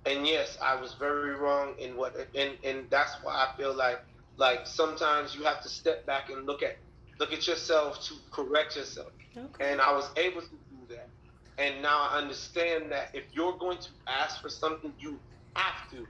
And 0.06 0.28
yes, 0.28 0.58
I 0.62 0.80
was 0.80 0.94
very 0.94 1.36
wrong 1.36 1.76
in 1.80 1.98
what, 1.98 2.16
and 2.36 2.52
and 2.64 2.90
that's 2.90 3.16
why 3.24 3.34
I 3.34 3.58
feel 3.58 3.74
like 3.74 4.00
like 4.38 4.66
sometimes 4.66 5.36
you 5.36 5.44
have 5.44 5.62
to 5.64 5.70
step 5.70 6.06
back 6.06 6.30
and 6.30 6.46
look 6.46 6.64
at 6.64 6.78
look 7.20 7.34
at 7.34 7.48
yourself 7.48 8.02
to 8.06 8.16
correct 8.32 8.76
yourself. 8.76 9.12
Okay. 9.36 9.72
And 9.72 9.82
I 9.82 9.92
was 9.94 10.10
able 10.18 10.42
to 10.42 10.48
do 10.48 10.96
that. 10.96 11.10
And 11.58 11.82
now 11.82 12.08
I 12.10 12.18
understand 12.18 12.92
that 12.92 13.10
if 13.14 13.24
you're 13.34 13.58
going 13.58 13.78
to 13.80 13.90
ask 14.08 14.42
for 14.42 14.50
something, 14.50 14.94
you 15.00 15.20
have 15.56 15.90
to. 15.92 16.08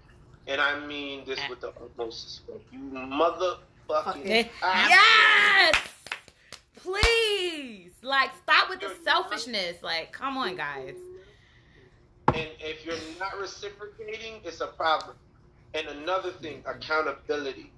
And 0.48 0.60
I 0.60 0.86
mean 0.86 1.26
this 1.26 1.40
with 1.50 1.62
the 1.62 1.70
utmost 1.70 2.42
respect. 2.48 2.66
You 2.72 2.80
motherfucking 2.80 4.24
to. 4.24 4.50
Yes! 4.62 5.76
Please! 6.84 7.92
Like, 8.02 8.32
stop 8.44 8.70
with 8.70 8.82
the 8.82 8.92
selfishness. 9.04 9.82
Like, 9.82 10.12
come 10.12 10.38
on, 10.38 10.56
guys. 10.58 10.96
And 12.34 12.50
if 12.60 12.86
you're 12.86 12.96
not 13.20 13.40
reciprocating, 13.40 14.42
it's 14.44 14.60
a 14.62 14.68
problem. 14.68 15.16
And 15.74 15.88
another 15.88 16.32
thing, 16.32 16.62
accountability. 16.66 17.72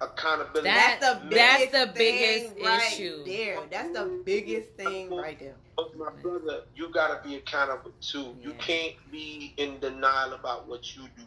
Accountability. 0.00 0.68
That- 0.68 0.98
That's 1.00 1.20
the 1.22 1.28
biggest, 1.28 1.72
that's 1.72 1.72
biggest 1.72 1.72
the 1.72 1.98
biggest 1.98 2.54
thing 2.54 2.64
right 2.64 2.92
issue. 2.92 3.24
There, 3.24 3.58
that's 3.70 3.92
the 3.92 4.22
biggest 4.24 4.68
thing 4.72 5.10
right 5.14 5.38
there. 5.38 5.54
But 5.76 5.96
my 5.96 6.10
brother, 6.22 6.62
you 6.76 6.90
gotta 6.92 7.26
be 7.26 7.36
accountable 7.36 7.92
too. 8.00 8.36
You 8.42 8.52
can't 8.58 8.94
be 9.10 9.54
in 9.56 9.78
denial 9.80 10.34
about 10.34 10.68
what 10.68 10.94
you 10.96 11.02
do. 11.16 11.22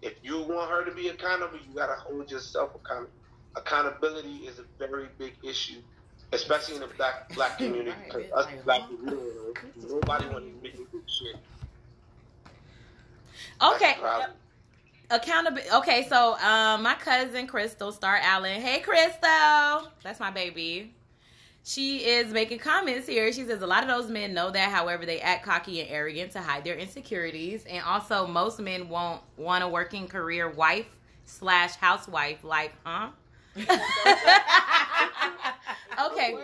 If 0.00 0.14
you 0.22 0.40
want 0.42 0.70
her 0.70 0.84
to 0.84 0.92
be 0.92 1.08
accountable, 1.08 1.58
you 1.58 1.74
gotta 1.74 1.94
hold 2.00 2.30
yourself 2.30 2.70
accountable. 2.74 3.10
Accountability 3.56 4.46
is 4.46 4.58
a 4.60 4.64
very 4.78 5.08
big 5.18 5.34
issue, 5.42 5.80
especially 6.32 6.76
in 6.76 6.80
the 6.80 6.88
black 6.96 7.34
black 7.34 7.58
community. 7.58 7.92
Because 8.04 8.30
us 8.32 8.46
black 8.64 8.88
people, 8.88 9.54
nobody 9.88 10.26
want 10.26 10.64
to 10.64 10.70
to 10.70 11.02
shit. 11.06 11.36
Okay. 13.62 13.96
Accountability. 15.10 15.70
Okay, 15.70 16.06
so 16.08 16.34
um, 16.38 16.82
my 16.82 16.94
cousin 16.94 17.46
Crystal 17.46 17.92
Star 17.92 18.18
Allen. 18.22 18.60
Hey, 18.60 18.80
Crystal. 18.80 19.92
That's 20.02 20.18
my 20.18 20.30
baby. 20.30 20.94
She 21.64 21.98
is 21.98 22.32
making 22.32 22.58
comments 22.58 23.06
here. 23.06 23.30
She 23.32 23.44
says 23.44 23.62
a 23.62 23.66
lot 23.66 23.84
of 23.84 23.88
those 23.88 24.10
men 24.10 24.34
know 24.34 24.50
that, 24.50 24.70
however, 24.70 25.06
they 25.06 25.20
act 25.20 25.44
cocky 25.44 25.80
and 25.80 25.90
arrogant 25.90 26.32
to 26.32 26.40
hide 26.40 26.64
their 26.64 26.74
insecurities, 26.74 27.64
and 27.66 27.84
also 27.84 28.26
most 28.26 28.58
men 28.58 28.88
won't 28.88 29.20
want 29.36 29.62
a 29.62 29.68
working 29.68 30.08
career 30.08 30.50
wife 30.50 30.98
slash 31.24 31.76
housewife. 31.76 32.42
Like, 32.42 32.72
huh? 32.84 33.10
okay. 36.12 36.34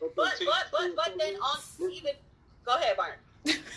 But 0.00 0.14
but 0.16 0.32
but 0.72 0.96
but 0.96 1.14
then 1.18 1.34
on 1.36 1.58
even 1.90 2.12
go 2.64 2.74
ahead, 2.76 2.96
Mark. 2.96 3.18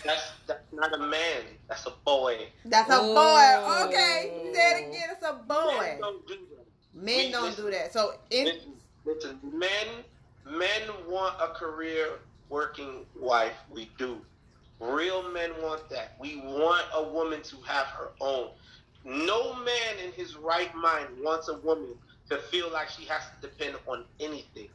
That's 0.05 0.31
that's 0.47 0.71
not 0.71 0.93
a 0.93 0.97
man. 0.97 1.43
That's 1.67 1.85
a 1.85 1.93
boy. 2.05 2.47
That's 2.65 2.89
a 2.89 2.99
Oh. 2.99 3.13
boy. 3.13 3.87
Okay, 3.87 4.41
you 4.45 4.53
said 4.55 4.77
it 4.79 4.89
again. 4.89 5.09
It's 5.11 5.23
a 5.23 5.33
Men 5.33 5.47
boy. 5.47 5.97
don't 5.99 6.27
do 6.27 6.35
that. 6.35 6.65
Men 6.93 7.31
don't 7.31 7.55
do 7.55 7.71
that. 7.71 7.93
So 7.93 8.13
in 8.31 8.45
Listen, 8.45 8.73
listen, 9.05 9.39
men 9.43 9.87
men 10.45 10.81
want 11.07 11.35
a 11.41 11.47
career 11.49 12.19
working 12.49 13.05
wife. 13.19 13.53
We 13.69 13.91
do. 13.97 14.21
Real 14.79 15.29
men 15.31 15.51
want 15.61 15.89
that. 15.89 16.15
We 16.19 16.37
want 16.37 16.85
a 16.93 17.03
woman 17.03 17.41
to 17.43 17.57
have 17.65 17.87
her 17.87 18.09
own. 18.21 18.49
No 19.03 19.53
man 19.55 19.97
in 20.05 20.11
his 20.13 20.35
right 20.35 20.73
mind 20.75 21.07
wants 21.21 21.47
a 21.49 21.57
woman 21.59 21.95
to 22.29 22.37
feel 22.37 22.69
like 22.71 22.89
she 22.89 23.05
has 23.05 23.21
to 23.23 23.47
depend 23.47 23.75
on 23.87 24.05
anything. 24.19 24.69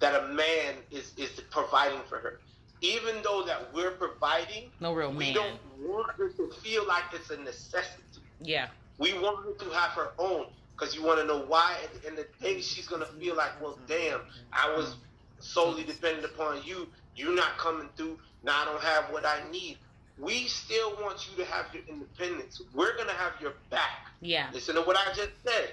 That 0.00 0.24
a 0.24 0.28
man 0.28 0.74
is 0.90 1.12
is 1.16 1.30
providing 1.50 2.00
for 2.08 2.18
her. 2.18 2.40
Even 2.80 3.22
though 3.22 3.42
that 3.46 3.72
we're 3.72 3.92
providing, 3.92 4.70
No 4.80 4.92
real 4.92 5.10
we 5.10 5.32
man. 5.32 5.34
don't 5.34 5.60
want 5.88 6.10
her 6.16 6.28
to 6.28 6.50
feel 6.62 6.86
like 6.86 7.04
it's 7.14 7.30
a 7.30 7.36
necessity. 7.38 8.02
Yeah. 8.42 8.68
We 8.98 9.14
want 9.14 9.44
her 9.46 9.52
to 9.64 9.70
have 9.74 9.90
her 9.92 10.10
own 10.18 10.46
because 10.76 10.94
you 10.94 11.02
want 11.02 11.20
to 11.20 11.24
know 11.26 11.40
why. 11.46 11.76
At 11.82 12.02
the 12.02 12.08
end 12.08 12.18
of 12.18 12.26
the 12.38 12.44
day, 12.46 12.60
she's 12.60 12.86
gonna 12.86 13.06
feel 13.06 13.36
like, 13.36 13.58
well, 13.62 13.78
damn, 13.86 14.20
I 14.52 14.74
was 14.76 14.96
solely 15.38 15.84
dependent 15.84 16.26
upon 16.26 16.62
you. 16.64 16.88
You're 17.16 17.34
not 17.34 17.56
coming 17.58 17.88
through. 17.96 18.18
Now 18.42 18.62
I 18.62 18.64
don't 18.66 18.82
have 18.82 19.04
what 19.10 19.24
I 19.24 19.40
need. 19.50 19.78
We 20.18 20.46
still 20.48 20.94
want 21.00 21.28
you 21.30 21.42
to 21.42 21.50
have 21.50 21.66
your 21.72 21.82
independence. 21.88 22.60
We're 22.74 22.96
gonna 22.96 23.12
have 23.12 23.32
your 23.40 23.54
back. 23.70 24.08
Yeah. 24.20 24.48
Listen 24.52 24.74
to 24.74 24.82
what 24.82 24.96
I 24.96 25.06
just 25.14 25.30
said. 25.44 25.72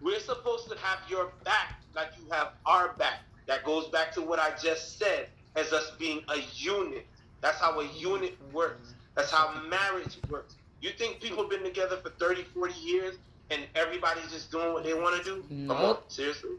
We're 0.00 0.20
supposed 0.20 0.70
to 0.70 0.78
have 0.78 0.98
your 1.08 1.32
back 1.44 1.80
like 1.94 2.08
you 2.18 2.30
have 2.30 2.52
our 2.66 2.92
back. 2.94 3.20
That 3.46 3.64
goes 3.64 3.88
back 3.88 4.12
to 4.14 4.22
what 4.22 4.38
I 4.38 4.52
just 4.60 4.98
said 4.98 5.28
as 5.56 5.72
us 5.72 5.92
being 5.98 6.22
a 6.28 6.38
unit. 6.54 7.06
That's 7.40 7.58
how 7.58 7.78
a 7.80 7.86
unit 7.92 8.36
works. 8.52 8.94
That's 9.14 9.30
how 9.30 9.60
marriage 9.68 10.18
works. 10.30 10.56
You 10.80 10.90
think 10.90 11.20
people 11.20 11.44
been 11.44 11.62
together 11.62 11.96
for 11.98 12.10
30, 12.10 12.44
40 12.54 12.74
years 12.80 13.14
and 13.50 13.62
everybody's 13.74 14.30
just 14.32 14.50
doing 14.50 14.72
what 14.72 14.84
they 14.84 14.94
want 14.94 15.22
to 15.22 15.24
do? 15.24 15.44
Come 15.66 15.76
on, 15.76 15.98
seriously? 16.08 16.50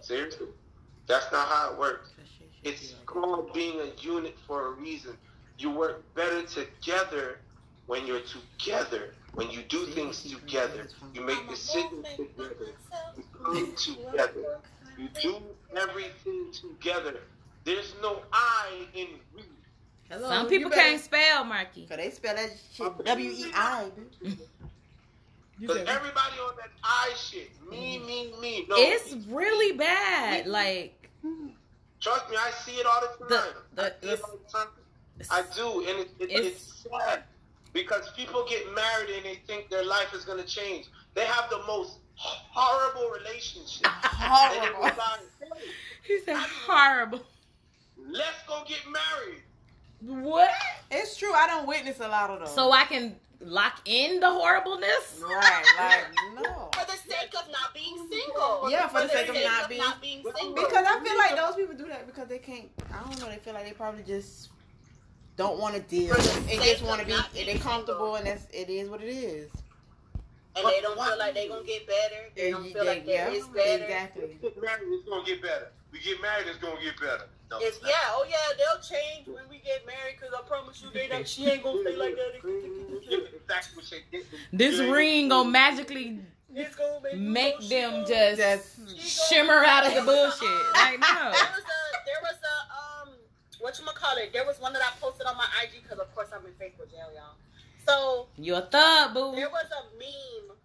Seriously? 0.00 0.46
That's 1.06 1.30
not 1.32 1.48
how 1.48 1.72
it 1.72 1.78
works. 1.78 2.10
It's 2.64 2.94
called 3.06 3.52
being 3.52 3.80
a 3.80 3.90
unit 4.00 4.36
for 4.46 4.68
a 4.68 4.70
reason. 4.72 5.16
You 5.58 5.70
work 5.70 6.02
better 6.14 6.42
together 6.42 7.38
when 7.86 8.06
you're 8.06 8.20
together. 8.20 9.14
When 9.34 9.50
you 9.50 9.62
do 9.68 9.86
things 9.86 10.22
together, 10.22 10.88
you 11.14 11.20
make 11.22 11.48
decisions 11.48 12.06
together. 12.16 12.72
You 13.16 13.24
come 13.44 13.74
together. 13.76 14.58
You 14.98 15.08
do 15.20 15.36
everything 15.76 16.50
together. 16.52 17.20
There's 17.64 17.94
no 18.02 18.22
I 18.32 18.86
in 18.94 19.08
we. 19.36 19.42
Hello, 20.10 20.28
Some 20.28 20.48
people 20.48 20.70
better- 20.70 20.82
can't 20.82 21.00
spell, 21.02 21.44
Marky. 21.44 21.86
Cause 21.86 21.98
they 21.98 22.10
spell 22.10 22.34
that 22.34 22.50
shit 22.74 23.04
W 23.04 23.30
E 23.30 23.50
I. 23.54 23.90
Because 25.60 25.78
everybody 25.88 26.38
on 26.40 26.54
that 26.56 26.70
I 26.82 27.12
shit. 27.16 27.50
Me, 27.68 27.98
me, 27.98 28.32
me. 28.40 28.66
No. 28.68 28.76
It's 28.78 29.12
really 29.28 29.76
bad. 29.76 30.46
Like, 30.46 30.94
Trust 32.00 32.30
me, 32.30 32.36
I 32.36 32.50
see 32.64 32.72
it 32.76 32.86
all 32.86 33.00
the 33.18 33.24
The- 33.24 33.36
time. 33.36 33.54
the- 33.74 33.84
I 33.84 34.00
see 34.00 34.08
it 34.12 34.22
all 34.22 34.36
the 34.36 34.52
time. 34.58 34.68
I 35.30 35.42
do, 35.54 35.80
and 35.80 35.98
it, 36.00 36.10
it, 36.20 36.30
It's- 36.30 36.52
it's 36.52 36.86
sad 36.90 37.24
because 37.72 38.08
people 38.12 38.46
get 38.48 38.72
married 38.72 39.10
and 39.10 39.24
they 39.24 39.34
think 39.48 39.68
their 39.68 39.84
life 39.84 40.14
is 40.14 40.24
going 40.24 40.38
to 40.38 40.46
change. 40.48 40.86
They 41.14 41.24
have 41.26 41.50
the 41.50 41.58
most 41.66 41.98
horrible 42.58 43.10
relationship. 43.18 43.86
And 43.86 43.94
Horrible. 44.04 44.84
everybody, 44.84 45.22
"Hey, 45.40 45.70
he 46.02 46.20
said 46.24 46.36
horrible. 46.36 47.20
let's 48.10 48.42
go 48.46 48.64
get 48.66 48.80
married. 48.90 49.42
What? 50.00 50.50
It's 50.90 51.16
true. 51.16 51.32
I 51.32 51.46
don't 51.46 51.66
witness 51.66 52.00
a 52.00 52.08
lot 52.08 52.30
of 52.30 52.40
those. 52.40 52.54
So 52.54 52.70
I 52.72 52.84
can 52.84 53.16
lock 53.40 53.80
in 53.84 54.20
the 54.20 54.30
horribleness? 54.30 55.20
right, 55.22 55.64
like 55.78 56.44
no. 56.44 56.70
For 56.74 56.84
the 56.86 56.96
sake 56.98 57.32
of 57.36 57.50
not 57.50 57.72
being 57.74 57.96
single. 58.10 58.70
Yeah, 58.70 58.88
for 58.88 59.02
the 59.02 59.08
sake 59.08 59.28
of 59.28 59.34
not 59.36 59.68
being- 59.68 59.82
being 60.00 60.22
single. 60.36 60.54
Because 60.64 60.84
I 60.86 61.00
feel 61.02 61.16
like 61.16 61.36
those 61.36 61.54
people 61.56 61.74
do 61.76 61.86
that 61.88 62.06
because 62.06 62.28
they 62.28 62.38
can't. 62.38 62.68
I 62.92 63.02
don't 63.04 63.18
know. 63.20 63.28
They 63.28 63.36
feel 63.38 63.54
like 63.54 63.64
they 63.64 63.72
probably 63.72 64.02
just 64.02 64.48
don't 65.36 65.58
want 65.58 65.74
to 65.74 65.80
deal. 65.80 66.14
For 66.14 66.20
the 66.22 66.52
and 66.52 66.62
just 66.62 66.82
want 66.82 67.00
to 67.00 67.06
be. 67.06 67.12
not 67.12 67.32
They 67.32 67.44
being 67.44 67.58
comfortable, 67.60 68.16
and 68.16 68.26
that's 68.26 68.46
it 68.52 68.68
is 68.68 68.88
what 68.88 69.00
it 69.02 69.08
is. 69.08 69.50
And 70.58 70.68
they 70.68 70.80
don't 70.80 70.98
feel 70.98 71.18
like 71.18 71.34
they're 71.34 71.48
gonna 71.48 71.64
get 71.64 71.86
better. 71.86 72.22
They 72.36 72.50
don't 72.50 72.72
feel 72.72 72.84
like 72.84 73.04
yeah 73.06 73.24
there 73.30 73.34
is 73.34 73.46
better. 73.48 73.84
exactly. 73.84 74.38
We 74.42 74.48
get 74.50 74.62
married, 74.62 74.88
it's 74.90 75.08
going 75.08 75.24
to 75.24 75.30
get 75.30 75.42
better. 75.42 75.68
We 75.92 75.98
get 76.00 76.20
married, 76.22 76.46
it's 76.48 76.58
going 76.58 76.76
to 76.76 76.82
get 76.84 77.00
better. 77.00 77.24
No, 77.50 77.58
It's 77.60 77.80
yeah, 77.82 77.92
oh 78.10 78.26
yeah, 78.28 78.36
they'll 78.58 78.82
change 78.82 79.26
when 79.26 79.44
we 79.48 79.58
get 79.58 79.86
married. 79.86 80.20
Cause 80.20 80.28
I 80.36 80.42
promise 80.46 80.82
you, 80.82 80.90
they 80.92 81.08
not, 81.08 81.26
she 81.26 81.46
ain't 81.48 81.62
gonna 81.64 81.80
stay 81.80 81.96
like 81.96 82.14
that. 82.14 82.34
Exactly 82.44 83.76
what 83.76 83.90
they 83.90 84.02
did. 84.18 84.26
This 84.52 84.78
ring 84.80 85.28
gonna 85.30 85.48
magically 85.48 86.20
It's 86.54 86.76
gonna 86.76 87.00
make, 87.16 87.58
make 87.60 87.68
them 87.68 87.92
gonna- 88.04 88.06
just 88.36 88.76
Just 88.94 89.30
shimmer 89.30 89.64
out 89.64 89.86
of 89.86 89.94
the 89.94 90.00
There 90.02 90.04
was 90.04 90.36
a, 90.36 90.40
bullshit. 90.40 90.66
um, 90.66 90.72
Like, 90.74 91.00
no. 91.00 91.08
There 91.08 91.32
was 91.32 91.64
a 91.64 91.80
there 92.04 92.22
was 92.22 92.38
a 92.44 92.56
um 93.04 93.08
what 93.60 93.78
you 93.78 93.84
call 93.86 94.16
it? 94.18 94.32
There 94.32 94.44
was 94.46 94.60
one 94.60 94.72
that 94.74 94.82
I 94.82 94.90
posted 95.00 95.26
on 95.26 95.36
my 95.36 95.46
IG 95.62 95.82
because 95.82 95.98
of 95.98 96.14
course 96.14 96.28
I'm 96.34 96.44
in 96.44 96.52
Facebook 96.52 96.90
jail, 96.90 97.08
y'all. 97.14 97.34
So 97.88 98.26
You're 98.36 98.58
a 98.58 98.68
thug, 98.68 99.14
boo. 99.14 99.32
there 99.34 99.48
was 99.48 99.64
a 99.72 99.82
meme 99.96 100.56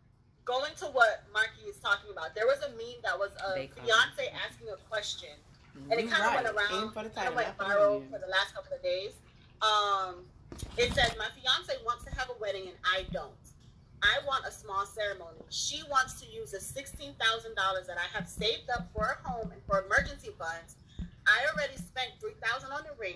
going 0.44 0.76
to 0.76 0.86
what 0.88 1.24
Marky 1.32 1.70
is 1.70 1.78
talking 1.78 2.12
about. 2.12 2.36
There 2.36 2.46
was 2.46 2.60
a 2.60 2.70
meme 2.76 3.00
that 3.04 3.18
was 3.18 3.32
a 3.40 3.54
They 3.56 3.70
fiance 3.80 4.28
asking 4.46 4.68
a 4.68 4.78
question, 4.90 5.30
and 5.90 6.00
it 6.00 6.04
You 6.06 6.12
kind 6.12 6.24
of 6.28 6.44
went 6.44 6.48
around, 6.56 6.92
for 6.92 7.08
kind 7.16 7.30
of 7.30 7.36
went 7.36 7.58
viral 7.58 8.04
for 8.12 8.20
the 8.20 8.28
last 8.28 8.54
couple 8.54 8.76
of 8.76 8.84
days. 8.84 9.12
Um, 9.62 10.26
it 10.78 10.94
said, 10.94 11.16
"My 11.18 11.30
fiance 11.32 11.74
wants 11.86 12.04
to 12.04 12.12
have 12.16 12.30
a 12.30 12.38
wedding 12.42 12.68
and 12.68 12.78
I 12.84 13.06
don't. 13.14 13.32
I 14.04 14.20
want 14.28 14.46
a 14.46 14.52
small 14.52 14.86
ceremony. 14.86 15.40
She 15.50 15.82
wants 15.90 16.20
to 16.20 16.28
use 16.28 16.52
the 16.52 16.60
sixteen 16.60 17.16
thousand 17.16 17.56
dollars 17.56 17.88
that 17.88 17.98
I 17.98 18.08
have 18.16 18.28
saved 18.28 18.70
up 18.70 18.90
for 18.94 19.18
a 19.18 19.28
home 19.30 19.52
and 19.54 19.62
for 19.66 19.86
emergency 19.86 20.32
funds. 20.38 20.76
I 21.26 21.40
already 21.54 21.78
spent 21.78 22.12
three 22.20 22.36
thousand 22.44 22.72
on 22.74 22.84
the 22.84 22.94
ring, 23.00 23.16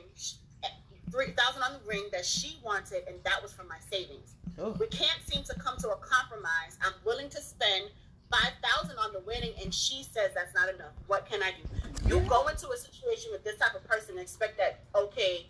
three 1.12 1.32
thousand 1.32 1.64
on 1.64 1.74
the 1.74 1.80
ring 1.88 2.06
that 2.12 2.26
she 2.26 2.58
wanted, 2.64 3.04
and 3.08 3.16
that 3.24 3.42
was 3.42 3.54
from 3.54 3.68
my 3.68 3.78
savings. 3.92 4.36
Oh. 4.60 4.76
We 4.80 4.88
can't 4.88 5.20
seem 5.26 5.44
to 5.44 5.56
come 5.56 5.78
to 5.80 5.90
a 5.90 5.98
compromise. 5.98 6.78
I'm 6.82 6.94
willing 7.06 7.30
to 7.30 7.42
spend 7.42 7.90
five 8.32 8.54
thousand 8.64 8.98
on 8.98 9.14
the 9.14 9.20
wedding, 9.22 9.54
and 9.62 9.74
she 9.74 10.04
says 10.04 10.32
that's 10.36 10.54
not 10.54 10.74
enough. 10.74 10.94
What 11.08 11.26
can 11.30 11.42
I 11.44 11.52
do? 11.52 12.10
You 12.10 12.20
go 12.22 12.48
into 12.48 12.70
a 12.70 12.78
situation 12.78 13.30
with 13.32 13.44
this 13.44 13.58
type 13.58 13.76
of 13.76 13.84
person 13.88 14.12
and 14.12 14.20
expect 14.20 14.58
that 14.58 14.80
okay, 14.96 15.48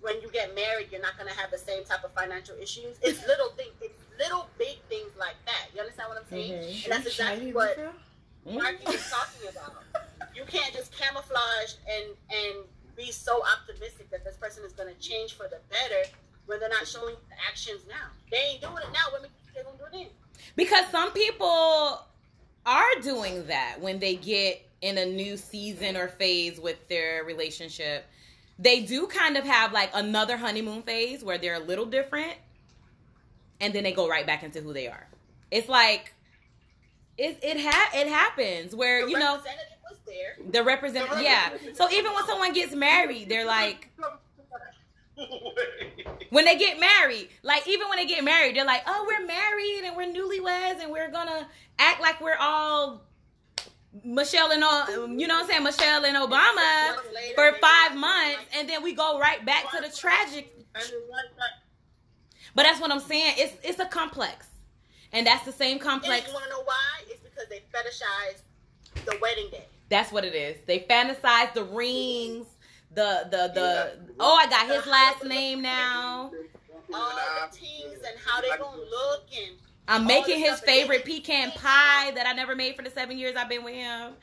when 0.00 0.20
you 0.20 0.30
get 0.30 0.54
married, 0.54 0.88
you're 0.90 1.02
not 1.02 1.16
going 1.18 1.30
to 1.30 1.36
have 1.38 1.50
the 1.50 1.58
same 1.58 1.84
type 1.84 2.04
of 2.04 2.12
financial 2.12 2.56
issues. 2.60 2.96
It's 3.02 3.26
little 3.26 3.50
things, 3.56 3.72
it's 3.80 3.98
little 4.18 4.48
big 4.58 4.78
things 4.88 5.10
like 5.18 5.36
that. 5.46 5.66
You 5.74 5.80
understand 5.80 6.08
what 6.08 6.18
I'm 6.18 6.28
saying? 6.30 6.52
Mhm. 6.52 6.84
And 6.84 6.92
that's 6.92 7.06
exactly 7.06 7.52
what. 7.52 7.76
Marky 8.46 8.84
was 8.86 9.10
talking 9.10 9.48
about. 9.48 9.74
You 10.34 10.44
can't 10.44 10.72
just 10.72 10.96
camouflage 10.96 11.74
and 11.90 12.14
and 12.30 12.64
be 12.98 13.12
so 13.12 13.40
optimistic 13.56 14.10
that 14.10 14.24
this 14.24 14.36
person 14.36 14.64
is 14.64 14.72
going 14.72 14.92
to 14.92 15.00
change 15.00 15.34
for 15.34 15.44
the 15.44 15.58
better 15.70 16.10
when 16.46 16.58
they're 16.60 16.68
not 16.68 16.86
showing 16.86 17.14
the 17.30 17.36
actions 17.48 17.82
now. 17.88 18.10
They 18.30 18.36
ain't 18.36 18.60
doing 18.60 18.74
it 18.76 18.92
now. 18.92 19.12
When 19.12 19.22
they're 19.54 19.62
going 19.62 19.78
to 19.78 19.84
do 19.84 19.86
it 19.86 19.92
then? 19.92 20.42
Because 20.56 20.86
some 20.90 21.12
people 21.12 22.04
are 22.66 23.00
doing 23.02 23.46
that 23.46 23.80
when 23.80 24.00
they 24.00 24.16
get 24.16 24.68
in 24.82 24.98
a 24.98 25.06
new 25.06 25.36
season 25.36 25.96
or 25.96 26.08
phase 26.08 26.60
with 26.60 26.76
their 26.88 27.24
relationship. 27.24 28.04
They 28.58 28.80
do 28.80 29.06
kind 29.06 29.36
of 29.36 29.44
have 29.44 29.72
like 29.72 29.90
another 29.94 30.36
honeymoon 30.36 30.82
phase 30.82 31.22
where 31.22 31.38
they're 31.38 31.54
a 31.54 31.60
little 31.60 31.86
different 31.86 32.34
and 33.60 33.72
then 33.72 33.84
they 33.84 33.92
go 33.92 34.08
right 34.08 34.26
back 34.26 34.42
into 34.42 34.60
who 34.60 34.72
they 34.72 34.88
are. 34.88 35.06
It's 35.50 35.68
like 35.68 36.12
it 37.16 37.38
it 37.42 37.60
ha- 37.60 37.90
it 37.94 38.08
happens 38.08 38.74
where 38.74 39.08
you 39.08 39.18
know 39.18 39.40
there. 40.08 40.50
the 40.50 40.64
represent 40.64 41.08
yeah. 41.20 41.50
So 41.74 41.90
even 41.90 42.12
when 42.12 42.26
someone 42.26 42.52
gets 42.52 42.74
married, 42.74 43.28
they're 43.28 43.46
like 43.46 43.90
when 46.30 46.44
they 46.44 46.56
get 46.56 46.78
married, 46.80 47.28
like 47.42 47.66
even 47.68 47.88
when 47.88 47.98
they 47.98 48.06
get 48.06 48.24
married, 48.24 48.56
they're 48.56 48.64
like, 48.64 48.82
"Oh, 48.86 49.04
we're 49.06 49.26
married 49.26 49.82
and 49.84 49.96
we're 49.96 50.12
newlyweds 50.12 50.82
and 50.82 50.90
we're 50.92 51.10
gonna 51.10 51.48
act 51.78 52.00
like 52.00 52.20
we're 52.20 52.36
all 52.38 53.02
Michelle 54.04 54.52
and 54.52 54.62
all, 54.62 55.08
you 55.08 55.26
know 55.26 55.34
what 55.34 55.44
I'm 55.44 55.50
saying, 55.50 55.64
Michelle 55.64 56.04
and 56.04 56.16
Obama 56.16 56.96
for 57.34 57.52
five 57.60 57.96
months, 57.96 58.40
and 58.56 58.68
then 58.68 58.82
we 58.82 58.92
go 58.92 59.18
right 59.18 59.44
back 59.44 59.70
to 59.72 59.80
the 59.80 59.94
tragic." 59.94 60.54
But 62.54 62.62
that's 62.64 62.80
what 62.80 62.90
I'm 62.90 63.00
saying. 63.00 63.34
It's 63.36 63.54
it's 63.62 63.78
a 63.78 63.86
complex, 63.86 64.46
and 65.12 65.26
that's 65.26 65.44
the 65.44 65.52
same 65.52 65.78
complex. 65.78 66.24
And 66.24 66.28
you 66.28 66.34
want 66.34 66.44
to 66.44 66.50
know 66.50 66.62
why? 66.64 67.02
It's 67.08 67.20
because 67.20 67.48
they 67.48 67.62
fetishize 67.72 68.42
the 69.04 69.18
wedding 69.20 69.48
day. 69.50 69.66
That's 69.88 70.12
what 70.12 70.24
it 70.24 70.34
is. 70.34 70.58
They 70.66 70.80
fantasize 70.80 71.54
the 71.54 71.64
rings, 71.64 72.46
the 72.94 73.26
the 73.30 73.50
the. 73.54 73.98
Oh, 74.20 74.34
I 74.36 74.46
got 74.48 74.66
his 74.66 74.86
last 74.86 75.24
name 75.24 75.62
now. 75.62 76.30
All 76.92 77.10
the 77.50 77.56
teens 77.56 77.98
and 78.06 78.18
how 78.24 78.40
they 78.40 78.48
gonna 78.48 78.76
look 78.78 79.24
and 79.36 79.56
I'm 79.86 80.06
making 80.06 80.38
his 80.38 80.60
favorite 80.60 81.04
pecan 81.04 81.50
pie 81.52 82.10
that 82.12 82.26
I 82.26 82.32
never 82.34 82.54
made 82.54 82.76
for 82.76 82.82
the 82.82 82.90
seven 82.90 83.18
years 83.18 83.36
I've 83.36 83.48
been 83.48 83.64
with 83.64 83.74
him. 83.74 84.12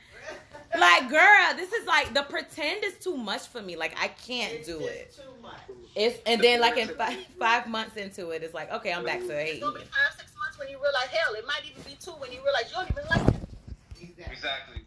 Like, 0.76 1.08
girl, 1.08 1.54
this 1.54 1.72
is 1.72 1.86
like 1.86 2.12
the 2.12 2.22
pretend 2.22 2.84
is 2.84 2.94
too 2.98 3.16
much 3.16 3.46
for 3.46 3.62
me. 3.62 3.76
Like, 3.76 3.94
I 3.98 4.08
can't 4.08 4.52
It's 4.52 4.66
do 4.66 4.80
just 4.80 4.90
it. 4.90 5.14
Too 5.16 5.40
much. 5.40 5.54
It's 5.94 6.18
and 6.26 6.42
then 6.42 6.60
like 6.60 6.76
in 6.76 6.88
five, 6.88 7.16
five 7.38 7.66
months 7.68 7.96
into 7.96 8.30
it, 8.30 8.42
it's 8.42 8.52
like 8.52 8.70
okay, 8.72 8.92
I'm 8.92 9.04
back 9.04 9.20
to 9.20 9.26
it's 9.26 9.32
hating. 9.32 9.60
gonna 9.60 9.78
be 9.78 9.84
five, 9.84 10.18
six 10.18 10.32
months 10.36 10.58
when 10.58 10.68
you 10.68 10.76
realize 10.82 11.06
hell, 11.06 11.34
it 11.34 11.46
might 11.46 11.60
even 11.70 11.82
be 11.84 11.96
two 12.00 12.10
when 12.12 12.32
you 12.32 12.40
realize 12.42 12.64
you 12.68 12.74
don't 12.76 12.90
even 12.90 13.04
like 13.08 13.34
it. 13.34 14.30
Exactly. 14.32 14.82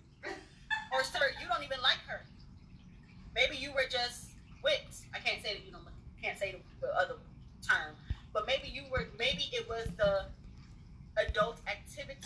Exactly. 0.91 0.97
Or 0.99 1.03
sir, 1.03 1.41
you 1.41 1.47
don't 1.47 1.63
even 1.63 1.81
like 1.81 1.99
her. 2.07 2.21
Maybe 3.35 3.55
you 3.57 3.71
were 3.73 3.85
just 3.89 4.31
whipped. 4.63 5.05
I 5.13 5.19
can't 5.19 5.41
say 5.43 5.53
that 5.55 5.65
you 5.65 5.71
know 5.71 5.79
can't 6.21 6.37
say 6.37 6.51
the, 6.81 6.87
the 6.87 6.93
other 6.99 7.15
term. 7.67 7.95
But 8.33 8.45
maybe 8.47 8.67
you 8.69 8.83
were 8.91 9.07
maybe 9.17 9.49
it 9.53 9.67
was 9.69 9.87
the 9.97 10.25
adult 11.17 11.59
activities 11.67 12.25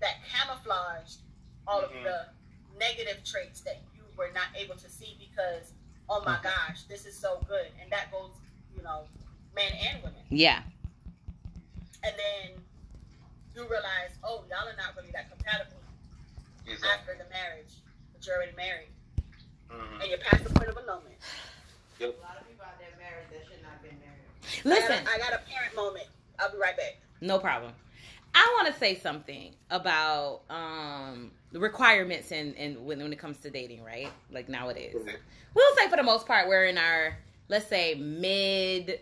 that 0.00 0.14
camouflaged 0.32 1.18
all 1.66 1.80
of 1.80 1.90
Mhm. 1.92 2.04
the 2.04 2.26
negative 2.78 3.22
traits 3.24 3.60
that 3.62 3.80
you 3.94 4.02
were 4.16 4.30
not 4.32 4.48
able 4.56 4.76
to 4.76 4.88
see 4.88 5.16
because 5.18 5.72
oh 6.08 6.22
my 6.24 6.38
gosh, 6.42 6.82
this 6.88 7.06
is 7.06 7.16
so 7.16 7.40
good. 7.48 7.70
And 7.80 7.90
that 7.92 8.10
goes, 8.10 8.32
you 8.76 8.82
know, 8.82 9.06
men 9.54 9.72
and 9.72 10.02
women. 10.02 10.22
Yeah, 10.28 10.62
And 12.02 12.14
then 12.16 12.62
you 13.54 13.62
realize, 13.68 14.10
oh, 14.24 14.44
y'all 14.48 14.66
are 14.66 14.76
not 14.76 14.96
really 14.96 15.10
that 15.12 15.28
compatible 15.30 15.79
Exactly. 16.66 16.88
after 16.88 17.14
the 17.24 17.28
marriage, 17.30 17.72
but 18.12 18.26
you're 18.26 18.36
already 18.36 18.56
married. 18.56 18.88
Mhm. 19.70 20.00
And 20.02 20.08
you're 20.10 20.18
past 20.18 20.44
the 20.44 20.50
point 20.50 20.68
of 20.68 20.76
annulment. 20.76 21.14
A 22.00 22.04
lot 22.06 22.38
of 22.40 22.48
people 22.48 22.64
out 22.64 22.78
there 22.78 22.88
married 22.98 23.26
that 23.30 23.46
should 23.48 23.62
not 23.62 23.72
have 23.72 23.82
been 23.82 23.98
married. 24.00 24.64
listen, 24.64 25.06
I 25.06 25.18
got, 25.18 25.28
a, 25.30 25.30
I 25.30 25.30
got 25.30 25.40
a 25.40 25.50
parent 25.50 25.76
moment. 25.76 26.06
I'll 26.38 26.50
be 26.50 26.58
right 26.58 26.76
back. 26.76 26.96
no 27.20 27.38
problem. 27.38 27.72
I 28.34 28.56
want 28.60 28.72
to 28.72 28.78
say 28.78 28.94
something 28.96 29.54
about 29.70 30.42
um 30.50 31.32
the 31.52 31.58
requirements 31.58 32.30
in, 32.32 32.54
in 32.54 32.84
when 32.84 33.00
when 33.02 33.12
it 33.12 33.18
comes 33.18 33.38
to 33.38 33.50
dating, 33.50 33.82
right? 33.84 34.08
Like 34.30 34.48
nowadays. 34.48 34.94
we'll 35.54 35.76
say 35.76 35.88
for 35.90 35.96
the 35.96 36.02
most 36.04 36.26
part 36.26 36.46
we're 36.48 36.66
in 36.66 36.78
our 36.78 37.18
let's 37.48 37.66
say 37.66 37.94
mid 37.96 39.00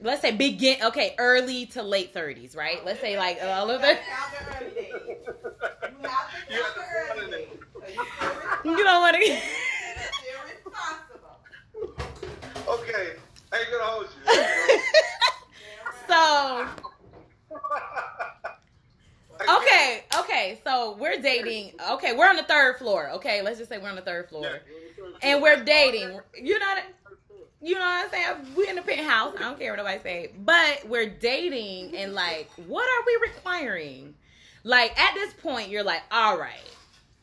let's 0.00 0.22
say 0.22 0.32
begin 0.32 0.82
okay 0.82 1.14
early 1.18 1.66
to 1.66 1.82
late 1.82 2.12
30s 2.14 2.56
right 2.56 2.82
let's 2.84 3.00
say 3.00 3.16
like 3.18 3.38
a 3.42 3.64
little 3.64 3.80
bit 3.80 4.00
Count 4.08 4.32
the 4.32 4.64
early 4.64 4.74
days. 4.74 4.92
You 4.92 6.08
have 6.08 6.30
to 6.30 6.54
You 6.54 6.62
count 6.62 6.74
have 6.74 6.74
the 6.74 6.80
to 6.80 7.22
early 7.22 7.30
days. 7.30 7.48
So 7.72 7.86
you're 7.92 8.53
you 8.64 8.76
don't 8.84 9.00
want 9.00 9.16
to 9.16 9.22
still 9.22 10.40
responsible. 10.64 11.94
Okay, 12.68 13.12
I 13.52 13.58
ain't 13.58 13.70
gonna 13.70 13.84
hold 13.84 14.06
you. 14.06 14.80
so 16.08 16.66
okay 19.58 20.04
okay 20.18 20.58
so 20.64 20.96
we're 20.98 21.20
dating 21.20 21.72
okay 21.90 22.14
we're 22.14 22.28
on 22.28 22.36
the 22.36 22.42
third 22.42 22.76
floor 22.78 23.10
okay 23.10 23.42
let's 23.42 23.58
just 23.58 23.68
say 23.68 23.78
we're 23.78 23.88
on 23.88 23.96
the 23.96 24.02
third 24.02 24.28
floor 24.28 24.60
and 25.22 25.42
we're 25.42 25.62
dating 25.64 26.18
you 26.40 26.58
know 26.58 26.66
what 26.66 26.84
you 27.64 27.74
know 27.76 27.80
what 27.80 28.04
I'm 28.04 28.10
saying? 28.10 28.54
We're 28.54 28.68
in 28.68 28.76
the 28.76 28.82
penthouse. 28.82 29.34
I 29.38 29.38
don't 29.38 29.58
care 29.58 29.72
what 29.72 29.78
nobody 29.78 29.98
say. 30.02 30.32
But 30.38 30.86
we're 30.86 31.08
dating 31.08 31.96
and 31.96 32.12
like, 32.12 32.50
what 32.66 32.84
are 32.84 33.06
we 33.06 33.28
requiring? 33.28 34.14
Like 34.64 34.98
at 35.00 35.14
this 35.14 35.32
point, 35.32 35.70
you're 35.70 35.82
like, 35.82 36.02
all 36.10 36.38
right. 36.38 36.60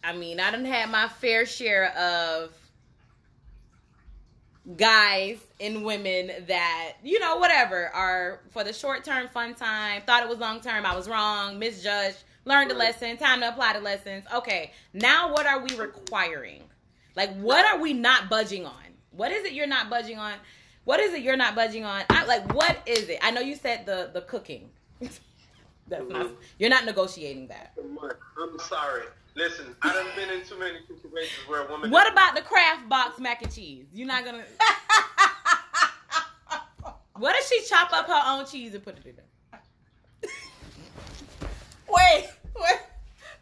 I 0.04 0.14
mean, 0.14 0.39
I 0.39 0.52
done 0.52 0.66
had 0.66 0.89
my 0.89 1.08
fair 1.08 1.45
share 1.45 1.95
of 1.97 2.54
guys 4.78 5.38
and 5.60 5.84
women 5.84 6.32
that, 6.47 6.93
you 7.04 7.20
know, 7.20 7.38
whatever, 7.38 7.88
are 7.89 8.41
for 8.49 8.64
the 8.64 8.74
short 8.74 9.04
term 9.04 9.28
fun 9.28 9.54
time, 9.54 10.02
thought 10.06 10.24
it 10.24 10.30
was 10.30 10.39
long 10.39 10.60
term, 10.60 10.86
I 10.86 10.95
was 10.95 11.08
wrong, 11.08 11.60
misjudged, 11.60 12.18
learned 12.45 12.72
the 12.72 12.76
lesson, 12.76 13.18
time 13.18 13.41
to 13.41 13.49
apply 13.49 13.74
the 13.74 13.82
lessons. 13.82 14.26
Okay, 14.34 14.72
now 14.93 15.32
what 15.32 15.45
are 15.45 15.64
we 15.64 15.76
requiring? 15.76 16.64
Like, 17.16 17.36
what 17.38 17.66
are 17.66 17.82
we 17.82 17.93
not 17.93 18.30
budging 18.30 18.66
on? 18.66 18.74
What 19.12 19.32
is 19.32 19.45
it 19.45 19.54
you're 19.54 19.68
not 19.68 19.89
budging 19.89 20.18
on? 20.18 20.34
What 20.86 20.99
is 20.99 21.14
it 21.14 21.22
you're 21.22 21.38
not 21.38 21.54
budging 21.54 21.86
on? 21.86 22.04
I, 22.10 22.26
like, 22.26 22.54
what 22.56 22.78
is 22.86 23.10
it? 23.10 23.20
I 23.22 23.32
know 23.32 23.41
you 23.41 23.56
said 23.56 23.86
the 23.86 24.10
the 24.14 24.22
cooking. 24.22 24.70
That's 24.99 26.10
not. 26.10 26.28
Mm. 26.28 26.36
You're 26.58 26.70
not 26.70 26.86
negotiating 26.86 27.47
that. 27.47 27.74
I'm 28.41 28.58
sorry. 28.60 29.04
Listen, 29.36 29.75
I 29.82 29.93
done 29.93 30.07
been 30.15 30.29
in 30.29 30.45
too 30.45 30.59
many 30.59 30.79
situations 30.88 31.47
where 31.47 31.65
a 31.65 31.69
woman. 31.71 31.89
What 31.89 32.11
about 32.11 32.36
the 32.36 32.41
Kraft 32.41 32.89
box 32.89 33.19
mac 33.19 33.41
and 33.41 33.53
cheese? 33.53 33.86
You're 33.93 34.07
not 34.07 34.25
gonna. 34.25 34.43
What 37.21 37.36
if 37.36 37.47
she 37.47 37.61
chop 37.69 37.93
up 37.93 38.07
her 38.07 38.21
own 38.25 38.47
cheese 38.47 38.73
and 38.73 38.84
put 38.84 38.97
it 38.97 39.05
in 39.05 39.15
there? 39.15 39.25
Wait, 41.88 42.25
what? 42.53 42.89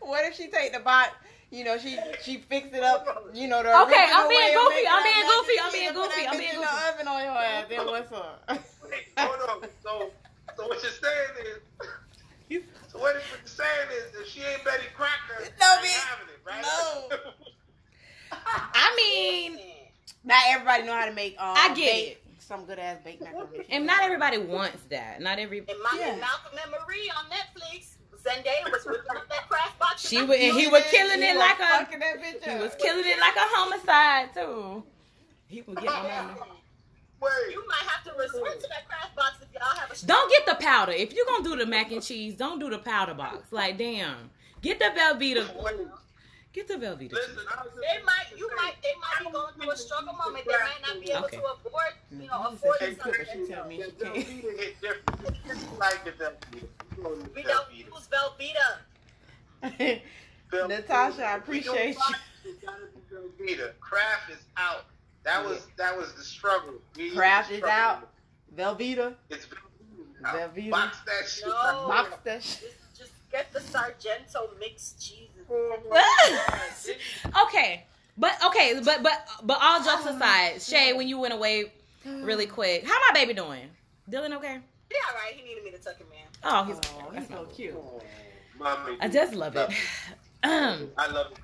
What 0.01 0.25
if 0.25 0.35
she 0.35 0.47
take 0.49 0.73
the 0.73 0.79
bot? 0.79 1.11
You 1.49 1.63
know, 1.63 1.77
she 1.77 1.97
she 2.21 2.37
fixed 2.39 2.73
it 2.73 2.83
up. 2.83 3.31
You 3.33 3.47
know, 3.47 3.63
the 3.63 3.69
Okay, 3.83 3.95
original 3.95 4.19
I'm 4.19 4.27
being 4.27 4.41
way 4.41 4.53
of 4.53 4.61
goofy, 4.61 4.85
I'm 4.85 4.97
her 4.97 5.03
being 5.03 5.15
mac 5.15 5.23
and 5.23 5.31
goofy, 5.31 5.53
I'm 5.63 5.71
being 5.71 5.93
goofy, 5.93 6.27
I'm 6.27 6.33
bitch 6.33 6.39
being 6.39 6.55
in 6.55 6.61
the 6.61 6.67
oven 6.67 7.07
on 7.07 7.23
your 7.23 7.31
ass. 7.31 7.65
Then 7.69 7.85
what's 7.85 8.11
up? 8.11 8.43
Wait, 8.49 9.05
hold 9.17 9.49
on. 9.63 9.69
So, 9.81 10.11
so 10.57 10.67
what 10.67 10.83
you're 10.83 10.91
saying 10.91 11.45
is, 12.49 12.63
so 12.91 12.99
what 12.99 13.13
you're 13.15 13.23
saying 13.45 13.69
is, 13.93 14.19
if 14.19 14.27
she 14.27 14.41
ain't 14.41 14.63
Betty 14.65 14.85
Crocker, 14.95 15.43
No, 15.59 15.65
I 15.67 15.77
ain't 15.77 15.85
bitch. 15.85 16.05
having 16.05 16.27
it, 16.27 16.39
right? 16.45 16.61
No. 16.63 17.17
I 18.31 18.93
mean, 18.95 19.59
Not 20.23 20.41
everybody 20.49 20.83
know 20.83 20.93
how 20.93 21.05
to 21.05 21.13
make. 21.13 21.33
Um, 21.39 21.55
I 21.57 21.67
get 21.69 21.75
bake 21.77 22.23
Some 22.39 22.65
good 22.65 22.79
ass 22.79 22.97
baked 23.03 23.21
macaroni. 23.23 23.65
and 23.69 23.85
not 23.85 24.03
everybody 24.03 24.37
wants 24.37 24.83
that. 24.89 25.21
Not 25.21 25.39
every. 25.39 25.59
And 25.59 25.67
my 25.67 25.97
Yeah. 25.99 26.15
Malcolm 26.17 26.57
and 26.63 26.71
Marie 26.71 27.11
on 27.17 27.25
Netflix, 27.29 27.95
Zendaya 28.23 28.71
was 28.71 28.85
whipping 28.85 29.15
up 29.15 29.27
that 29.29 29.47
Kraft 29.49 29.79
box. 29.79 30.07
She 30.07 30.21
was, 30.21 30.37
and 30.39 30.57
he 30.57 30.67
was 30.67 30.83
killing 30.91 31.21
it 31.23 31.35
like 31.37 31.57
a. 31.59 31.87
That 31.99 32.21
bitch 32.21 32.43
He 32.51 32.59
was 32.59 32.75
killing 32.79 33.05
it 33.05 33.19
like 33.19 33.35
a 33.35 33.45
homicide 33.55 34.33
too. 34.33 34.83
He 35.47 35.61
was 35.61 35.75
getting 35.75 35.89
on 35.89 36.03
my. 36.27 36.33
Wait, 37.21 37.51
You 37.51 37.65
might 37.67 37.87
have 37.89 38.03
to 38.05 38.11
resort 38.19 38.59
to 38.61 38.67
that 38.69 38.87
Kraft 38.87 39.15
box 39.15 39.35
if 39.41 39.47
y'all 39.53 39.75
have 39.75 39.91
a 39.91 40.05
Don't 40.05 40.29
get 40.31 40.45
the 40.45 40.55
powder. 40.63 40.91
If 40.91 41.13
you're 41.13 41.25
gonna 41.25 41.43
do 41.43 41.55
the 41.57 41.65
mac 41.65 41.91
and 41.91 42.01
cheese, 42.01 42.35
don't 42.35 42.59
do 42.59 42.69
the 42.69 42.77
powder 42.79 43.13
box. 43.13 43.51
Like, 43.51 43.77
damn. 43.77 44.29
Get 44.61 44.79
the 44.79 44.85
Velveeta. 44.85 45.47
Get 46.51 46.67
the 46.67 46.73
Velveeta. 46.75 47.13
Listen, 47.13 47.37
I 47.51 47.63
was 47.63 47.71
just 47.73 47.81
they 47.81 48.03
might, 48.03 48.25
you 48.37 48.49
might, 48.57 48.73
they 48.81 48.93
might 48.99 49.25
be 49.25 49.31
going 49.31 49.53
through 49.53 49.71
a 49.71 49.77
struggle 49.77 50.13
moment. 50.13 50.45
They 50.45 50.51
might 50.53 50.81
not 50.95 50.99
be 51.01 51.11
able 51.11 51.25
Okay. 51.25 51.37
to 51.37 51.43
afford, 51.43 51.93
you 52.11 52.27
know, 52.27 52.47
afford 52.47 52.75
Hey, 52.79 52.95
something. 52.95 53.25
she 53.31 53.47
tell 53.53 53.67
me. 53.67 53.77
Yeah, 53.79 53.85
Velveeta 53.85 54.59
hit 54.59 54.81
different. 54.81 55.79
Like 55.79 56.03
the 56.05 56.11
Velveeta. 56.11 56.67
You 56.97 57.03
know 57.03 57.15
the 57.15 57.29
We 57.35 57.43
don't 57.43 57.71
use 57.73 58.07
Velveeta. 58.11 58.77
Velveeta. 59.63 60.01
Natasha, 60.67 61.23
I 61.25 61.35
appreciate 61.37 61.95
buy 61.95 62.01
it. 62.09 62.49
It's 62.49 62.63
gotta 62.63 62.77
be 63.37 63.45
Velveeta. 63.55 63.71
Kraft 63.79 64.31
is 64.31 64.39
out. 64.57 64.85
That 65.29 65.45
was 65.45 65.67
that 65.77 65.95
was 65.95 66.13
the 66.13 66.23
struggle. 66.23 66.73
We 66.97 67.03
used 67.05 67.15
Kraft 67.15 67.49
to 67.49 67.57
is 67.57 67.63
out. 67.63 68.09
with 68.49 68.57
Velveeta. 68.59 69.13
It's 69.29 69.45
Velveeta. 70.23 70.69
now. 70.69 70.71
Box 70.71 70.97
that 71.05 71.29
shit. 71.29 71.45
No. 71.47 71.53
box 71.87 72.17
that 72.23 72.43
shit. 72.43 72.61
Just, 72.61 72.97
just 72.97 73.11
get 73.31 73.53
the 73.53 73.61
Sargento 73.61 74.49
mixed 74.59 74.99
cheeses. 74.99 75.29
okay. 77.45 77.85
But 78.17 78.43
okay, 78.47 78.81
but 78.83 79.03
but 79.03 79.27
but 79.43 79.59
all 79.61 79.83
jokes 79.83 80.07
aside, 80.07 80.61
Shay, 80.63 80.93
when 80.93 81.07
you 81.07 81.19
went 81.19 81.33
away 81.33 81.71
really 82.05 82.45
quick, 82.57 82.85
how 82.87 82.97
my 83.07 83.13
baby 83.13 83.33
doing? 83.35 83.69
Dylan 84.09 84.35
okay? 84.35 84.57
Yeah, 84.91 84.97
right. 85.13 85.33
He 85.35 85.43
needed 85.47 85.63
me 85.63 85.69
to 85.71 85.77
tuck 85.77 85.97
him 85.99 86.07
in. 86.11 86.27
Oh, 86.43 86.63
he's 86.63 86.75
Oh, 86.75 87.07
okay. 87.07 87.19
he's 87.19 87.27
That's 87.27 87.39
so 87.39 87.45
cute. 87.45 87.75
Oh, 87.77 88.01
Mommy. 88.57 88.97
I 88.99 89.07
just 89.07 89.35
love 89.35 89.55
it. 89.55 89.69
Um, 90.43 90.89
I 90.97 91.07
love 91.11 91.27
it. 91.31 91.37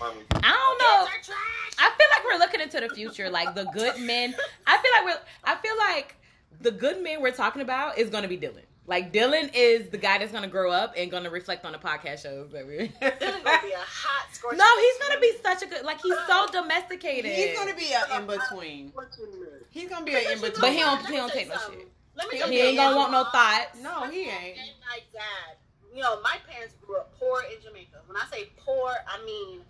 Mommy. 0.00 0.20
I 0.34 0.50
don't 0.50 0.78
know. 0.78 1.06
Kids 1.06 1.28
are 1.28 1.32
trash. 1.32 1.74
I 1.78 1.90
feel 1.96 2.06
like 2.10 2.24
we're 2.24 2.38
looking 2.38 2.60
into 2.60 2.80
the 2.80 2.94
future, 2.94 3.30
like 3.30 3.54
the 3.54 3.64
good 3.64 3.98
men. 4.00 4.34
I 4.66 4.78
feel 4.78 4.90
like 4.92 5.04
we're. 5.04 5.20
I 5.44 5.56
feel 5.56 5.76
like 5.78 6.16
the 6.60 6.70
good 6.70 7.02
men 7.02 7.20
we're 7.22 7.32
talking 7.32 7.62
about 7.62 7.98
is 7.98 8.10
going 8.10 8.22
to 8.22 8.28
be 8.28 8.38
Dylan. 8.38 8.62
Like 8.86 9.12
Dylan 9.12 9.50
is 9.54 9.90
the 9.90 9.96
guy 9.98 10.18
that's 10.18 10.32
going 10.32 10.42
to 10.42 10.50
grow 10.50 10.70
up 10.72 10.94
and 10.96 11.10
going 11.10 11.22
to 11.24 11.30
reflect 11.30 11.64
on 11.64 11.72
the 11.72 11.78
podcast 11.78 12.22
shows 12.22 12.50
that 12.52 12.66
we're. 12.66 12.88
Dylan 12.88 13.44
gonna 13.44 13.62
be 13.62 13.72
a 13.72 13.78
hot 13.78 14.34
scorcher. 14.34 14.56
no, 14.56 14.64
he's 14.80 14.98
going 14.98 15.14
to 15.14 15.20
be 15.20 15.32
such 15.42 15.62
a 15.62 15.66
good. 15.66 15.84
Like 15.84 16.00
he's 16.02 16.16
so 16.26 16.46
domesticated. 16.50 17.30
He's 17.32 17.56
gonna 17.56 17.74
be 17.74 17.92
an 17.92 18.20
in 18.22 18.26
between. 18.26 18.90
What's 18.94 19.18
in 19.18 19.40
there? 19.40 19.60
He's 19.70 19.88
gonna 19.88 20.04
be 20.04 20.14
an 20.14 20.32
in 20.32 20.40
between. 20.40 20.60
But 20.60 20.72
he 20.72 20.80
don't- 20.80 21.06
he 21.06 21.16
don't 21.16 21.32
take 21.32 21.48
no 21.48 21.54
shit. 21.54 21.88
Let 22.14 22.28
me 22.28 22.34
He 22.34 22.38
tell 22.40 22.50
He 22.50 22.58
you 22.58 22.64
ain't 22.64 22.76
gonna 22.76 22.96
want 22.96 23.12
no 23.12 23.24
thoughts. 23.24 23.78
No, 23.80 24.02
he 24.10 24.22
ain't. 24.22 24.58
And 24.58 24.70
my 24.86 24.98
dad, 25.14 25.56
you 25.94 26.02
know, 26.02 26.20
my 26.22 26.36
parents 26.48 26.74
grew 26.84 26.96
up 26.96 27.12
poor 27.18 27.42
in 27.54 27.62
Jamaica. 27.62 27.98
When 28.06 28.16
I 28.16 28.24
say 28.32 28.50
poor, 28.56 28.90
I 29.06 29.24
mean 29.24 29.60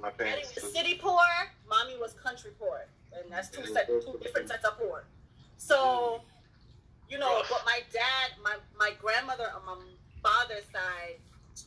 My 0.00 0.10
daddy 0.10 0.30
parents. 0.42 0.54
was 0.54 0.72
city 0.72 0.94
poor, 1.00 1.20
mommy 1.68 1.96
was 1.98 2.12
country 2.14 2.52
poor, 2.58 2.86
and 3.12 3.30
that's 3.30 3.48
two 3.50 3.66
set, 3.66 3.86
two 3.88 4.18
different 4.22 4.48
sets 4.48 4.64
of 4.64 4.78
poor. 4.78 5.04
So, 5.56 6.20
you 7.08 7.18
know, 7.18 7.42
but 7.50 7.62
my 7.64 7.80
dad, 7.92 8.32
my 8.42 8.56
my 8.78 8.92
grandmother 9.00 9.48
on 9.54 9.64
my 9.66 9.82
father's 10.22 10.64
side, 10.72 11.16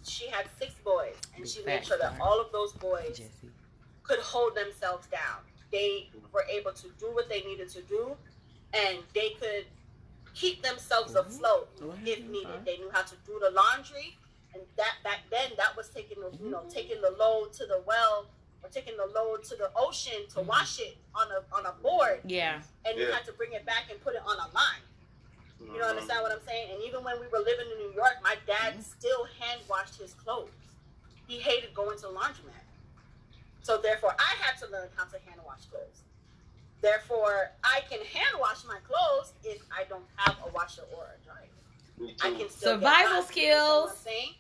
she 0.06 0.28
had 0.28 0.46
six 0.60 0.74
boys, 0.84 1.16
and 1.36 1.48
she 1.48 1.64
made 1.64 1.86
sure 1.86 1.98
that 1.98 2.14
all 2.22 2.40
of 2.40 2.52
those 2.52 2.74
boys 2.74 3.22
could 4.04 4.20
hold 4.20 4.56
themselves 4.56 5.08
down. 5.08 5.40
They 5.72 6.10
were 6.34 6.46
able 6.50 6.72
to 6.74 6.88
do 7.00 7.08
what 7.14 7.30
they 7.30 7.42
needed 7.42 7.70
to 7.70 7.82
do, 7.84 8.16
and 8.74 9.00
they 9.14 9.32
could 9.40 9.66
keep 10.40 10.62
themselves 10.64 11.14
Mhm. 11.14 11.20
afloat 11.26 11.80
Go 11.80 11.92
ahead, 11.92 12.08
if 12.08 12.20
needed. 12.26 12.48
fine. 12.48 12.64
They 12.64 12.78
knew 12.78 12.90
how 12.92 13.02
to 13.04 13.16
do 13.26 13.40
the 13.40 13.52
laundry, 13.52 14.18
and 14.54 14.62
that 14.78 14.96
back 15.04 15.22
then 15.30 15.52
that 15.58 15.76
was 15.76 15.90
taking 15.90 16.20
the 16.22 16.32
you 16.42 16.50
know 16.50 16.64
taking 16.70 17.02
the 17.02 17.12
load 17.12 17.52
to 17.54 17.66
the 17.66 17.80
well 17.86 18.28
or 18.64 18.70
taking 18.70 18.96
the 18.98 19.06
load 19.08 19.44
to 19.46 19.56
the 19.56 19.72
ocean 19.76 20.28
to 20.30 20.40
Mhm. 20.40 20.46
wash 20.46 20.80
it 20.80 20.98
on 21.14 21.32
a 21.32 21.44
on 21.54 21.66
a 21.66 21.72
board, 21.74 22.22
Yeah. 22.26 22.62
and 22.86 22.98
you 22.98 23.12
had 23.12 23.26
to 23.26 23.34
bring 23.34 23.54
it 23.54 23.66
back 23.66 23.90
and 23.92 24.02
put 24.02 24.16
it 24.16 24.22
on 24.22 24.38
a 24.38 24.48
line. 24.54 24.84
You 25.60 25.68
Uh-huh. 25.68 25.78
know 25.80 25.88
understand 25.88 26.22
what 26.24 26.32
I'm 26.32 26.46
saying? 26.46 26.72
And 26.72 26.82
even 26.84 27.04
when 27.04 27.20
we 27.20 27.28
were 27.28 27.40
living 27.40 27.70
in 27.70 27.78
New 27.80 27.92
York, 27.94 28.22
my 28.22 28.36
dad 28.48 28.76
Mhm. 28.78 28.84
still 28.84 29.26
hand 29.26 29.62
washed 29.68 29.96
his 29.96 30.14
clothes. 30.14 30.52
He 31.28 31.40
hated 31.40 31.74
going 31.74 31.98
to 31.98 32.04
the 32.04 32.14
laundromat. 32.14 32.64
So 33.62 33.78
therefore 33.78 34.16
I 34.18 34.36
had 34.44 34.58
to 34.60 34.68
learn 34.68 34.90
how 34.96 35.04
to 35.06 35.20
hand 35.20 35.42
wash 35.44 35.66
clothes. 35.66 35.99
Therefore, 36.82 37.52
I 37.64 37.82
can 37.90 38.00
hand 38.00 38.36
wash 38.40 38.64
my 38.66 38.78
clothes 38.88 39.34
if 39.44 39.62
I 39.72 39.84
don't 39.90 40.06
have 40.16 40.38
a 40.46 40.50
washer 40.52 40.84
or 40.96 41.08
a 41.20 41.26
dryer. 41.26 42.14
I 42.22 42.32
can 42.38 42.50
still 42.50 42.76
Survival 42.76 42.82
get 43.24 43.36
by. 43.36 43.42
You 43.42 43.50
know 43.50 43.82
what 43.82 43.90
I'm 43.90 43.96
skills. 43.96 43.98
saying? 44.00 44.34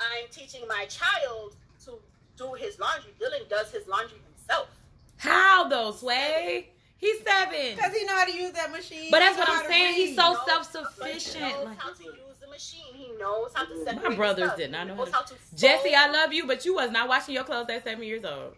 I'm 0.00 0.28
teaching 0.30 0.62
my 0.68 0.86
child 0.86 1.56
to 1.84 1.98
do 2.36 2.52
his 2.54 2.78
laundry. 2.80 3.12
Dylan 3.20 3.48
does 3.48 3.70
his 3.70 3.86
laundry 3.86 4.18
himself. 4.36 4.68
How 5.16 5.68
though, 5.68 5.92
Sway? 5.92 6.70
He's 6.96 7.20
seven. 7.22 7.76
Because 7.76 7.92
he 7.94 8.04
know 8.06 8.14
how 8.16 8.24
to 8.24 8.32
use 8.34 8.52
that 8.52 8.70
machine. 8.72 9.10
But 9.10 9.18
that's 9.20 9.36
what 9.36 9.48
I'm 9.48 9.54
how 9.56 9.62
to 9.62 9.68
saying. 9.68 9.94
He's 9.94 10.16
so 10.16 10.32
knows- 10.32 10.46
self-sufficient. 10.46 11.44
He 11.44 11.52
knows 11.52 11.64
Like- 11.66 11.78
how 11.78 11.92
to 11.92 12.04
use 12.04 12.38
the 12.40 12.46
machine. 12.48 12.94
He 12.94 13.12
knows 13.18 13.50
how 13.54 13.66
to 13.66 13.84
separate. 13.84 14.08
My 14.10 14.16
brothers 14.16 14.44
stuff. 14.46 14.56
did 14.58 14.70
not 14.70 14.82
He 14.84 14.88
know 14.88 14.94
knows 14.96 15.10
how 15.10 15.18
how 15.18 15.24
to. 15.26 15.34
Jesse. 15.54 15.94
I 15.94 16.10
love 16.10 16.32
you, 16.32 16.46
but 16.46 16.64
you 16.64 16.74
was 16.74 16.90
not 16.90 17.08
washing 17.08 17.34
your 17.34 17.44
clothes 17.44 17.68
at 17.68 17.84
seven 17.84 18.04
years 18.04 18.24
old. 18.24 18.56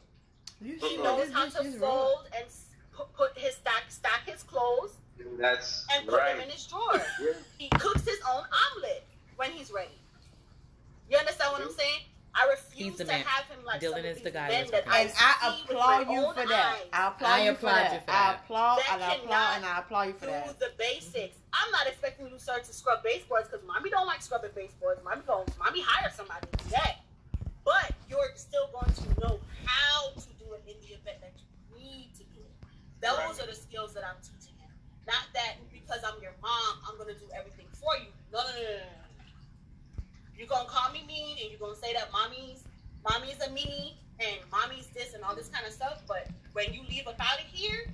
You 0.60 0.76
He 0.78 0.96
knows 0.96 1.24
this 1.26 1.34
how 1.34 1.46
to 1.48 1.60
is 1.62 1.76
wrong. 1.76 1.90
fold 2.14 2.28
and 2.34 2.46
s- 2.46 2.65
put, 2.96 3.12
put 3.14 3.38
his 3.38 3.54
stack 3.54 3.84
stack 3.88 4.22
his 4.26 4.42
clothes 4.42 4.92
That's 5.38 5.86
and 5.92 6.06
put 6.08 6.20
them 6.24 6.40
in 6.40 6.50
his 6.50 6.66
drawer. 6.66 7.02
Yeah. 7.20 7.32
He 7.58 7.68
cooks 7.70 8.04
his 8.04 8.18
own 8.28 8.44
omelet 8.74 9.04
when 9.36 9.50
he's 9.50 9.70
ready. 9.70 9.98
You 11.10 11.18
understand 11.18 11.52
what 11.52 11.62
I'm 11.62 11.70
saying? 11.70 12.00
I 12.34 12.50
refuse 12.50 12.96
to 12.96 13.04
man. 13.06 13.24
have 13.24 13.46
him 13.46 13.64
like 13.64 13.80
Dylan 13.80 13.90
some 13.90 13.98
of 14.00 14.04
is 14.04 14.20
the 14.22 14.30
guy 14.30 14.48
that 14.70 14.84
I 14.86 15.00
And 15.00 15.12
I 15.16 15.56
applaud 15.64 16.10
you 16.10 16.32
for 16.34 16.46
that. 16.48 16.76
I 16.92 17.06
applaud 17.08 17.36
you 17.44 17.54
for 17.54 17.66
applaud 17.66 17.76
that. 17.76 18.04
I 18.08 18.34
applaud 18.34 18.78
That 18.78 18.92
and 18.92 19.02
I 19.02 19.14
applaud 19.14 19.24
cannot 19.24 19.56
and 19.56 19.64
I 19.64 19.78
applaud 19.78 20.02
you 20.08 20.12
for 20.14 20.26
do 20.26 20.30
that. 20.32 20.58
the 20.58 20.70
basics. 20.78 21.36
I'm 21.54 21.70
not 21.72 21.86
expecting 21.86 22.26
you, 22.28 22.38
sir, 22.38 22.58
to 22.58 22.72
scrub 22.74 23.02
baseboards 23.02 23.48
because 23.48 23.66
mommy 23.66 23.88
don't 23.88 24.06
like 24.06 24.20
scrubbing 24.20 24.50
baseboards. 24.54 25.00
Mommy 25.02 25.22
don't. 25.26 25.48
Mommy 25.58 25.80
hire 25.80 26.10
somebody 26.14 26.46
to 26.52 26.64
do 26.64 26.70
that. 26.72 26.96
But 27.64 27.92
you're 28.10 28.30
still 28.36 28.68
going 28.72 28.92
to 28.92 29.20
know 29.20 29.40
how 29.64 30.10
to 30.10 30.28
do 30.38 30.52
it 30.52 30.62
in 30.68 30.76
the 30.82 30.92
event 30.94 31.18
that 31.22 31.32
you 31.40 31.80
need 31.80 32.10
to 32.18 32.24
do 32.36 32.40
it. 32.44 32.68
Those 33.02 33.18
Right. 33.18 33.40
are 33.42 33.46
the 33.46 33.54
skills 33.54 33.94
that 33.94 34.04
I'm 34.04 34.16
teaching 34.22 34.56
him. 34.58 34.70
Not 35.06 35.26
that 35.34 35.56
because 35.72 36.00
I'm 36.04 36.20
your 36.22 36.34
mom, 36.42 36.78
I'm 36.88 36.96
going 36.96 37.12
to 37.14 37.18
do 37.20 37.28
everything 37.34 37.66
for 37.72 37.96
you. 37.96 38.08
No, 38.32 38.40
no, 38.40 38.50
no, 38.50 38.62
no, 38.62 38.76
no. 38.78 40.04
You're 40.36 40.48
going 40.48 40.64
to 40.66 40.70
call 40.70 40.90
me 40.92 41.04
mean 41.06 41.36
and 41.40 41.50
you're 41.50 41.58
going 41.60 41.74
to 41.74 41.80
say 41.80 41.92
that 41.94 42.10
mommy's 42.12 42.64
mommy's 43.08 43.40
a 43.40 43.50
me 43.50 43.96
and 44.18 44.36
mommy's 44.50 44.86
this 44.88 45.14
and 45.14 45.22
all 45.22 45.34
this 45.34 45.48
kind 45.48 45.66
of 45.66 45.72
stuff. 45.72 46.02
But 46.08 46.28
when 46.52 46.72
you 46.72 46.82
leave 46.88 47.06
up 47.06 47.16
out 47.20 47.38
of 47.38 47.46
here, 47.46 47.86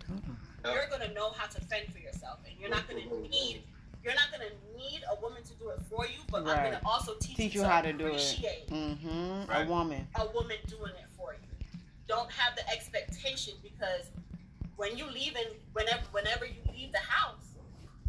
you're 0.65 0.87
gonna 0.91 1.13
know 1.13 1.31
how 1.33 1.47
to 1.47 1.61
fend 1.63 1.93
for 1.93 1.99
yourself, 1.99 2.39
and 2.49 2.55
you're 2.61 2.71
not 2.71 2.87
gonna 2.89 3.05
need 3.29 3.63
you're 4.05 4.15
not 4.15 4.31
gonna 4.31 4.51
need 4.77 5.01
a 5.11 5.21
woman 5.21 5.43
to 5.43 5.53
do 5.55 5.69
it 5.71 5.81
for 5.91 6.07
you. 6.07 6.19
But 6.31 6.47
I'm 6.47 6.63
gonna 6.65 6.81
also 6.85 7.15
teach, 7.21 7.37
Teach 7.37 7.55
you 7.55 7.61
you 7.63 7.67
to 7.67 7.73
how 7.73 7.81
to 7.83 7.93
do 7.93 8.07
it. 8.07 8.11
appreciate 8.11 8.69
Mm-hmm. 8.69 9.51
Right. 9.51 9.67
A 9.67 9.69
woman. 9.69 10.07
a 10.15 10.27
woman 10.31 10.57
doing 10.69 10.93
it 10.93 11.09
for 11.17 11.35
you. 11.35 11.69
Don't 12.07 12.31
have 12.31 12.55
the 12.57 12.69
expectation 12.71 13.55
because 13.63 14.07
when 14.77 14.97
you 14.97 15.07
leave 15.11 15.35
and 15.37 15.49
whenever 15.73 16.03
whenever 16.13 16.47
you 16.47 16.61
leave 16.73 16.93
the 16.93 16.99
house, 16.99 17.55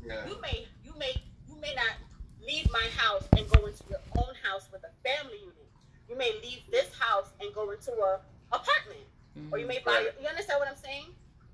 Yeah. 0.05 0.25
you 0.27 0.39
may 0.41 0.67
you 0.83 0.93
may 0.97 1.13
you 1.47 1.55
may 1.59 1.73
not 1.75 1.93
leave 2.41 2.69
my 2.71 2.87
house 2.97 3.23
and 3.37 3.49
go 3.49 3.65
into 3.65 3.83
your 3.89 4.01
own 4.17 4.33
house 4.43 4.67
with 4.71 4.83
a 4.83 4.91
family 5.07 5.39
unit. 5.39 5.67
You 6.09 6.17
may 6.17 6.31
leave 6.41 6.61
this 6.69 6.93
house 6.97 7.29
and 7.39 7.53
go 7.53 7.71
into 7.71 7.91
a 7.91 8.19
apartment 8.51 9.07
mm-hmm. 9.37 9.53
or 9.53 9.57
you 9.57 9.67
may 9.67 9.79
buy. 9.79 10.03
Right. 10.05 10.07
You 10.21 10.27
understand 10.27 10.59
what 10.59 10.67
I'm 10.67 10.77
saying? 10.83 11.07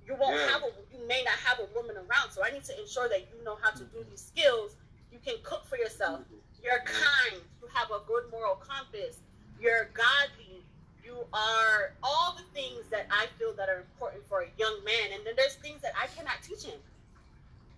You 0.05 0.15
won't 0.15 0.35
Yeah. 0.35 0.49
have 0.49 0.63
a. 0.63 0.71
You 0.91 1.07
may 1.07 1.23
not 1.23 1.37
have 1.45 1.59
a 1.59 1.67
woman 1.75 1.95
around, 1.97 2.31
so 2.31 2.43
I 2.43 2.51
need 2.51 2.63
to 2.65 2.79
ensure 2.81 3.07
that 3.09 3.21
you 3.31 3.43
know 3.43 3.57
how 3.61 3.71
to 3.71 3.83
do 3.85 4.03
these 4.09 4.21
skills. 4.21 4.75
You 5.11 5.19
can 5.19 5.35
cook 5.43 5.65
for 5.65 5.77
yourself. 5.77 6.21
Mm-hmm. 6.21 6.63
You're 6.63 6.83
kind. 6.85 7.41
You 7.61 7.67
have 7.73 7.89
a 7.91 8.01
good 8.07 8.29
moral 8.31 8.55
compass. 8.55 9.17
You're 9.61 9.89
godly. 9.93 10.48
You 11.09 11.25
are 11.33 11.97
all 12.03 12.37
the 12.37 12.45
things 12.53 12.85
that 12.93 13.07
I 13.09 13.25
feel 13.41 13.55
that 13.57 13.67
are 13.67 13.81
important 13.81 14.21
for 14.29 14.41
a 14.41 14.49
young 14.61 14.77
man. 14.85 15.17
And 15.17 15.25
then 15.25 15.33
there's 15.35 15.55
things 15.55 15.81
that 15.81 15.93
I 15.97 16.05
cannot 16.05 16.37
teach 16.43 16.61
him. 16.63 16.77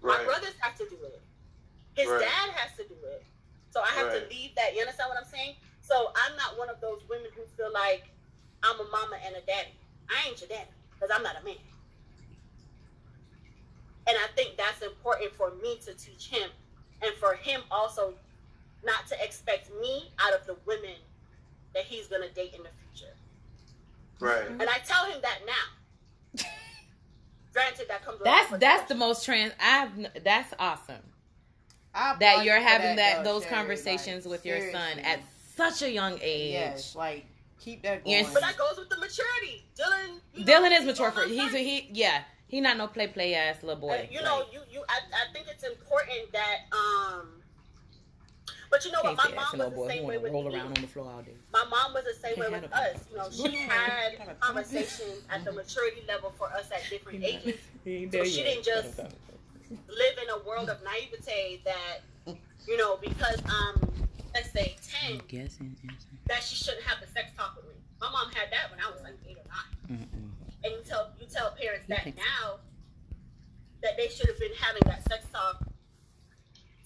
My 0.03 0.21
brothers 0.25 0.51
have 0.59 0.75
to 0.75 0.85
do 0.89 0.97
it. 1.05 1.21
His 1.95 2.09
Right. 2.09 2.19
dad 2.19 2.49
has 2.59 2.75
to 2.75 2.83
do 2.83 2.95
it. 3.07 3.23
So 3.69 3.79
I 3.81 3.87
have 3.95 4.11
Right. 4.11 4.27
to 4.27 4.35
leave 4.35 4.53
that. 4.55 4.73
You 4.75 4.81
understand 4.81 5.09
what 5.09 5.17
I'm 5.17 5.31
saying? 5.31 5.55
So 5.79 6.11
I'm 6.13 6.35
not 6.35 6.57
one 6.57 6.69
of 6.69 6.81
those 6.81 7.05
women 7.05 7.31
who 7.31 7.45
feel 7.45 7.71
like 7.71 8.03
I'm 8.63 8.77
a 8.81 8.83
mama 8.91 9.15
and 9.23 9.37
a 9.37 9.41
daddy. 9.41 9.79
I 10.09 10.27
ain't 10.27 10.41
your 10.41 10.49
daddy 10.49 10.69
because 10.91 11.09
I'm 11.09 11.23
not 11.23 11.39
a 11.39 11.43
man. 11.43 11.55
And 14.07 14.17
I 14.17 14.27
think 14.35 14.57
that's 14.57 14.81
important 14.81 15.31
for 15.35 15.51
me 15.63 15.77
to 15.85 15.93
teach 15.93 16.27
him 16.27 16.51
and 17.01 17.15
for 17.15 17.35
him 17.35 17.63
also 17.71 18.13
not 18.83 19.07
to 19.07 19.23
expect 19.23 19.71
me 19.79 20.11
out 20.19 20.33
of 20.33 20.45
the 20.45 20.55
women 20.65 20.97
that 21.73 21.85
he's 21.85 22.07
going 22.07 22.21
to 22.27 22.33
date 22.33 22.53
in 22.53 22.63
the 22.63 22.69
future. 22.71 23.15
Right. 24.21 24.47
And 24.49 24.61
I 24.63 24.77
tell 24.85 25.05
him 25.05 25.19
that 25.21 25.39
now. 25.45 26.43
Granted, 27.53 27.87
that 27.89 28.05
comes 28.05 28.19
with 28.19 28.25
That's 28.25 28.51
with 28.51 28.61
that's 28.61 28.87
the 28.87 28.95
most 28.95 29.25
trans. 29.25 29.51
I've 29.59 29.91
that's 30.23 30.53
awesome 30.59 30.95
I 31.93 32.15
that 32.19 32.45
you're 32.45 32.59
having 32.59 32.95
that, 32.95 33.23
though, 33.23 33.33
those 33.33 33.43
Sherry. 33.43 33.55
conversations 33.55 34.25
Like, 34.25 34.31
with 34.31 34.45
your 34.45 34.71
son 34.71 34.99
at 34.99 35.19
such 35.55 35.81
a 35.81 35.91
young 35.91 36.17
age. 36.21 36.53
Yes, 36.53 36.95
like 36.95 37.25
keep 37.59 37.83
that 37.83 38.03
Yes. 38.05 38.23
going. 38.25 38.33
But 38.35 38.41
that 38.43 38.57
goes 38.57 38.77
with 38.77 38.89
the 38.89 38.97
maturity. 38.97 39.65
Dylan. 39.75 40.19
You 40.33 40.45
Dylan 40.45 40.69
know, 40.69 40.77
is 40.77 40.85
mature 40.85 41.11
for 41.11 41.23
he's 41.23 41.53
a, 41.53 41.57
he 41.57 41.89
yeah 41.91 42.21
he 42.47 42.61
not 42.61 42.77
no 42.77 42.87
play 42.87 43.07
play 43.07 43.33
ass 43.35 43.63
little 43.63 43.81
boy. 43.81 44.03
And, 44.03 44.11
you 44.13 44.21
know, 44.21 44.45
you 44.53 44.61
you 44.71 44.83
I, 44.87 44.99
I 45.13 45.33
think 45.33 45.47
it's 45.49 45.63
important 45.63 46.31
that 46.31 46.57
um, 46.71 47.40
know 48.91 48.99
what? 49.01 49.17
My 49.17 49.35
mom 49.35 49.35
was 49.35 49.53
no 49.59 49.69
the 49.69 49.75
boy 49.75 49.87
same 49.87 50.03
way 50.03 50.17
with 50.17 50.31
roll 50.31 50.49
me. 50.49 50.55
around 50.55 50.67
on 50.77 50.81
the 50.81 50.87
floor 50.87 51.11
all 51.11 51.21
day. 51.21 51.33
My 51.51 51.65
mom 51.69 51.93
was 51.93 52.03
the 52.03 52.27
same 52.27 52.39
way 52.39 52.49
with 52.49 52.71
us. 52.71 52.97
You 53.11 53.17
know, 53.17 53.29
she 53.31 53.55
had 53.57 54.17
conversations 54.39 55.21
at 55.29 55.43
the 55.43 55.51
maturity 55.51 56.03
level 56.07 56.33
for 56.37 56.47
us 56.47 56.69
at 56.71 56.81
different 56.89 57.23
ages. 57.23 57.59
So 58.11 58.23
she 58.23 58.43
didn't 58.43 58.63
just 58.65 58.99
live 58.99 60.15
in 60.21 60.29
a 60.29 60.47
world 60.47 60.69
of 60.69 60.79
naivete 60.83 61.61
that, 61.65 62.35
you 62.67 62.77
know, 62.77 62.97
because 62.97 63.41
I'm, 63.45 63.75
let's 64.33 64.51
say, 64.51 64.75
10, 65.07 65.21
guessing. 65.27 65.75
that 66.27 66.43
she 66.43 66.55
shouldn't 66.55 66.83
have 66.83 66.99
the 67.01 67.07
sex 67.07 67.31
talk 67.37 67.55
with 67.55 67.65
me. 67.65 67.73
My 67.99 68.09
mom 68.09 68.31
had 68.33 68.51
that 68.51 68.71
when 68.71 68.79
I 68.79 68.89
was 68.91 69.01
like 69.03 69.13
eight 69.27 69.37
or 69.37 69.47
nine. 69.49 69.99
Mm-mm. 69.99 70.29
And 70.63 70.73
you 70.73 70.79
tell 70.87 71.11
you 71.19 71.27
tell 71.27 71.51
parents 71.59 71.85
that 71.87 72.05
now 72.05 72.59
that 73.81 73.97
they 73.97 74.07
should 74.09 74.27
have 74.27 74.39
been 74.39 74.53
having 74.59 74.81
that 74.85 75.07
sex 75.07 75.25
talk 75.33 75.63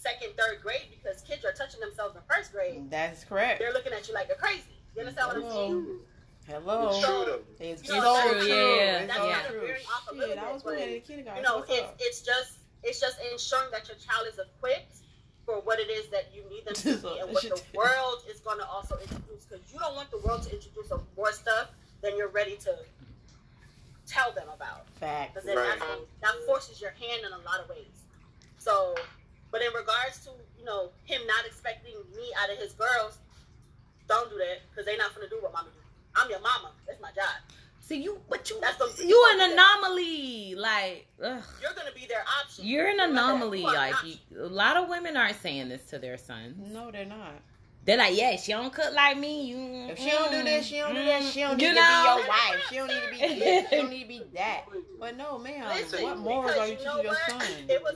second, 0.06 0.38
third 0.38 0.62
grade 0.62 0.88
because 0.92 1.22
kids 1.22 1.44
are 1.46 1.52
touching 1.54 1.80
themselves 1.80 2.16
in 2.16 2.22
first 2.30 2.52
grade. 2.52 2.90
That's 2.92 3.24
correct. 3.24 3.60
They're 3.60 3.74
looking 3.74 3.94
at 3.94 4.08
you 4.08 4.14
like 4.14 4.28
you're 4.28 4.38
crazy. 4.38 4.64
You 4.96 5.02
understand 5.02 5.28
what 5.28 5.38
I'm 5.46 5.52
saying? 5.52 6.00
Hello. 6.48 6.90
It's 6.90 7.00
true 7.06 7.26
though. 7.26 7.42
It's 7.60 7.82
You 7.84 7.88
so 7.90 7.96
know, 8.02 8.14
that's 8.14 8.30
true. 8.30 8.40
kinda- 8.48 8.98
It's 9.02 9.08
that's 9.08 9.20
so 9.20 9.30
kinda 9.34 9.50
true. 9.50 9.62
veering 9.62 9.86
off 9.88 10.08
a 10.12 10.14
little 10.14 10.30
Shit, 10.30 10.38
I 10.38 10.46
bit, 10.46 10.54
was 10.54 10.64
but, 10.64 10.74
working 10.78 10.94
in 10.96 11.02
kindergarten. 11.02 11.44
You 11.44 11.50
know, 11.50 11.58
What's 11.58 11.72
it's 11.72 11.82
up? 11.82 11.96
it's 12.00 12.22
just 12.22 12.52
it's 12.84 13.00
just 13.00 13.18
ensuring 13.32 13.72
that 13.72 13.88
your 13.88 13.98
child 13.98 14.28
is 14.32 14.38
equipped 14.38 14.98
for 15.44 15.60
what 15.62 15.80
it 15.80 15.90
is 15.90 16.08
that 16.10 16.30
you 16.34 16.44
need 16.50 16.66
them 16.66 16.76
to 16.76 16.98
be 17.02 17.18
and 17.20 17.34
what 17.34 17.42
the 17.44 17.62
world 17.74 18.22
is 18.30 18.40
going 18.42 18.60
to 18.60 18.68
also 18.68 18.96
introduce 19.00 19.46
because 19.46 19.62
you 19.74 19.80
don't 19.80 19.96
want 19.96 20.12
the 20.12 20.20
world 20.20 20.44
to 20.44 20.54
introduce 20.54 20.92
more 21.18 21.32
stuff 21.34 21.70
than 22.02 22.16
you're 22.16 22.30
ready 22.30 22.58
to 22.58 22.78
tell 24.06 24.32
them 24.34 24.48
about 24.54 24.88
Facts. 25.00 25.34
because 25.34 25.46
then 25.48 25.58
Right. 25.58 25.80
that's 25.80 25.82
when- 25.82 26.08
that 26.22 26.36
forces 26.46 26.80
your 26.80 26.92
hand 26.92 27.26
in 27.26 27.34
a 27.34 27.40
lot 27.40 27.60
of 27.60 27.70
ways. 27.70 28.06
So, 28.60 28.96
but 29.56 29.62
in 29.64 29.72
regards 29.74 30.20
to 30.26 30.32
you 30.60 30.66
know 30.66 30.90
him 31.06 31.22
not 31.28 31.46
expecting 31.46 31.94
me 32.14 32.28
out 32.44 32.52
of 32.52 32.58
his 32.58 32.74
girls, 32.74 33.20
don't 34.10 34.30
do 34.30 34.38
that 34.38 34.58
because 34.70 34.86
they're 34.86 34.98
not 34.98 35.16
gonna 35.16 35.30
do 35.30 35.38
what 35.40 35.54
mama 35.54 35.70
do. 35.74 35.80
I'm 36.14 36.30
your 36.30 36.42
mama. 36.42 36.72
That's 36.86 37.00
my 37.02 37.12
job. 37.16 37.40
See 37.80 38.02
you, 38.02 38.20
but 38.30 38.50
you, 38.50 38.60
That's 38.60 38.78
the- 38.78 39.06
you 39.06 39.28
an 39.34 39.52
anomaly. 39.52 40.56
Like, 40.56 41.08
ugh. 41.24 41.42
You're 41.62 41.74
gonna 41.74 41.94
be 41.96 42.06
their 42.08 42.26
option. 42.42 42.66
you're 42.66 42.88
an 42.88 42.98
Remember 42.98 43.16
that. 43.16 43.30
anomaly. 43.30 43.62
You 43.62 43.68
are 43.68 43.74
Like, 43.76 43.92
not- 43.94 44.06
you, 44.06 44.16
a 44.40 44.46
lot 44.48 44.76
of 44.76 44.90
women 44.90 45.16
aren't 45.16 45.40
saying 45.42 45.70
this 45.70 45.86
to 45.92 46.00
their 46.00 46.18
sons. 46.18 46.56
No, 46.74 46.92
they're 46.92 47.06
not. 47.06 47.36
They're 47.86 47.98
like, 47.98 48.18
yeah, 48.18 48.36
she 48.38 48.52
don't 48.52 48.74
cook 48.74 48.92
like 48.94 49.18
me. 49.20 49.44
You, 49.46 49.58
If 49.92 50.00
she 50.00 50.10
don't 50.10 50.32
do 50.32 50.44
this, 50.44 50.66
she 50.66 50.80
don't 50.80 50.96
do 50.96 51.06
that. 51.06 51.22
She 51.24 51.40
don't 51.42 51.62
You 51.62 51.70
need 51.70 51.76
know? 51.76 51.82
to 51.84 52.16
be 52.18 52.20
your 52.20 52.28
wife. 52.28 52.66
She 52.70 52.76
don't 52.78 52.88
need 52.88 53.02
to 53.04 53.12
be 53.12 53.40
this. 53.40 53.70
She 53.70 53.76
don't 53.76 53.90
need 53.92 54.02
to 54.02 54.08
be 54.08 54.22
that. 54.34 54.62
But 55.00 55.16
no, 55.18 55.38
man. 55.38 55.64
Listen, 55.76 56.02
what 56.04 56.18
morals 56.18 56.58
are 56.58 56.66
you 56.66 56.72
you 56.74 56.78
teaching 56.80 57.04
your 57.04 57.16
son? 57.30 57.42
It 57.70 57.82
was. 57.84 57.96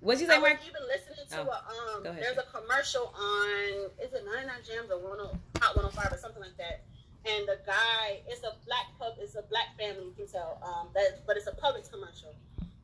What'd 0.00 0.20
you 0.20 0.26
I 0.28 0.34
say, 0.34 0.38
was 0.38 0.50
Mark? 0.50 0.60
even 0.66 0.82
listening 0.86 1.26
to 1.30 1.40
Oh, 1.40 1.50
a 1.50 1.96
um. 1.96 2.02
go 2.04 2.10
ahead, 2.10 2.22
There's 2.22 2.38
a 2.38 2.46
commercial 2.52 3.12
on 3.16 3.90
is 4.02 4.12
it 4.12 4.24
99 4.24 4.54
Jamz 4.62 4.90
or 4.90 5.16
10 5.16 5.62
Hot 5.62 5.76
105 5.76 6.12
or 6.12 6.18
something 6.18 6.42
like 6.42 6.56
that. 6.58 6.84
And 7.26 7.48
the 7.48 7.58
guy, 7.66 8.20
it's 8.28 8.44
a 8.44 8.54
black 8.66 8.86
pub, 9.00 9.14
it's 9.20 9.34
a 9.34 9.42
black 9.42 9.76
family. 9.78 10.04
You 10.06 10.14
can 10.16 10.28
tell. 10.28 10.60
Um, 10.62 10.88
that 10.94 11.26
but 11.26 11.36
it's 11.36 11.46
a 11.48 11.52
Publix 11.52 11.90
commercial. 11.90 12.34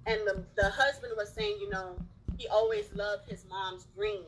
And 0.07 0.19
the 0.27 0.43
the 0.57 0.69
husband 0.71 1.13
was 1.17 1.29
saying, 1.33 1.59
you 1.61 1.71
know, 1.71 1.95
he 2.39 2.49
always 2.49 2.87
loved 2.95 3.29
his 3.29 3.45
mom's 3.49 3.87
greens. 3.97 4.27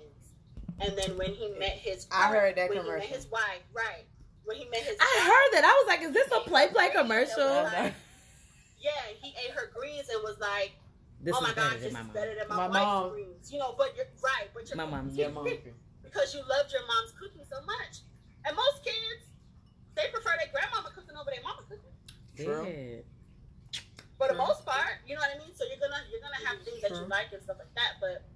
And 0.80 0.96
then 0.98 1.16
when 1.18 1.32
he 1.32 1.48
met 1.58 1.72
his, 1.72 2.06
I 2.12 2.28
heard 2.28 2.56
that 2.56 2.68
when 2.68 2.82
he 2.84 2.90
met 2.90 3.02
his 3.04 3.26
wife, 3.30 3.62
right? 3.72 4.04
When 4.44 4.56
he 4.56 4.68
met 4.68 4.82
his, 4.82 4.96
I 5.00 5.04
wife, 5.04 5.26
heard 5.26 5.50
that. 5.54 5.64
I 5.64 5.72
was 5.82 5.86
like, 5.88 6.02
is 6.02 6.12
this 6.12 6.28
a 6.30 6.40
play 6.48 6.68
play 6.68 6.90
commercial? 6.90 7.48
Yeah, 8.80 8.90
he 9.22 9.30
ate 9.42 9.52
her 9.54 9.70
greens 9.74 10.08
and 10.12 10.22
was 10.22 10.38
like, 10.40 10.72
This 11.24 11.34
oh 11.34 11.40
is 11.40 11.42
my 11.48 11.54
better 11.54 11.60
God, 11.64 11.72
than 11.72 11.80
this 11.80 11.92
my 11.92 12.00
is 12.00 12.06
mom. 12.06 12.14
better 12.14 12.34
than 12.36 12.48
my, 12.48 12.56
My 12.56 12.68
wife's 12.68 12.84
mom. 12.84 13.10
greens. 13.10 13.52
You 13.52 13.58
know, 13.58 13.74
but 13.78 13.96
you're 13.96 14.12
right, 14.22 14.48
but 14.54 14.68
you're 14.68 14.76
My 14.76 14.84
mom's 14.86 15.16
Your 15.16 15.30
mom. 15.30 15.48
because 16.04 16.34
you 16.36 16.40
loved 16.44 16.70
your 16.72 16.84
mom's 16.86 17.12
cooking 17.18 17.44
so 17.48 17.58
much. 17.64 18.04
And 18.44 18.52
most 18.54 18.84
kids, 18.84 19.24
they 19.96 20.12
prefer 20.12 20.36
their 20.36 20.52
grandmama 20.52 20.92
cooking 20.94 21.16
over 21.16 21.30
their 21.32 21.42
mama 21.42 21.64
cooking. 21.64 21.94
True. 22.36 22.64
Dead. 22.68 23.04
For 24.20 24.28
the 24.28 24.34
True. 24.36 24.44
most 24.46 24.64
part, 24.68 25.00
you 25.08 25.14
know 25.16 25.24
what 25.24 25.32
I 25.34 25.38
mean. 25.40 25.54
So 25.56 25.64
you're 25.66 25.80
gonna 25.80 26.04
you're 26.12 26.20
gonna 26.20 26.44
have 26.46 26.60
things 26.62 26.80
that 26.84 26.92
you 26.92 27.08
like 27.08 27.32
and 27.32 27.42
stuff 27.42 27.56
like 27.58 27.72
that. 27.74 27.98
But 28.04 28.28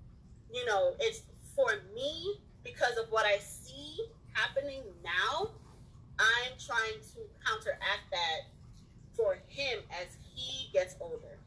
you 0.51 0.65
know, 0.65 0.97
it's 0.99 1.23
for 1.55 1.69
me 1.95 2.41
because 2.65 2.97
of 2.97 3.13
what 3.13 3.27
I 3.27 3.37
see 3.39 4.01
happening 4.33 4.83
now. 5.05 5.51
I'm 6.19 6.55
trying 6.59 6.99
to 7.15 7.21
counteract 7.47 8.11
that 8.11 8.51
for 9.15 9.39
him 9.47 9.79
as 10.03 10.17
he 10.35 10.69
gets 10.73 10.97
older, 11.01 11.38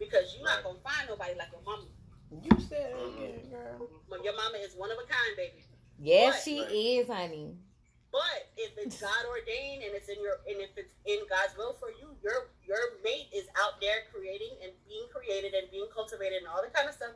because 0.00 0.34
you're 0.34 0.48
not 0.48 0.64
gonna 0.64 0.80
find 0.80 1.06
nobody 1.06 1.36
like 1.36 1.52
your 1.52 1.62
mama. 1.62 1.86
You 2.32 2.50
said 2.64 2.90
it 2.90 2.96
mm-hmm. 2.96 3.18
again, 3.20 3.50
girl. 3.52 3.90
Well, 4.08 4.22
Your 4.24 4.34
mama 4.34 4.58
is 4.62 4.74
one 4.74 4.90
of 4.90 4.98
a 4.98 5.06
kind, 5.06 5.34
baby. 5.36 5.66
Yes, 5.98 6.34
What? 6.34 6.42
she 6.42 6.56
is, 6.98 7.06
honey. 7.10 7.58
But 8.10 8.50
if 8.56 8.74
it's 8.78 8.98
God 9.04 9.22
ordained 9.28 9.82
and 9.82 9.94
it's 9.94 10.08
in 10.08 10.18
your 10.22 10.42
and 10.48 10.58
if 10.58 10.74
it's 10.78 10.94
in 11.06 11.20
God's 11.28 11.54
will 11.58 11.76
for 11.78 11.90
you, 11.90 12.16
your 12.24 12.50
your 12.64 12.98
mate 13.04 13.30
is 13.34 13.46
out 13.60 13.78
there 13.82 14.08
creating 14.10 14.56
and 14.62 14.72
being 14.88 15.06
created 15.12 15.54
and 15.54 15.70
being 15.70 15.86
cultivated 15.94 16.42
and 16.42 16.48
all 16.48 16.62
that 16.62 16.74
kind 16.74 16.88
of 16.88 16.94
stuff. 16.94 17.14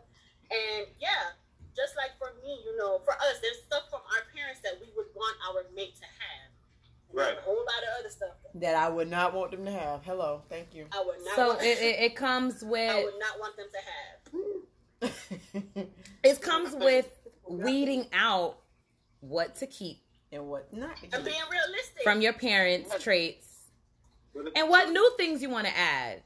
And 0.51 0.87
yeah, 1.01 1.35
just 1.75 1.97
like 1.99 2.15
for 2.19 2.35
me, 2.43 2.63
you 2.63 2.77
know, 2.79 3.03
for 3.03 3.15
us, 3.19 3.43
there's 3.43 3.63
stuff 3.67 3.91
from 3.91 4.03
our 4.07 4.23
parents 4.31 4.63
that 4.63 4.79
we 4.79 4.91
would 4.95 5.11
want 5.15 5.35
our 5.51 5.67
mate 5.75 5.99
to 5.99 6.07
have. 6.07 6.44
And 7.15 7.19
there's 7.19 7.29
Right. 7.29 7.39
A 7.39 7.43
whole 7.43 7.57
lot 7.57 7.65
of 7.67 8.01
other 8.01 8.11
stuff 8.11 8.31
that 8.53 8.61
That 8.61 8.75
I 8.77 8.89
would 8.89 9.11
not 9.11 9.35
want 9.35 9.51
them 9.51 9.65
to 9.65 9.71
have. 9.71 10.05
Hello, 10.05 10.43
thank 10.49 10.75
you. 10.75 10.87
I 10.93 11.03
would 11.05 11.25
not. 11.25 11.37
So 11.37 11.49
want, 11.49 11.63
it, 11.63 11.79
it, 11.81 12.01
it 12.01 12.17
comes 12.17 12.63
with. 12.63 12.91
I 12.91 13.05
would 13.05 13.15
not 13.19 13.39
want 13.41 13.57
them 13.57 13.67
to 13.73 15.11
have. 15.81 15.87
it 16.25 16.41
comes 16.41 16.75
with 16.75 17.11
weeding 17.49 18.07
out 18.13 18.59
what 19.21 19.57
to 19.57 19.67
keep 19.67 19.99
and 20.33 20.47
what 20.49 20.73
not? 20.73 20.97
And 21.13 21.25
being 21.25 21.37
realistic. 21.51 22.03
from 22.03 22.21
your 22.21 22.33
parents' 22.33 23.03
traits 23.03 23.47
and 24.57 24.69
what 24.69 24.91
new 24.91 25.13
things 25.17 25.43
you 25.43 25.51
want 25.51 25.67
to 25.67 25.77
add. 25.77 26.23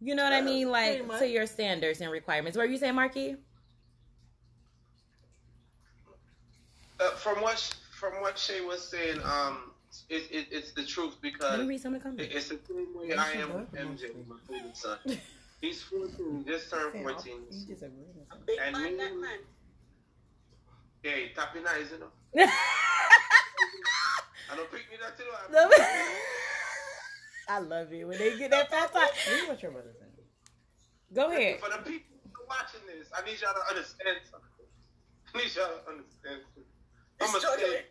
You 0.00 0.16
know 0.16 0.24
what 0.24 0.32
I 0.32 0.40
mean? 0.40 0.68
Like 0.68 1.08
to 1.18 1.28
your 1.28 1.46
standards 1.46 2.00
and 2.00 2.10
requirements. 2.10 2.56
What 2.56 2.66
are 2.66 2.70
you 2.70 2.76
saying, 2.76 2.96
Marky? 2.96 3.36
Uh, 6.98 7.10
from 7.12 7.40
what 7.40 7.58
sh- 7.58 7.72
from 7.92 8.14
what 8.20 8.36
Shay 8.36 8.60
was 8.62 8.82
saying, 8.82 9.20
um, 9.24 9.71
it, 10.08 10.22
it, 10.30 10.46
it's 10.50 10.72
the 10.72 10.84
truth 10.84 11.16
because 11.20 11.66
read 11.66 11.80
some 11.80 11.94
of 11.94 12.02
the 12.02 12.10
it- 12.22 12.32
it's 12.32 12.48
the 12.48 12.58
same 12.68 12.94
way 12.94 13.14
I 13.14 13.32
am 13.32 13.54
with 13.54 13.72
MJ, 13.72 14.14
my 14.26 14.36
favorite 14.48 14.76
son. 14.76 14.98
He's 15.60 15.80
14, 15.82 16.44
just 16.46 16.70
turned 16.70 16.92
14. 17.02 17.32
You 17.50 17.66
disagree 17.66 18.10
with 18.16 18.26
a 18.32 18.36
big 18.44 18.58
and 18.60 18.76
me- 18.76 18.96
that 18.96 19.14
man. 19.16 19.38
Yeah, 21.04 21.12
tapping 21.34 21.62
eyes, 21.66 21.86
you 21.92 21.98
know. 22.00 22.10
I 24.50 24.56
don't 24.56 24.70
pick 24.70 24.90
me 24.90 24.96
that 25.00 25.16
too. 25.16 25.24
No. 25.50 25.70
I 27.48 27.58
love 27.58 27.92
it 27.92 28.04
when 28.06 28.18
they 28.18 28.36
get 28.38 28.50
that 28.50 28.70
fast 28.70 28.92
talk. 28.92 29.10
Read 29.30 29.48
what 29.48 29.62
your 29.62 29.72
brother 29.72 29.92
said. 29.98 30.08
Go 31.14 31.30
ahead. 31.30 31.60
For 31.60 31.70
the 31.70 31.78
people 31.78 32.16
who 32.32 32.42
are 32.42 32.46
watching 32.48 32.80
this, 32.86 33.08
I 33.16 33.24
need 33.24 33.40
y'all 33.40 33.52
to 33.54 33.68
understand 33.68 34.18
something. 34.30 34.66
I 35.34 35.38
need 35.38 35.54
y'all 35.54 35.68
to 35.68 35.90
understand 35.90 36.40
something. 36.54 36.64
I'm, 37.20 37.34
a 37.34 37.38
Struggling. 37.40 37.84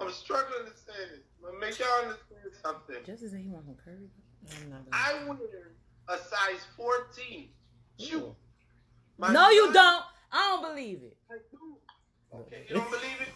I'm 0.00 0.10
struggling 0.12 0.64
to 0.66 0.76
say 0.76 0.92
this. 1.10 1.24
I'm 1.46 1.58
make 1.60 1.78
y'all 1.78 1.88
understand 2.02 2.52
something. 2.62 2.96
Just 3.04 3.22
as 3.22 3.32
he 3.32 3.48
want 3.48 3.66
some 3.66 3.74
curry. 3.84 4.08
I'm 4.72 4.86
I 4.92 5.24
wear 5.26 5.38
a 6.08 6.16
size 6.18 6.60
14 6.76 7.48
shoe. 7.98 8.34
My 9.18 9.32
No, 9.32 9.50
you 9.50 9.72
don't. 9.72 10.04
I 10.30 10.38
don't 10.60 10.74
believe 10.74 11.02
it. 11.02 11.16
I 11.30 11.36
do. 11.50 12.38
Okay, 12.40 12.64
you 12.68 12.76
don't 12.76 12.90
believe 12.90 13.20
it? 13.20 13.28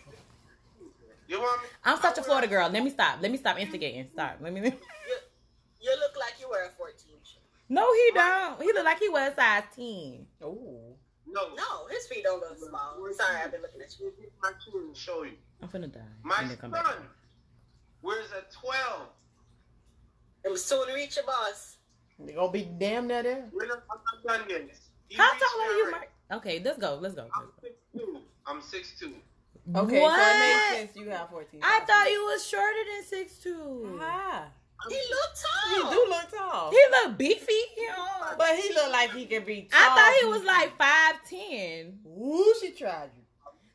You 1.27 1.41
want 1.41 1.63
me? 1.63 1.69
I'm 1.85 1.97
such 1.97 2.05
a 2.05 2.21
I 2.21 2.21
wear- 2.21 2.25
Florida 2.25 2.47
girl. 2.47 2.69
Let 2.69 2.85
me 2.85 2.91
stop. 2.91 3.19
Let 3.23 3.31
me 3.31 3.39
stop 3.39 3.59
instigating. 3.59 4.07
Stop. 4.13 4.37
Let 4.41 4.53
me. 4.53 4.61
You, 4.61 4.73
you 5.81 5.91
look 5.99 6.17
like 6.19 6.35
you 6.41 6.49
wear 6.49 6.67
a 6.67 6.71
14. 6.71 6.95
shoe. 7.25 7.39
No, 7.69 7.93
he 7.93 8.11
don't. 8.15 8.63
He 8.63 8.73
look 8.73 8.85
like 8.85 8.99
he 8.99 9.09
was 9.09 9.33
a 9.33 9.35
size 9.35 9.65
ten. 9.75 10.27
Oh. 10.43 10.91
No. 11.33 11.55
No, 11.55 11.87
his 11.91 12.07
feet 12.07 12.24
don't 12.24 12.41
look 12.41 12.59
small. 12.59 12.97
Sorry, 13.16 13.37
I've 13.43 13.51
been 13.53 13.62
looking 13.62 13.80
at 13.80 13.95
you. 13.99 14.12
My 14.43 14.53
shoe 14.64 14.78
and 14.87 14.97
show 14.97 15.22
you. 15.22 15.33
I'm 15.62 15.68
finna 15.68 15.93
die. 15.93 16.01
My 16.22 16.37
And 16.41 16.51
then 16.51 16.57
come 16.59 16.72
son 16.72 16.85
back. 16.85 16.97
wears 18.03 18.26
a 18.33 18.43
12. 18.53 19.07
I'm 20.47 20.57
soon 20.57 20.87
to 20.89 20.95
reach 20.95 21.16
your 21.16 21.24
boss. 21.24 21.76
They 22.18 22.33
gonna 22.33 22.53
be 22.53 22.64
damn 22.78 23.07
near 23.07 23.22
there. 23.22 23.49
We're 23.53 23.66
not, 23.66 23.83
I'm 23.91 23.99
not 24.24 24.39
done 24.39 24.49
yet. 24.51 24.70
He 25.09 25.16
How 25.16 25.30
tall 25.33 25.61
are 25.61 25.72
you, 25.72 25.80
already. 25.87 25.91
Mark? 25.93 26.11
Okay, 26.41 26.62
let's 26.64 26.78
go. 26.78 26.99
Let's 27.01 27.14
go. 27.14 27.26
I'm 27.35 28.01
6'2". 28.01 28.20
I'm 28.47 28.61
6'2". 28.61 29.12
Okay, 29.76 30.01
what? 30.01 30.18
so 30.18 30.22
it 30.26 30.39
makes 30.39 30.93
sense 30.93 30.97
you 30.97 31.11
have 31.11 31.30
14. 31.30 31.61
I 31.62 31.80
thought 31.87 32.11
you 32.11 32.24
was 32.24 32.45
shorter 32.47 32.85
than 32.93 33.05
six 33.05 33.39
two. 33.39 33.99
Ah, 34.03 34.49
He 34.89 34.97
look 35.11 35.30
tall. 35.43 35.91
he 35.91 35.95
do 35.97 36.07
look 36.09 36.30
tall. 36.30 36.70
He 36.70 36.78
look 36.91 37.18
beefy. 37.18 37.53
You 37.76 37.89
know? 37.89 38.35
But 38.37 38.57
he 38.57 38.74
look 38.74 38.91
like 38.93 39.12
he 39.12 39.26
could 39.26 39.47
be 39.47 39.68
tall. 39.70 39.80
I 39.80 39.95
thought 39.95 40.14
he 40.20 40.26
was 40.28 40.45
like 40.45 40.76
five 40.76 41.14
ten. 41.28 41.99
Woo, 42.05 42.55
she 42.61 42.72
tried 42.72 43.11
you. 43.16 43.22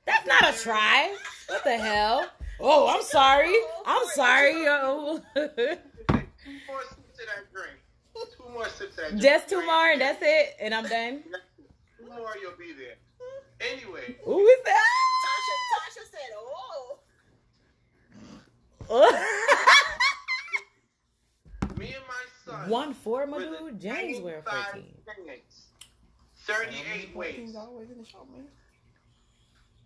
That's 0.05 0.25
not 0.25 0.53
a 0.53 0.57
try. 0.57 1.15
What 1.47 1.63
the 1.63 1.77
hell? 1.77 2.29
Oh, 2.59 2.87
I'm 2.87 3.03
sorry. 3.03 3.53
I'm 3.85 4.07
sorry, 4.13 4.63
yo. 4.63 5.19
Two 5.35 5.43
more 6.65 6.81
sips 6.83 7.19
of 7.19 7.27
that 7.27 7.51
drink. 7.53 7.77
Two 8.15 8.49
more 8.53 8.69
sips 8.69 8.91
of 8.91 8.95
that 8.95 9.09
drink. 9.09 9.21
Just 9.21 9.49
two 9.49 9.65
more, 9.65 9.91
and 9.91 10.01
that's 10.01 10.19
it, 10.21 10.55
and 10.59 10.73
I'm 10.73 10.87
done. 10.87 11.23
Two 11.99 12.07
more, 12.07 12.35
you'll 12.41 12.57
be 12.57 12.73
there. 12.73 12.95
Anyway, 13.59 14.15
Who 14.23 14.47
is 14.47 14.63
that? 14.65 14.87
Tasha, 15.25 15.55
Tasha 15.73 16.03
said, 16.11 16.31
oh. 16.35 16.99
my 18.89 19.07
son. 22.47 22.69
One 22.69 22.93
four, 22.93 23.27
my 23.27 23.37
with 23.37 23.47
a 23.47 23.71
dude. 23.71 23.79
James 23.79 24.19
wear 24.21 24.41
fourteen. 24.43 24.93
pants, 25.05 25.67
Thirty-eight 26.45 27.15
waist. 27.15 27.35
Things 27.35 27.55
always 27.55 27.89
in 27.91 27.97
the 27.97 28.05
show, 28.05 28.25
man. 28.31 28.47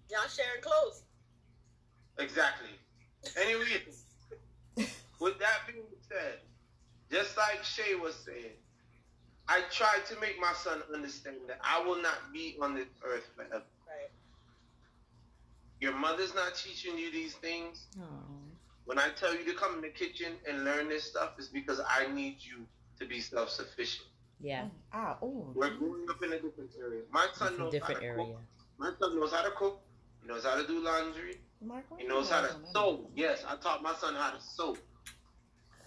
Y'all 0.09 0.28
sharing 0.28 0.62
clothes. 0.62 1.03
Exactly. 2.20 2.70
Anyway, 3.39 4.86
with 5.20 5.39
that 5.39 5.62
being 5.68 5.86
said, 6.07 6.39
just 7.12 7.38
like 7.38 7.64
Shay 7.64 7.95
was 7.95 8.16
saying, 8.16 8.57
I 9.47 9.62
try 9.72 9.97
to 10.07 10.20
make 10.20 10.39
my 10.39 10.53
son 10.53 10.82
understand 10.93 11.38
that 11.47 11.59
I 11.64 11.82
will 11.84 12.01
not 12.01 12.32
be 12.34 12.57
on 12.62 12.76
this 12.76 12.88
earth 13.03 13.30
forever. 13.36 13.64
Right. 13.88 14.12
Your 15.80 15.93
mother's 15.93 16.36
not 16.36 16.55
teaching 16.55 16.97
you 16.97 17.12
these 17.12 17.34
things. 17.36 17.88
Oh. 17.99 18.05
When 18.91 18.99
I 18.99 19.07
tell 19.17 19.33
you 19.33 19.45
to 19.45 19.53
come 19.53 19.75
in 19.75 19.81
the 19.81 19.87
kitchen 19.87 20.33
and 20.45 20.65
learn 20.65 20.89
this 20.89 21.05
stuff, 21.05 21.35
it's 21.37 21.47
because 21.47 21.79
I 21.89 22.11
need 22.11 22.39
you 22.41 22.65
to 22.99 23.05
be 23.05 23.21
self-sufficient. 23.21 24.05
Yeah, 24.41 24.65
Ah, 24.91 25.15
oh. 25.21 25.47
We're 25.55 25.69
growing 25.75 26.09
up 26.09 26.21
in 26.21 26.33
a 26.33 26.39
different 26.41 26.71
area. 26.77 27.03
My 27.09 27.25
son 27.33 27.53
it's 27.53 27.57
a 27.57 27.61
knows 27.61 27.71
different 27.71 27.93
how 27.95 27.99
to 28.01 28.05
area. 28.05 28.25
cook. 28.25 28.41
My 28.77 28.91
son 28.99 29.15
knows 29.17 29.31
how 29.31 29.43
to 29.43 29.51
cook. 29.51 29.79
He 30.21 30.27
knows 30.27 30.43
how 30.43 30.55
to 30.55 30.67
do 30.67 30.83
laundry. 30.83 31.39
Mark, 31.61 31.85
He 31.97 32.05
knows 32.05 32.29
how 32.29 32.41
to 32.41 32.53
sew. 32.73 33.09
Yes, 33.15 33.45
I 33.47 33.55
taught 33.55 33.81
my 33.81 33.93
son 33.95 34.13
how 34.13 34.31
to 34.31 34.41
sew. 34.41 34.75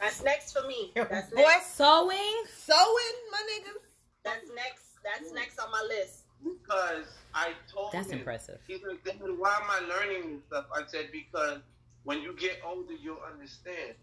That's 0.01 0.23
next 0.25 0.57
for 0.59 0.67
me. 0.67 0.93
That's 0.95 1.29
Boy, 1.31 1.43
next. 1.43 1.75
Sewing. 1.77 2.45
sewing, 2.57 3.17
my 3.31 3.43
niggas. 3.53 3.85
That's 4.25 4.49
next. 4.57 4.85
That's 5.05 5.31
next 5.35 5.59
on 5.59 5.71
my 5.71 5.85
list. 5.89 6.23
Because 6.43 7.05
I 7.35 7.53
told 7.71 7.93
That's 7.93 8.09
him. 8.09 8.21
impressive. 8.21 8.61
He's 8.67 8.81
like, 8.83 9.05
why 9.39 9.59
am 9.61 9.69
I 9.69 9.81
learning 9.95 10.37
this 10.37 10.47
stuff? 10.47 10.65
I 10.75 10.85
said, 10.87 11.11
because 11.13 11.59
when 12.05 12.21
you 12.23 12.35
get 12.35 12.61
older, 12.65 12.95
you'll 12.95 13.23
understand. 13.33 13.95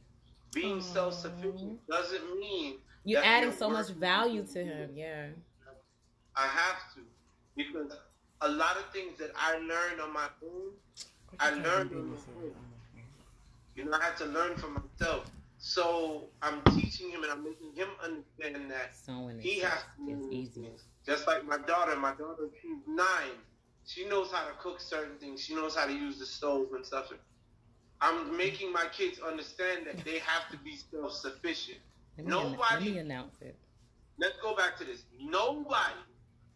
Being 0.54 0.80
Aw. 0.80 0.82
self-sufficient 0.82 1.88
doesn't 1.88 2.40
mean 2.40 2.76
You're 3.06 3.24
adding 3.24 3.54
so 3.54 3.70
much 3.70 3.90
value 3.90 4.46
to 4.54 4.64
him. 4.64 4.92
Yeah. 4.96 5.28
I 6.36 6.48
have 6.48 6.94
to. 6.96 7.02
Because 7.56 7.96
a 8.42 8.50
lot 8.50 8.78
of 8.78 8.86
things 8.92 9.18
that 9.20 9.32
I 9.36 9.58
learned 9.58 10.02
on 10.02 10.14
my 10.14 10.28
own, 10.44 10.72
I 11.40 11.52
learned 11.52 11.92
on 11.94 12.10
my 12.10 12.18
own. 12.44 12.52
You 13.76 13.86
know, 13.86 13.98
I 13.98 14.04
had 14.04 14.18
to 14.18 14.26
learn 14.26 14.56
for 14.58 14.68
myself. 14.68 15.30
So 15.58 16.24
I'm 16.42 16.62
teaching 16.76 17.12
him 17.12 17.24
and 17.24 17.32
I'm 17.32 17.44
making 17.44 17.74
him 17.76 17.88
understand 18.04 18.72
that 18.72 18.92
is, 18.94 19.44
he 19.44 19.60
has 19.60 19.84
to 19.96 20.06
learn 20.06 20.34
easy. 20.34 20.68
Just 21.06 21.28
like 21.28 21.46
my 21.46 21.60
daughter. 21.60 21.96
My 21.96 22.12
daughter, 22.12 22.50
she's 22.62 22.78
nine. 22.88 23.38
She 23.86 24.08
knows 24.08 24.32
how 24.32 24.46
to 24.46 24.54
cook 24.60 24.80
certain 24.80 25.18
things. 25.20 25.42
She 25.42 25.56
knows 25.56 25.76
how 25.76 25.86
to 25.86 25.94
use 25.94 26.18
the 26.20 26.26
stove 26.26 26.68
and 26.74 26.86
stuff. 26.86 27.12
I'm 28.02 28.36
making 28.36 28.72
my 28.74 28.86
kids 28.92 29.20
understand 29.20 29.86
that 29.86 30.04
they 30.04 30.20
have 30.20 30.50
to 30.52 30.58
be 30.58 30.76
self-sufficient. 30.92 31.78
Let 32.18 32.26
me, 32.28 32.34
an- 32.34 32.42
let 32.44 32.52
Nobody- 32.52 32.92
me 32.92 32.98
announce 32.98 33.36
it. 33.42 33.56
Let's 34.18 34.38
go 34.42 34.56
back 34.56 34.78
to 34.80 34.86
this. 34.86 35.04
Nobody 35.20 35.94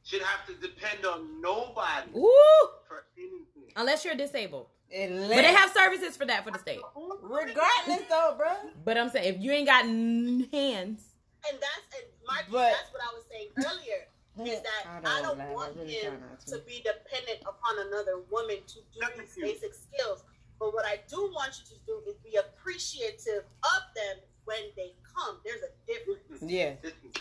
should 0.03 0.21
have 0.21 0.45
to 0.47 0.53
depend 0.55 1.05
on 1.05 1.41
nobody 1.41 2.11
Ooh, 2.15 2.69
for 2.87 3.05
anything. 3.17 3.71
unless 3.75 4.05
you're 4.05 4.15
disabled. 4.15 4.67
And 4.93 5.17
But 5.19 5.29
they 5.41 5.53
have 5.53 5.71
services 5.71 6.15
for 6.15 6.25
that 6.25 6.43
for 6.43 6.51
the 6.51 6.59
state. 6.59 6.79
regardless 7.23 8.01
though, 8.09 8.35
bro. 8.37 8.53
But 8.83 8.97
I'm 8.99 9.09
saying 9.09 9.33
if 9.35 9.41
you 9.41 9.51
ain't 9.51 9.65
got 9.67 9.85
n- 9.85 10.47
hands, 10.51 11.01
And 11.49 11.59
that's 11.59 11.95
and 12.01 12.05
Marky, 12.27 12.51
But- 12.51 12.71
that's 12.71 12.91
what 12.93 13.01
I 13.01 13.13
was 13.13 13.23
saying 13.29 13.49
earlier. 13.57 14.07
Is 14.51 14.61
that 14.61 15.01
I 15.05 15.21
don't, 15.21 15.37
laugh. 15.37 15.53
want 15.55 15.77
I 15.77 15.79
really 15.79 15.93
him 15.93 16.17
try 16.19 16.27
not 16.29 16.39
to 16.47 16.57
be 16.67 16.83
dependent 16.83 17.39
upon 17.41 17.79
another 17.87 18.19
woman 18.29 18.57
to 18.67 18.75
do 18.93 18.99
these 19.17 19.35
basic 19.41 19.73
skills. 19.73 20.23
But 20.59 20.73
what 20.73 20.85
I 20.85 20.99
do 21.09 21.17
want 21.33 21.59
you 21.59 21.75
to 21.75 21.81
do 21.85 22.01
is 22.09 22.15
be 22.23 22.37
appreciative 22.37 23.43
of 23.63 23.81
them 23.95 24.17
when 24.45 24.59
they 24.75 24.93
come. 25.15 25.37
There's 25.45 25.61
a 25.61 25.71
difference. 25.87 26.21
Yeah. 26.41 26.75
Listen, 26.83 27.11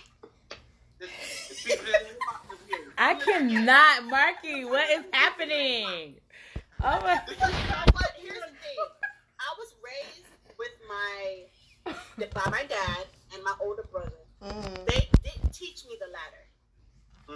listen, 1.00 1.48
the 1.48 1.54
people 1.64 1.84
that 1.92 2.02
live 2.04 2.16
out 2.28 2.58
here, 2.68 2.92
I 2.98 3.14
cannot, 3.14 4.04
Marky. 4.06 4.64
What 4.64 4.88
is 4.90 5.04
happening? 5.12 6.14
Oh 6.82 7.00
my. 7.00 7.20
Because 7.28 7.52
you 7.52 7.68
know 7.68 7.84
what? 7.92 8.10
Here's 8.18 8.34
the 8.40 8.46
thing. 8.46 8.80
I 9.40 9.50
was 9.58 9.74
raised 9.84 10.26
with 10.58 10.74
my 10.88 11.44
by 12.34 12.50
my 12.50 12.64
dad 12.64 13.06
and 13.34 13.42
my 13.44 13.54
older 13.60 13.84
brother. 13.90 14.10
Mm. 14.42 14.84
They 14.86 15.08
didn't 15.22 15.52
teach 15.52 15.84
me 15.86 15.96
the 16.00 16.10
ladder. 16.12 16.44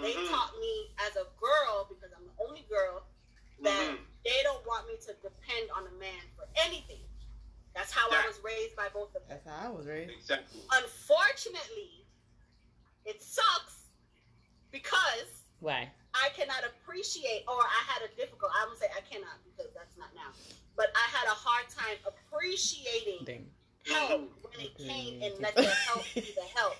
They 0.01 0.13
Mhm, 0.13 0.29
taught 0.29 0.53
me 0.59 0.91
as 1.07 1.15
a 1.15 1.25
girl, 1.39 1.87
because 1.89 2.11
I'm 2.15 2.25
the 2.25 2.43
only 2.45 2.61
girl, 2.69 3.03
that 3.63 3.91
mhm. 3.91 3.97
they 4.23 4.39
don't 4.43 4.65
want 4.65 4.87
me 4.87 4.95
to 5.07 5.13
depend 5.21 5.69
on 5.75 5.83
a 5.87 5.95
man 5.99 6.23
for 6.35 6.45
anything. 6.65 7.03
That's 7.75 7.91
how 7.91 8.09
I 8.09 8.27
was 8.27 8.39
raised 8.43 8.75
by 8.75 8.87
both 8.93 9.15
of 9.15 9.21
them. 9.27 9.37
That's 9.39 9.47
how 9.47 9.67
I 9.67 9.71
was 9.71 9.85
raised. 9.87 10.11
Exactly. 10.11 10.61
Unfortunately, 10.73 12.03
it 13.05 13.21
sucks 13.21 13.87
because 14.71 15.45
Why? 15.59 15.89
I 16.13 16.29
cannot 16.35 16.65
appreciate, 16.65 17.45
or 17.47 17.61
I 17.61 17.81
had 17.87 18.01
a 18.03 18.09
difficult. 18.15 18.51
I 18.51 18.67
would 18.67 18.77
say 18.77 18.87
I 18.91 19.01
cannot 19.05 19.37
because 19.45 19.71
that's 19.73 19.95
not 19.97 20.09
now. 20.15 20.33
But 20.75 20.91
I 20.95 21.05
had 21.15 21.27
a 21.27 21.37
hard 21.37 21.69
time 21.69 21.97
appreciating 22.03 23.25
Dang. 23.25 23.45
help 23.85 24.31
when 24.41 24.59
it 24.65 24.75
came 24.77 25.21
and 25.21 25.33
let 25.39 25.55
the 25.55 25.69
help 25.87 26.03
be 26.15 26.21
the 26.21 26.47
help, 26.55 26.75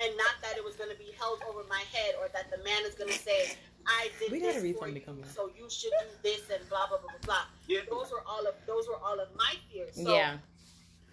and 0.00 0.10
not 0.16 0.36
that 0.42 0.56
it 0.56 0.64
was 0.64 0.74
going 0.74 0.90
to 0.90 0.98
be 0.98 1.14
held 1.18 1.40
over 1.48 1.62
my 1.68 1.82
head 1.92 2.14
or 2.20 2.28
that 2.34 2.50
the 2.50 2.62
man 2.64 2.82
is 2.84 2.94
going 2.94 3.12
to 3.12 3.18
say, 3.18 3.54
"I 3.86 4.10
did 4.18 4.30
We 4.32 4.38
this 4.40 4.54
gotta 4.54 4.62
read 4.64 4.74
for 4.74 4.78
something 4.80 4.94
you, 4.94 5.00
to 5.00 5.06
come 5.06 5.20
back. 5.20 5.30
so 5.30 5.48
you 5.56 5.68
should 5.70 5.92
do 6.00 6.06
this," 6.22 6.48
and 6.50 6.68
blah 6.68 6.86
blah 6.88 6.98
blah 6.98 7.08
blah 7.10 7.18
blah. 7.26 7.44
Yeah. 7.66 7.80
Those 7.90 8.10
were 8.10 8.22
all 8.26 8.46
of 8.46 8.54
those 8.66 8.86
were 8.88 8.96
all 8.98 9.18
of 9.20 9.34
my 9.36 9.54
fears. 9.70 9.94
So 9.96 10.14
yeah. 10.14 10.38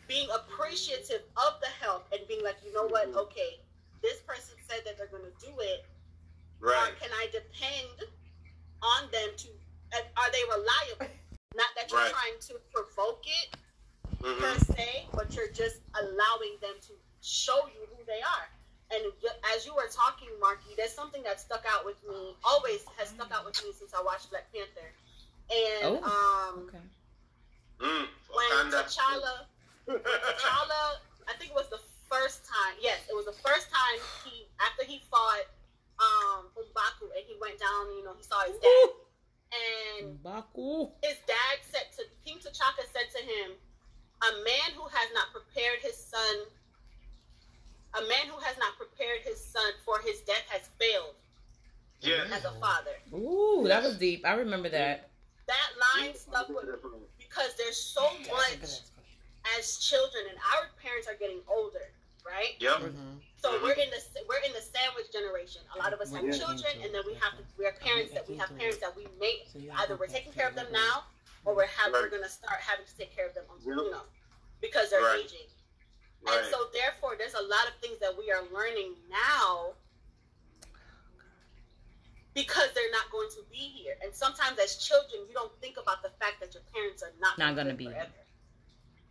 being 0.07 0.29
appreciative 0.31 1.21
of 1.37 1.59
the 1.61 1.67
help 1.67 2.07
and 2.11 2.27
being 2.27 2.43
like, 2.43 2.57
you 2.65 2.73
know 2.73 2.87
what, 2.87 3.11
Mhm. 3.11 3.17
okay, 3.17 3.59
this 4.01 4.21
person 4.21 4.55
said 4.67 4.83
that 4.85 4.97
they're 4.97 5.07
going 5.07 5.23
to 5.31 5.45
do 5.45 5.53
it. 5.59 5.85
Right. 6.59 6.91
Or 6.91 6.95
can 6.95 7.11
I 7.13 7.27
depend 7.27 8.09
on 8.81 9.11
them 9.11 9.29
to? 9.37 9.47
Are 10.17 10.31
they 10.31 10.43
reliable? 10.45 11.15
Not 11.55 11.67
that 11.75 11.91
you're 11.91 11.99
Right. 11.99 12.11
trying 12.11 12.39
to 12.39 12.59
provoke 12.73 13.23
it 13.27 13.55
per 14.19 14.33
Mhm. 14.35 14.75
se, 14.75 15.07
but 15.13 15.33
you're 15.33 15.51
just 15.51 15.81
allowing 15.95 16.57
them 16.59 16.79
to 16.81 16.93
show 17.21 17.67
you 17.67 17.85
who 17.95 18.03
they 18.05 18.21
are. 18.21 18.49
And 18.91 19.05
as 19.55 19.65
you 19.65 19.75
were 19.75 19.87
talking, 19.91 20.29
Marky, 20.39 20.73
there's 20.75 20.93
something 20.93 21.21
that 21.23 21.39
stuck 21.39 21.63
out 21.69 21.85
with 21.85 21.97
me. 22.09 22.33
Always 22.43 22.81
has 22.97 23.09
stuck 23.09 23.31
out 23.31 23.45
with 23.45 23.61
me 23.63 23.71
since 23.77 23.93
I 23.93 24.01
watched 24.01 24.29
Black 24.31 24.51
Panther. 24.53 24.89
And 25.51 26.01
Oh, 26.01 26.03
um, 26.03 26.67
Okay. 26.67 26.85
Mm. 27.79 28.07
when 28.33 28.71
T'Challa, 28.73 29.45
when 29.85 29.97
T'Challa, 29.99 30.99
I 31.29 31.33
think 31.37 31.51
it 31.51 31.55
was 31.55 31.69
the 31.69 31.79
first 32.09 32.43
time. 32.45 32.75
Yes, 32.81 32.99
it 33.09 33.15
was 33.15 33.25
the 33.25 33.37
first 33.45 33.69
time 33.69 33.99
he 34.25 34.47
after 34.59 34.83
he 34.83 35.01
fought 35.09 35.45
um 36.01 36.49
M'Baku 36.57 37.13
and 37.15 37.23
he 37.25 37.35
went 37.39 37.59
down. 37.59 37.93
You 37.95 38.03
know, 38.03 38.13
he 38.17 38.23
saw 38.23 38.41
his 38.43 38.57
dad, 38.57 38.89
and 39.53 40.21
Baku. 40.23 40.89
his 41.03 41.17
dad 41.27 41.61
said 41.61 41.87
to 41.97 42.03
King 42.25 42.39
T'Chaka 42.39 42.83
said 42.91 43.07
to 43.15 43.21
him, 43.23 43.51
"A 44.23 44.31
man 44.43 44.73
who 44.75 44.83
has 44.89 45.07
not 45.13 45.31
prepared 45.31 45.79
his 45.81 45.95
son, 45.97 46.35
a 47.95 48.01
man 48.07 48.27
who 48.27 48.37
has 48.39 48.57
not 48.57 48.75
prepared 48.77 49.21
his 49.23 49.43
son 49.43 49.71
for 49.85 49.99
his 49.99 50.21
death 50.21 50.45
has 50.49 50.67
failed 50.79 51.15
Yes. 52.01 52.31
as 52.31 52.45
a 52.45 52.51
father." 52.59 52.95
Ooh, 53.13 53.65
that 53.67 53.83
was 53.83 53.97
deep. 53.97 54.25
I 54.25 54.33
remember 54.33 54.69
that. 54.69 55.09
That 55.47 55.69
line 55.97 56.15
stuck 56.15 56.47
with 56.49 56.65
me 56.83 56.99
because 57.17 57.55
there's 57.55 57.77
so 57.81 58.07
much 58.31 58.81
as 59.57 59.77
children, 59.77 60.25
and 60.29 60.37
our 60.53 60.69
parents 60.81 61.07
are 61.07 61.15
getting 61.15 61.41
older, 61.47 61.91
right? 62.25 62.55
Yep. 62.59 62.77
Mm-hmm. 62.77 63.17
So 63.41 63.51
we're 63.63 63.71
in 63.73 63.89
the 63.89 64.01
we're 64.27 64.43
in 64.45 64.53
the 64.53 64.61
sandwich 64.61 65.11
generation. 65.11 65.61
A 65.75 65.79
lot 65.79 65.93
of 65.93 66.01
us 66.01 66.11
have 66.11 66.23
Yeah. 66.25 66.37
children, 66.37 66.71
and 66.83 66.93
then 66.93 67.03
we 67.07 67.13
have 67.15 67.37
to 67.37 67.43
we're 67.57 67.71
parents 67.73 68.13
that 68.13 68.27
we 68.27 68.35
have 68.37 68.55
parents 68.57 68.77
that 68.77 68.95
we 68.95 69.07
make 69.19 69.49
either 69.79 69.95
we're 69.95 70.07
taking 70.07 70.33
care 70.33 70.47
of 70.47 70.55
them 70.55 70.67
now, 70.71 71.05
or 71.45 71.55
we're 71.55 71.65
have, 71.67 71.91
we're 71.93 72.09
gonna 72.09 72.29
start 72.29 72.59
having 72.59 72.85
to 72.85 72.95
take 72.97 73.15
care 73.15 73.25
of 73.27 73.33
them, 73.33 73.45
on, 73.49 73.59
you 73.63 73.75
know, 73.91 74.03
because 74.61 74.89
they're 74.91 75.01
Right. 75.01 75.23
aging. 75.25 75.47
Right. 76.25 76.37
And 76.37 76.47
so 76.51 76.67
therefore, 76.73 77.15
there's 77.17 77.33
a 77.33 77.41
lot 77.41 77.67
of 77.67 77.75
things 77.81 77.99
that 77.99 78.13
we 78.17 78.31
are 78.31 78.43
learning 78.53 78.95
now 79.09 79.73
because 82.33 82.69
they're 82.75 82.91
not 82.91 83.09
going 83.11 83.29
to 83.29 83.41
be 83.51 83.57
here. 83.57 83.95
And 84.03 84.13
sometimes 84.13 84.59
as 84.59 84.77
children, 84.77 85.23
you 85.27 85.33
don't 85.33 85.51
think 85.61 85.77
about 85.81 86.01
the 86.03 86.09
fact 86.19 86.39
that 86.41 86.53
your 86.53 86.63
parents 86.73 87.03
are 87.03 87.11
not 87.19 87.37
Not 87.37 87.55
gonna 87.55 87.69
live 87.69 87.77
be 87.77 87.85
here. 87.85 88.07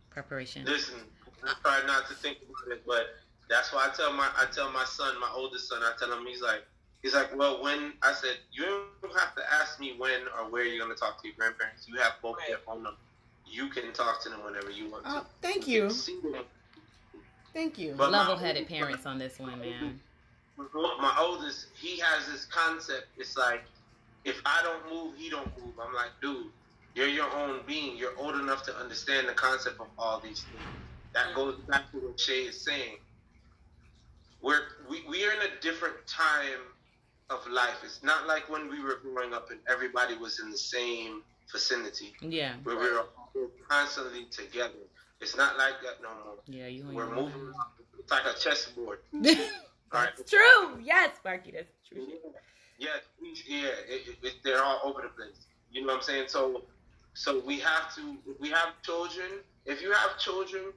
Preparation. 0.09 0.65
Listen, 0.65 0.95
I 1.43 1.51
uh, 1.51 1.53
try 1.61 1.81
not 1.85 2.07
to 2.09 2.15
think 2.15 2.39
about 2.43 2.75
it, 2.75 2.83
but 2.85 3.15
that's 3.49 3.71
why 3.73 3.87
I 3.91 3.95
tell 3.95 4.13
my 4.13 4.29
I 4.37 4.45
tell 4.51 4.71
my 4.71 4.85
son, 4.85 5.19
my 5.19 5.29
oldest 5.33 5.69
son, 5.69 5.81
I 5.83 5.93
tell 5.99 6.11
him 6.11 6.25
he's 6.25 6.41
like 6.41 6.63
he's 7.01 7.13
like, 7.13 7.35
well, 7.37 7.61
when 7.61 7.93
I 8.01 8.13
said 8.13 8.37
you 8.51 8.63
don't 9.01 9.17
have 9.17 9.35
to 9.35 9.41
ask 9.53 9.79
me 9.79 9.95
when 9.97 10.21
or 10.37 10.49
where 10.49 10.65
you're 10.65 10.79
gonna 10.81 10.95
talk 10.95 11.21
to 11.21 11.27
your 11.27 11.37
grandparents. 11.37 11.87
You 11.87 11.97
have 11.99 12.13
both 12.21 12.37
their 12.47 12.57
phone 12.59 12.83
number. 12.83 12.99
You 13.45 13.67
can 13.67 13.93
talk 13.93 14.21
to 14.23 14.29
them 14.29 14.43
whenever 14.43 14.69
you 14.71 14.89
want 14.89 15.05
to. 15.05 15.11
Oh, 15.11 15.25
thank 15.41 15.65
can 15.65 15.73
you. 15.73 15.91
See 17.53 17.59
them. 17.59 17.63
Thank 17.69 17.79
you. 17.79 17.95
But 17.97 18.11
Level-headed 18.11 18.63
oldest 18.63 18.73
parents 18.73 19.05
on 19.05 19.19
this 19.19 19.39
one, 19.39 19.59
man. 19.59 19.99
My 20.57 21.15
oldest, 21.19 21.67
he 21.75 21.99
has 21.99 22.27
this 22.31 22.45
concept. 22.45 23.07
It's 23.17 23.37
like 23.37 23.63
if 24.25 24.41
I 24.45 24.61
don't 24.63 24.93
move, 24.93 25.15
he 25.17 25.29
don't 25.29 25.47
move. 25.57 25.73
I'm 25.81 25.93
like, 25.93 26.11
dude, 26.21 26.47
You're 26.95 27.07
your 27.07 27.31
own 27.33 27.61
being. 27.65 27.97
You're 27.97 28.17
old 28.17 28.35
enough 28.35 28.63
to 28.63 28.75
understand 28.75 29.27
the 29.27 29.33
concept 29.33 29.79
of 29.79 29.87
all 29.97 30.19
these 30.19 30.41
things. 30.43 30.63
That 31.13 31.33
goes 31.33 31.55
back 31.67 31.89
to 31.91 31.97
what 31.99 32.19
Shay 32.19 32.43
is 32.43 32.59
saying. 32.61 32.97
We're 34.41 34.61
we, 34.89 35.03
we 35.07 35.25
are 35.25 35.31
in 35.31 35.39
a 35.39 35.61
different 35.61 35.95
time 36.07 36.59
of 37.29 37.45
life. 37.49 37.77
It's 37.83 38.03
not 38.03 38.27
like 38.27 38.49
when 38.49 38.69
we 38.69 38.81
were 38.81 38.99
growing 39.01 39.33
up 39.33 39.51
and 39.51 39.59
everybody 39.69 40.15
was 40.15 40.39
in 40.39 40.49
the 40.49 40.57
same 40.57 41.21
vicinity 41.51 42.13
Yeah. 42.21 42.55
where 42.63 42.75
we 42.77 42.91
were 42.91 43.05
constantly 43.67 44.25
together. 44.25 44.73
It's 45.21 45.35
not 45.35 45.57
like 45.57 45.81
that 45.83 46.01
no 46.01 46.09
more. 46.23 46.35
Yeah, 46.47 46.67
you 46.67 46.85
We're 46.91 47.13
moving. 47.13 47.51
It's 47.99 48.11
like 48.11 48.25
a 48.25 48.39
chessboard. 48.39 48.99
All 49.13 49.21
right. 49.93 50.09
That's 50.15 50.29
true. 50.31 50.79
Yes, 50.81 51.11
Marky, 51.25 51.51
that's 51.51 51.73
true. 51.87 52.07
Yeah, 52.77 52.89
yeah, 53.47 53.67
it, 53.87 54.07
it, 54.07 54.17
it, 54.23 54.33
they're 54.43 54.63
all 54.63 54.79
over 54.83 55.01
the 55.01 55.09
place. 55.09 55.45
You 55.71 55.81
know 55.81 55.87
what 55.87 55.97
I'm 55.97 56.01
saying? 56.03 56.25
So, 56.27 56.63
so 57.13 57.41
we 57.45 57.59
have 57.59 57.93
to. 57.95 58.17
We 58.39 58.49
have 58.49 58.81
children, 58.83 59.27
if 59.65 59.81
you 59.81 59.91
have 59.91 60.17
children, 60.17 60.71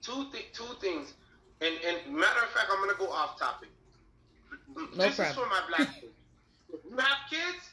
two 0.00 0.26
th- 0.32 0.52
two 0.52 0.74
things. 0.80 1.14
And, 1.60 1.74
and 1.86 2.16
matter 2.16 2.40
of 2.42 2.50
fact, 2.50 2.66
I'm 2.72 2.80
gonna 2.80 2.98
go 2.98 3.12
off 3.12 3.38
topic. 3.38 3.68
No 4.74 4.86
this 4.96 5.18
is 5.18 5.32
for 5.34 5.46
my 5.46 5.60
black 5.68 5.94
kids. 6.00 6.12
If 6.72 6.80
you 6.90 6.96
have 6.96 7.18
kids, 7.30 7.70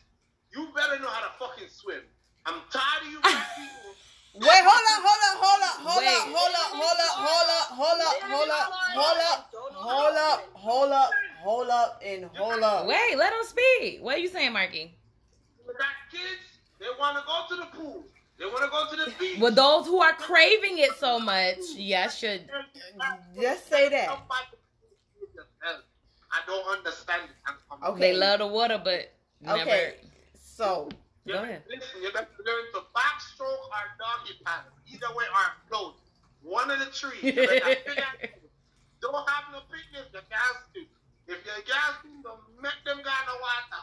you 0.53 0.67
better 0.75 0.99
know 1.01 1.09
how 1.09 1.25
to 1.25 1.33
fucking 1.39 1.69
swim. 1.71 2.01
I'm 2.45 2.61
tired 2.71 3.07
of 3.07 3.11
you 3.11 3.19
black 3.21 3.47
people. 3.55 3.95
Wait, 4.35 4.43
hold 4.43 4.65
up, 4.65 5.03
hold 5.03 5.23
up, 5.27 5.37
hold 5.41 5.63
up, 5.63 5.77
hold 5.83 6.05
up, 6.05 6.27
hold 6.29 6.55
up, 6.55 6.71
hold 6.71 6.99
up, 6.99 7.15
hold 7.17 7.99
up, 7.99 8.21
hold 8.21 8.49
up, 8.49 8.71
hold 8.93 9.19
up, 9.19 9.49
hold 9.73 10.15
up, 10.17 10.49
hold 10.53 10.91
up, 10.91 10.91
hold 10.91 10.91
up, 10.91 11.11
hold 11.41 11.69
up, 11.69 12.01
and 12.05 12.25
hold 12.35 12.63
up. 12.63 12.85
Wait, 12.85 13.17
let 13.17 13.33
him 13.33 13.39
speak. 13.43 14.01
What 14.01 14.15
are 14.15 14.19
you 14.19 14.27
saying, 14.27 14.53
Marky? 14.53 14.95
You 15.65 15.73
got 15.73 15.87
kids, 16.11 16.41
they 16.79 16.85
want 16.99 17.17
to 17.17 17.23
go 17.25 17.45
to 17.49 17.61
the 17.61 17.77
pool. 17.77 18.03
They 18.37 18.45
want 18.45 18.63
to 18.63 18.69
go 18.69 18.85
to 18.89 19.11
the 19.11 19.17
beach. 19.19 19.39
Well, 19.39 19.51
those 19.51 19.87
who 19.87 19.99
are 19.99 20.13
craving 20.13 20.77
it 20.77 20.91
so 20.97 21.19
much, 21.19 21.57
yeah, 21.75 22.07
should. 22.09 22.49
Just 23.39 23.67
say 23.67 23.89
that. 23.89 24.09
I 26.31 26.45
don't 26.45 26.67
understand 26.67 27.23
it. 27.23 27.35
I'm- 27.47 27.57
I'm- 27.71 27.83
Okay. 27.93 27.99
They 27.99 28.13
love 28.17 28.39
the 28.39 28.47
water, 28.47 28.79
but 28.81 29.11
never. 29.41 29.61
Okay, 29.61 29.95
so 30.39 30.89
you're 31.25 31.37
Go. 31.37 31.57
Listen, 31.69 32.01
you 32.01 32.11
better 32.11 32.27
learn 32.45 32.65
to 32.73 32.81
backstroke 32.95 33.65
or 33.69 33.85
doggy 33.99 34.39
paddle. 34.45 34.71
Either 34.87 35.13
way, 35.15 35.25
or 35.25 35.47
float. 35.69 35.95
One 36.41 36.71
of 36.71 36.79
the 36.79 36.85
three. 36.85 37.31
Don't 39.01 39.29
have 39.29 39.45
no 39.51 39.61
picnic, 39.71 40.11
the 40.11 40.23
gas 40.29 40.59
do. 40.73 40.81
If 41.27 41.45
you're 41.45 41.63
gas 41.63 42.03
do, 42.03 42.09
don't 42.23 42.41
make 42.61 42.75
them 42.83 42.99
go 42.99 43.07
in 43.07 43.25
the 43.31 43.37
water. 43.39 43.81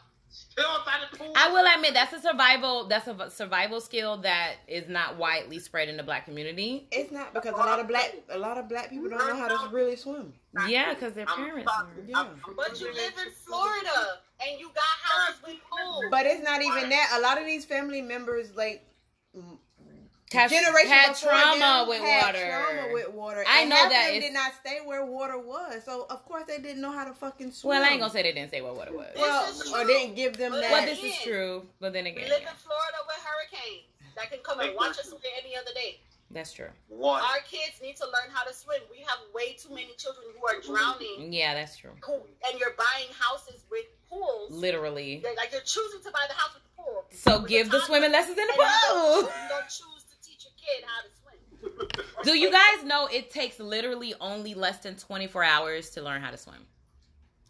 I 0.58 1.50
will 1.52 1.66
admit 1.74 1.94
that's 1.94 2.12
a 2.12 2.20
survival. 2.20 2.86
That's 2.88 3.06
a 3.06 3.30
survival 3.30 3.80
skill 3.80 4.18
that 4.18 4.54
is 4.66 4.88
not 4.88 5.16
widely 5.16 5.58
spread 5.58 5.88
in 5.88 5.96
the 5.96 6.02
black 6.02 6.24
community. 6.24 6.88
it's 6.90 7.12
not 7.12 7.34
because 7.34 7.52
a 7.52 7.56
lot 7.56 7.78
of 7.78 7.88
black 7.88 8.14
a 8.30 8.38
lot 8.38 8.56
of 8.58 8.68
black 8.68 8.90
people 8.90 9.08
don't 9.08 9.18
know 9.18 9.36
how 9.36 9.48
to 9.48 9.74
really 9.74 9.96
swim. 9.96 10.32
Yeah, 10.66 10.94
because 10.94 11.12
their 11.14 11.26
parents. 11.26 11.70
Yeah. 12.06 12.18
I'm- 12.18 12.40
I'm 12.46 12.54
But 12.56 12.80
you 12.80 12.92
live 12.92 13.12
in 13.26 13.32
Florida 13.32 14.20
and 14.40 14.58
you 14.58 14.68
got 14.74 14.84
houses 15.02 15.42
with 15.42 15.56
pools. 15.70 16.04
But 16.10 16.26
it's 16.26 16.42
not 16.42 16.62
even 16.62 16.88
that. 16.90 17.14
A 17.18 17.20
lot 17.20 17.38
of 17.38 17.44
these 17.46 17.64
family 17.64 18.00
members 18.02 18.54
like 18.56 18.82
Have, 20.32 20.50
generation 20.50 20.90
had 20.90 21.14
trauma 21.14 21.58
them 21.58 21.88
with 21.88 22.00
had 22.00 22.34
water. 22.34 22.46
Trauma 22.74 22.92
with 22.92 23.10
water. 23.12 23.44
I 23.48 23.60
And 23.60 23.70
know 23.70 23.76
half 23.76 23.90
that 23.90 24.10
them 24.10 24.20
did 24.20 24.32
not 24.32 24.52
stay 24.60 24.78
where 24.84 25.04
water 25.06 25.38
was, 25.38 25.84
so 25.84 26.06
of 26.10 26.24
course 26.26 26.44
they 26.48 26.58
didn't 26.58 26.80
know 26.82 26.90
how 26.90 27.04
to 27.04 27.14
fucking 27.14 27.52
swim. 27.52 27.70
well, 27.70 27.84
I 27.84 27.90
ain't 27.92 28.00
gonna 28.00 28.12
say 28.12 28.22
they 28.22 28.32
didn't 28.32 28.50
say 28.50 28.60
what 28.60 28.76
water 28.76 28.92
was. 28.92 29.06
Well, 29.16 29.46
This 29.46 29.60
is 29.62 29.72
or 29.72 29.84
didn't 29.84 30.16
give 30.16 30.36
them 30.36 30.50
But 30.52 30.62
that. 30.62 30.72
Well, 30.72 30.84
this 30.84 31.02
is 31.02 31.16
true, 31.22 31.64
but 31.80 31.92
then 31.92 32.04
We 32.04 32.10
again, 32.10 32.28
live 32.28 32.42
yeah, 32.42 32.50
in 32.50 32.56
Florida 32.56 32.98
with 33.06 33.16
hurricanes 33.24 33.84
that 34.16 34.30
can 34.30 34.40
come 34.42 34.58
and 34.60 34.74
watch 34.74 34.98
us 34.98 35.12
away 35.12 35.20
any 35.44 35.54
other 35.56 35.70
day. 35.74 36.00
that's 36.32 36.52
true. 36.52 36.70
One. 36.88 37.22
Our 37.22 37.38
kids 37.48 37.80
need 37.80 37.94
to 37.96 38.04
learn 38.06 38.28
how 38.32 38.42
to 38.44 38.52
swim. 38.52 38.80
We 38.90 38.98
have 39.06 39.18
way 39.32 39.52
too 39.54 39.70
many 39.70 39.94
children 39.96 40.26
who 40.36 40.44
are 40.48 40.60
drowning, 40.60 41.30
mm, 41.30 41.32
Yeah, 41.32 41.54
that's 41.54 41.76
true. 41.76 41.92
who, 42.02 42.14
and 42.14 42.58
you're 42.58 42.74
buying 42.76 43.08
houses 43.16 43.62
with 43.70 43.84
pools. 44.10 44.50
Literally. 44.50 45.18
You're, 45.22 45.36
like 45.36 45.52
you're 45.52 45.60
choosing 45.62 46.00
to 46.02 46.10
buy 46.10 46.24
the 46.26 46.34
house 46.34 46.50
with 46.54 46.64
the 46.64 46.82
pool. 46.82 47.04
So 47.12 47.38
With 47.40 47.48
give 47.48 47.66
the 47.70 47.78
toddler, 47.78 47.86
swimming 47.86 48.12
lessons 48.12 48.36
in 48.38 48.46
the 48.46 48.52
and 48.52 48.72
don't- 48.88 49.22
pool. 49.22 49.30
Kid 50.66 50.84
how 50.86 51.02
to 51.02 51.08
swim. 51.20 52.04
Do 52.24 52.38
you 52.38 52.50
guys 52.50 52.84
know 52.84 53.06
it 53.06 53.30
takes 53.30 53.58
literally 53.60 54.14
only 54.20 54.54
less 54.54 54.78
than 54.78 54.96
24 54.96 55.42
hours 55.44 55.90
to 55.90 56.02
learn 56.02 56.20
how 56.22 56.30
to 56.30 56.36
swim? 56.36 56.66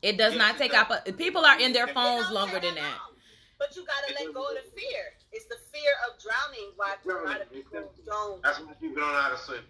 It 0.02 0.18
does 0.18 0.34
Yes, 0.34 0.38
not 0.38 0.58
take 0.58 0.72
does. 0.72 0.90
up. 0.90 1.16
People 1.16 1.44
are 1.44 1.58
in 1.58 1.72
their 1.72 1.86
phones 1.88 2.30
longer 2.30 2.60
than 2.60 2.74
that. 2.74 2.82
long. 2.82 3.14
But 3.58 3.74
you 3.74 3.84
gotta 3.86 4.12
let 4.24 4.34
go 4.34 4.42
of 4.48 4.54
the 4.54 4.70
fear. 4.78 5.14
It's 5.32 5.46
the 5.46 5.56
fear 5.72 5.92
of 6.06 6.20
drowning 6.22 6.72
why 6.76 6.94
a 7.04 7.26
lot 7.26 7.40
of 7.40 7.50
people 7.52 7.90
don't. 8.04 8.42
That's 8.42 8.60
why 8.60 8.72
people 8.74 8.96
don't 8.96 9.12
know 9.12 9.20
how 9.20 9.30
to 9.30 9.38
swim. 9.38 9.64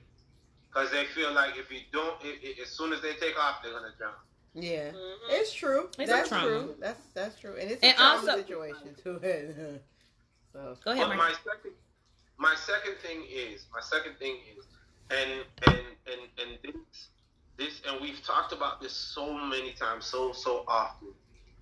Because 0.68 0.90
they 0.90 1.04
feel 1.06 1.32
like 1.32 1.56
if 1.56 1.70
you 1.70 1.80
don't, 1.92 2.14
i 2.24 2.28
i 2.44 2.62
as 2.62 2.68
soon 2.70 2.92
as 2.92 3.00
they 3.00 3.14
take 3.14 3.38
off, 3.38 3.62
they're 3.62 3.72
going 3.72 3.90
to 3.90 3.96
drown. 3.96 4.12
yeah, 4.54 4.90
Mhm. 4.90 5.16
it's 5.30 5.52
true. 5.52 5.88
It's 5.98 6.10
a 6.10 6.14
that's 6.14 6.28
trauma. 6.28 6.46
true. 6.48 6.76
That's 6.80 7.00
that's 7.14 7.38
true, 7.40 7.56
and 7.56 7.70
it's 7.70 7.82
And 7.82 7.94
a 7.94 7.96
trauma 7.96 8.18
also- 8.18 8.36
situation 8.36 8.94
too. 9.02 9.20
so 10.52 10.76
Go 10.84 10.90
ahead, 10.90 11.08
But 11.08 11.16
Mark. 11.16 11.18
my 11.30 11.52
second, 11.52 11.72
my 12.38 12.54
second 12.56 12.96
thing 13.02 13.24
is, 13.30 13.66
my 13.72 13.80
second 13.80 14.16
thing 14.18 14.38
is, 14.56 14.66
and 15.10 15.44
and 15.62 15.86
and 16.06 16.20
and 16.38 16.58
this, 16.62 17.08
this, 17.58 17.82
and 17.88 18.00
we've 18.00 18.22
talked 18.22 18.52
about 18.52 18.80
this 18.80 18.92
so 18.94 19.34
many 19.34 19.72
times, 19.72 20.06
so 20.06 20.32
so 20.32 20.64
often. 20.68 21.14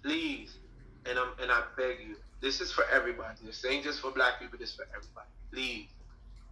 Please, 0.03 0.59
and 1.07 1.19
I'm 1.19 1.33
and 1.41 1.51
I 1.53 1.65
beg 1.77 2.01
you, 2.01 2.17
this 2.41 2.61
is 2.61 2.73
for 2.73 2.85
everybody. 2.93 3.39
This 3.45 3.65
ain't 3.65 3.85
just 3.85 4.01
for 4.01 4.13
black 4.13 4.41
people. 4.41 4.59
This 4.59 4.71
is 4.71 4.77
for 4.77 4.87
everybody. 4.97 5.29
Please, 5.53 5.89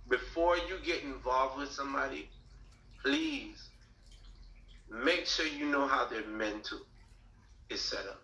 before 0.08 0.56
you 0.56 0.78
get 0.84 1.02
involved 1.02 1.58
with 1.58 1.70
somebody, 1.70 2.30
please 3.04 3.70
make 4.90 5.26
sure 5.26 5.46
you 5.46 5.66
know 5.66 5.86
how 5.88 6.06
their 6.06 6.26
mental 6.26 6.80
is 7.70 7.80
set 7.82 8.06
up. 8.06 8.22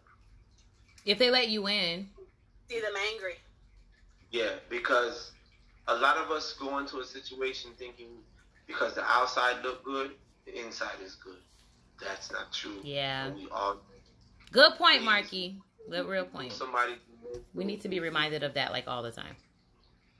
If 1.05 1.19
they 1.19 1.31
let 1.31 1.49
you 1.49 1.69
in, 1.69 2.11
See 2.71 2.81
them 2.81 2.95
angry. 3.13 3.37
Yeah, 4.31 4.57
because 4.69 5.33
a 5.89 5.95
lot 5.97 6.19
of 6.19 6.31
us 6.31 6.55
go 6.59 6.79
into 6.79 6.99
a 6.99 7.05
situation 7.05 7.71
thinking 7.79 8.09
because 8.67 8.95
the 8.95 9.05
outside 9.05 9.63
look 9.65 9.83
good, 9.85 10.13
the 10.45 10.59
inside 10.65 11.01
is 11.03 11.17
good. 11.17 11.39
That's 12.01 12.31
not 12.31 12.53
true. 12.53 12.79
Yeah. 12.85 13.33
We 13.35 13.49
all 13.51 13.79
good 14.53 14.73
point, 14.75 15.03
Marky. 15.03 15.59
Good 15.91 16.07
real 16.07 16.25
point. 16.25 16.53
somebody. 16.53 16.95
We 17.55 17.65
need 17.65 17.81
to 17.83 17.89
be 17.89 18.01
reminded 18.01 18.43
of 18.43 18.55
that 18.55 18.73
like 18.73 18.87
all 18.87 19.03
the 19.03 19.11
time. 19.11 19.35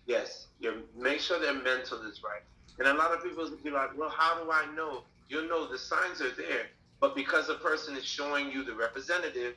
Yes, 0.07 0.47
you 0.59 0.83
make 0.97 1.21
sure 1.21 1.39
their 1.39 1.55
mental 1.55 2.01
is 2.03 2.23
right. 2.23 2.43
And 2.79 2.89
a 2.89 2.95
lot 2.95 3.13
of 3.13 3.23
people 3.23 3.49
be 3.63 3.71
like, 3.71 3.97
"Well, 3.97 4.09
how 4.09 4.43
do 4.43 4.51
I 4.51 4.67
know?" 4.75 5.05
You 5.29 5.47
know, 5.47 5.67
the 5.67 5.79
signs 5.79 6.23
are 6.23 6.31
there, 6.31 6.69
but 7.01 7.15
because 7.15 7.51
a 7.51 7.55
person 7.55 7.97
is 7.97 8.05
showing 8.05 8.51
you 8.51 8.65
the 8.65 8.75
representative, 8.75 9.57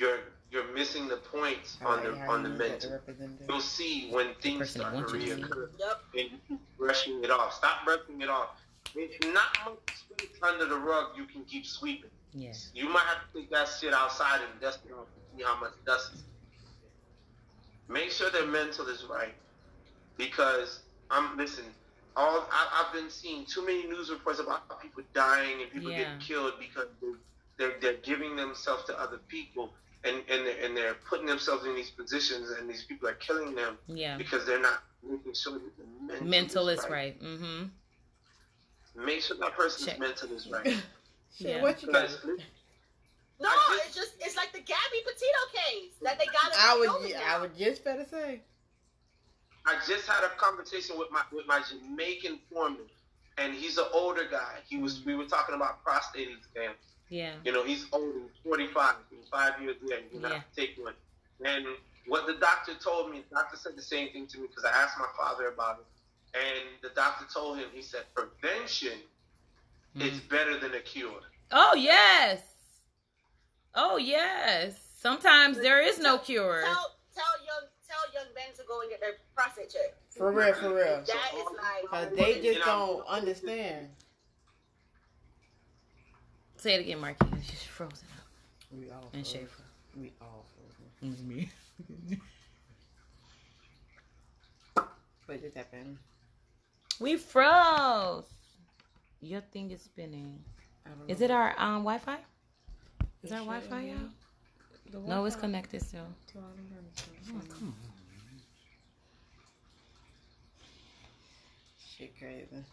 you're 0.00 0.18
you're 0.50 0.72
missing 0.74 1.06
the 1.06 1.16
points 1.18 1.78
on 1.84 2.02
the 2.02 2.12
on 2.26 2.42
the 2.42 2.48
mental. 2.48 2.98
You'll 3.48 3.60
see 3.60 4.10
when 4.10 4.34
things 4.42 4.70
start 4.70 4.92
to 4.94 4.96
wants 4.96 5.12
you 5.12 5.20
to 5.20 5.26
see. 5.36 5.42
reoccur. 5.42 5.68
Yep. 5.78 6.00
and 6.50 6.58
brushing 6.78 7.22
it 7.22 7.30
off. 7.30 7.54
Stop 7.54 7.84
brushing 7.84 8.20
it 8.20 8.28
off. 8.30 8.48
There's 8.94 9.10
not 9.32 9.56
much 9.64 9.96
space 9.96 10.36
under 10.42 10.64
the 10.64 10.76
rug 10.76 11.10
you 11.16 11.24
can 11.26 11.44
keep 11.44 11.64
sweeping. 11.66 12.10
Yes. 12.34 12.70
You 12.74 12.88
might 12.88 13.04
have 13.06 13.18
to 13.32 13.38
take 13.40 13.50
that 13.50 13.68
shit 13.80 13.92
outside 13.92 14.40
and 14.40 14.60
dust 14.60 14.80
it 14.88 14.92
off 14.92 15.06
and 15.14 15.38
see 15.38 15.44
how 15.44 15.60
much 15.60 15.72
dust 15.86 16.14
is. 16.14 16.22
Make 17.88 18.10
sure 18.10 18.30
their 18.30 18.46
mental 18.46 18.86
is 18.88 19.04
right. 19.04 19.34
Because 20.16 20.80
I'm 21.10 21.36
listen, 21.36 21.64
all 22.16 22.46
I, 22.50 22.84
I've 22.86 22.92
been 22.92 23.10
seeing 23.10 23.44
too 23.46 23.64
many 23.64 23.86
news 23.86 24.10
reports 24.10 24.40
about 24.40 24.80
people 24.82 25.02
dying 25.14 25.62
and 25.62 25.70
people 25.70 25.90
Yeah. 25.90 25.98
getting 25.98 26.18
killed 26.18 26.54
because 26.58 26.88
they, 27.00 27.08
they're 27.58 27.74
they're 27.80 28.00
giving 28.02 28.36
themselves 28.36 28.84
to 28.84 29.00
other 29.00 29.18
people 29.28 29.72
and 30.04 30.16
and 30.30 30.46
they're, 30.46 30.64
and 30.64 30.76
they're 30.76 30.94
putting 31.08 31.26
themselves 31.26 31.64
in 31.66 31.74
these 31.74 31.90
positions 31.90 32.50
and 32.58 32.68
these 32.68 32.84
people 32.84 33.08
are 33.08 33.14
killing 33.14 33.54
them 33.54 33.76
Yeah. 33.86 34.16
because 34.16 34.46
they're 34.46 34.60
not 34.60 34.82
making 35.02 35.34
sure 35.34 35.54
that 35.54 35.76
the 35.76 35.84
mental, 36.06 36.26
Mental 36.26 36.68
is 36.68 36.86
right. 36.88 37.20
Mm-hmm. 37.22 37.64
Make 39.04 39.22
sure 39.22 39.36
that 39.38 39.52
person's 39.56 39.86
Check. 39.88 39.98
mental 39.98 40.32
is 40.32 40.48
right. 40.48 40.64
Shit, 41.36 41.46
Yeah. 41.56 41.62
what 41.62 41.82
you 41.82 41.92
got? 41.92 42.02
Because 42.08 42.24
No, 43.40 43.48
just- 43.68 43.86
it's 43.86 43.94
just 43.94 44.12
it's 44.20 44.36
like 44.36 44.52
the 44.52 44.60
Gabby 44.60 45.00
Petito 45.04 45.42
case 45.54 45.92
that 46.02 46.18
they 46.18 46.26
got. 46.26 46.52
I 46.58 46.78
would 46.78 47.14
I 47.16 47.40
would 47.40 47.56
just 47.56 47.84
better 47.84 48.04
say. 48.10 48.40
I 49.66 49.76
just 49.86 50.06
had 50.08 50.24
a 50.24 50.28
conversation 50.36 50.98
with 50.98 51.10
my 51.10 51.22
with 51.32 51.46
my 51.46 51.60
Jamaican 51.68 52.38
foreman, 52.50 52.86
and 53.38 53.54
he's 53.54 53.76
an 53.78 53.84
older 53.92 54.26
guy. 54.30 54.56
He 54.66 54.78
was 54.78 55.04
we 55.04 55.14
were 55.14 55.26
talking 55.26 55.54
about 55.54 55.82
prostate 55.84 56.28
exams. 56.28 56.78
Yeah. 57.10 57.34
You 57.44 57.52
know, 57.52 57.64
he's 57.64 57.86
old, 57.92 58.14
he's 58.14 58.42
45, 58.44 58.94
in 59.10 59.18
five 59.30 59.60
years 59.60 59.76
later, 59.82 60.02
he's 60.10 60.20
Yeah. 60.22 60.28
not 60.28 60.30
gonna 60.30 60.44
take 60.56 60.78
one. 60.78 60.94
And 61.44 61.66
what 62.06 62.26
the 62.26 62.34
doctor 62.34 62.74
told 62.74 63.10
me, 63.10 63.24
the 63.28 63.34
doctor 63.34 63.56
said 63.56 63.76
the 63.76 63.82
same 63.82 64.12
thing 64.12 64.26
to 64.28 64.38
me 64.38 64.46
because 64.46 64.64
I 64.64 64.70
asked 64.70 64.98
my 64.98 65.08
father 65.18 65.48
about 65.48 65.80
it. 65.80 65.86
And 66.38 66.80
the 66.82 66.90
doctor 66.90 67.26
told 67.32 67.58
him, 67.58 67.68
he 67.72 67.82
said, 67.82 68.04
prevention 68.14 69.02
is 69.96 70.20
Mhm. 70.20 70.28
better 70.28 70.58
than 70.58 70.74
a 70.74 70.80
cure. 70.80 71.20
Oh 71.50 71.74
yes. 71.74 72.40
Oh 73.74 73.96
yes. 73.96 74.80
Sometimes 74.98 75.58
there 75.58 75.80
is 75.80 75.98
no 75.98 76.18
cure. 76.18 76.62
Tell 76.62 76.96
tell 77.12 77.44
young 77.44 77.68
tell 77.88 78.12
young 78.14 78.32
Ben 78.34 78.54
to 78.56 78.62
go 78.64 78.82
and 78.82 78.90
get 78.90 79.00
their 79.00 79.18
prostate 79.34 79.70
checked. 79.70 79.96
For 80.16 80.30
real, 80.30 80.54
for 80.54 80.74
real. 80.74 81.02
That 81.02 81.34
is 81.34 81.44
like 81.56 81.86
Cause 81.88 82.10
they 82.14 82.40
just 82.40 82.60
don't 82.64 83.04
understand. 83.06 83.88
Say 86.60 86.74
it 86.74 86.80
again, 86.80 87.00
Marky. 87.00 87.26
It's 87.38 87.48
just 87.50 87.66
frozen 87.68 88.06
up. 88.18 88.26
We 88.70 88.90
all 88.90 89.08
And 89.14 89.24
frozen. 89.24 89.40
Schaefer. 89.40 89.62
We 89.98 90.12
all 90.20 90.44
frozen. 91.00 91.26
Me. 91.26 91.48
What 95.24 95.40
just 95.40 95.56
happened? 95.56 95.96
we 97.00 97.16
froze. 97.16 98.24
Your 99.22 99.40
thing 99.40 99.70
is 99.70 99.80
spinning. 99.80 100.38
I 100.84 100.90
don't 100.90 101.08
Is 101.08 101.22
it 101.22 101.30
our 101.30 101.58
um 101.58 101.82
Wi-Fi? 101.84 102.18
Is 103.22 103.30
It 103.30 103.32
our 103.32 103.38
Wi-Fi 103.38 103.82
be. 103.82 103.90
out? 103.92 105.08
No, 105.08 105.24
it's 105.24 105.36
connected 105.36 105.80
still. 105.80 106.08
to 106.32 106.38
Oh, 106.38 106.42
come 107.48 107.68
on. 107.68 107.74
Shit 111.96 112.18
crazy. 112.18 112.64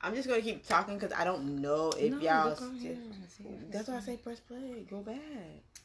I'm 0.00 0.14
just 0.14 0.28
gonna 0.28 0.42
keep 0.42 0.66
talking 0.66 0.94
because 0.94 1.12
I 1.12 1.24
don't 1.24 1.60
know 1.60 1.90
if 1.90 2.12
No, 2.12 2.18
y'all. 2.20 2.48
look 2.50 2.62
on 2.62 2.78
still- 2.78 2.94
here. 2.94 2.98
That's 3.70 3.88
why 3.88 3.96
I 3.96 4.00
say 4.00 4.16
press 4.16 4.40
play. 4.40 4.86
Go 4.88 5.00
back. 5.00 5.18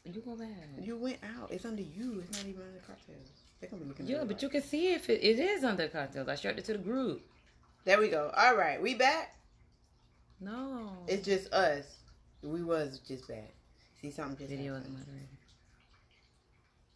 You 0.04 0.20
go 0.20 0.36
back. 0.36 0.48
You 0.80 0.96
went 0.96 1.18
out. 1.24 1.50
It's 1.50 1.64
under 1.64 1.82
you. 1.82 2.20
It's 2.20 2.36
not 2.38 2.46
even 2.48 2.62
under 2.62 2.78
cartels. 2.80 3.28
They're 3.60 3.70
gonna 3.70 3.82
be 3.82 3.88
looking. 3.88 4.06
Yeah, 4.06 4.24
but 4.24 4.42
you 4.42 4.48
can 4.48 4.62
see 4.62 4.92
if 4.92 5.08
it, 5.10 5.22
it 5.24 5.38
is 5.38 5.64
under 5.64 5.88
cocktails. 5.88 6.28
I 6.28 6.34
shared 6.36 6.58
it 6.58 6.64
to 6.66 6.72
the 6.74 6.78
group. 6.78 7.22
There 7.84 7.98
we 7.98 8.08
go. 8.08 8.30
All 8.36 8.54
right, 8.56 8.80
we 8.80 8.94
back. 8.94 9.36
No. 10.40 10.90
It's 11.08 11.24
just 11.24 11.52
us. 11.52 11.84
We 12.42 12.62
was 12.62 12.98
just 13.00 13.26
back. 13.26 13.54
See 14.00 14.10
something 14.10 14.36
just 14.36 14.50
video 14.50 14.74
happened. 14.74 15.06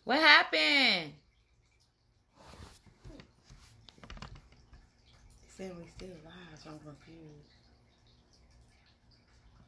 What 0.04 0.18
happened? 0.20 1.12
We 5.58 5.64
still 5.90 6.08
live, 6.22 6.54
so 6.62 6.70
I'm 6.70 6.78
confused. 6.78 7.52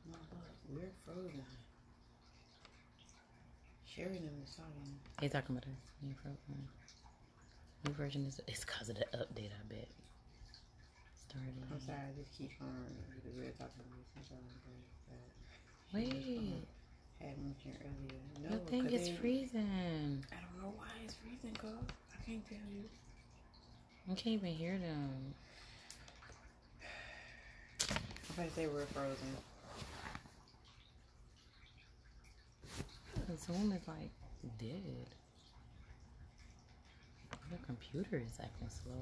No, 0.06 0.18
look, 0.30 0.54
we're 0.70 0.92
frozen. 1.04 1.42
Sharing 3.84 4.22
them 4.24 4.38
is 4.44 4.50
something. 4.54 4.94
They 5.20 5.28
talking 5.28 5.56
about 5.56 5.64
us. 5.64 5.82
New 6.02 6.14
program. 6.14 6.38
Uh, 6.46 7.88
new 7.88 7.94
version 7.94 8.24
is 8.24 8.40
it's 8.46 8.64
cause 8.64 8.88
of 8.88 8.96
the 8.96 9.06
update. 9.18 9.50
I 9.50 9.62
bet. 9.68 9.88
Started. 11.28 11.54
I'm 11.72 11.80
sorry, 11.80 11.98
I 11.98 12.14
just 12.20 12.38
keep 12.38 12.52
on 12.60 12.86
because 13.16 13.34
we 13.36 13.42
were 13.46 13.50
talking 13.58 13.82
about 13.82 14.06
something 14.14 14.46
that 15.10 15.26
Wait, 15.92 16.66
had 17.20 17.36
mentioned 17.42 17.76
earlier. 17.82 18.48
No, 18.48 18.58
thing 18.66 18.84
'cause 18.84 18.92
is 18.94 19.08
they- 19.08 19.16
freezing. 19.16 20.24
I 20.30 20.36
don't 20.40 20.62
know 20.62 20.72
why 20.76 20.86
it's 21.04 21.14
freezing, 21.14 21.54
cuz. 21.54 21.70
I 22.14 22.24
can't 22.24 22.46
tell 22.48 22.58
you. 22.72 22.84
I 24.08 24.14
can't 24.14 24.34
even 24.38 24.54
hear 24.54 24.78
them. 24.78 25.34
To 28.40 28.50
say 28.52 28.66
we're 28.66 28.86
frozen. 28.86 29.36
The 33.28 33.36
Zoom 33.36 33.70
is 33.72 33.86
like 33.86 34.10
dead. 34.58 35.06
The 37.50 37.58
computer 37.66 38.16
is 38.16 38.38
acting 38.42 38.68
slow. 38.70 38.94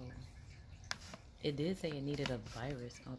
It 1.45 1.57
did 1.57 1.79
say 1.79 1.91
it 1.91 2.03
needed 2.03 2.31
a 2.31 2.39
virus 2.59 2.97
um, 3.07 3.17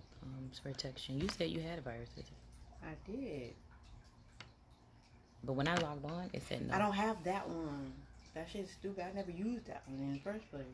protection. 0.62 1.22
You 1.22 1.30
said 1.38 1.52
you 1.52 1.62
had 1.62 1.80
a 1.80 1.82
virus, 1.82 2.10
protection. 2.10 2.36
I 2.84 3.10
did. 3.10 3.54
but 5.46 5.54
when 5.54 5.70
I 5.70 5.76
logged 5.76 6.04
on, 6.04 6.30
it 6.34 6.44
said 6.50 6.68
no. 6.68 6.76
I 6.76 6.80
don't 6.80 6.92
have 6.92 7.24
that 7.24 7.48
one. 7.48 7.94
That 8.34 8.50
shit's 8.52 8.74
stupid. 8.74 9.06
I 9.10 9.16
never 9.16 9.32
used 9.32 9.68
that 9.68 9.84
one 9.88 10.00
in 10.02 10.14
the 10.14 10.20
first 10.20 10.52
place. 10.52 10.66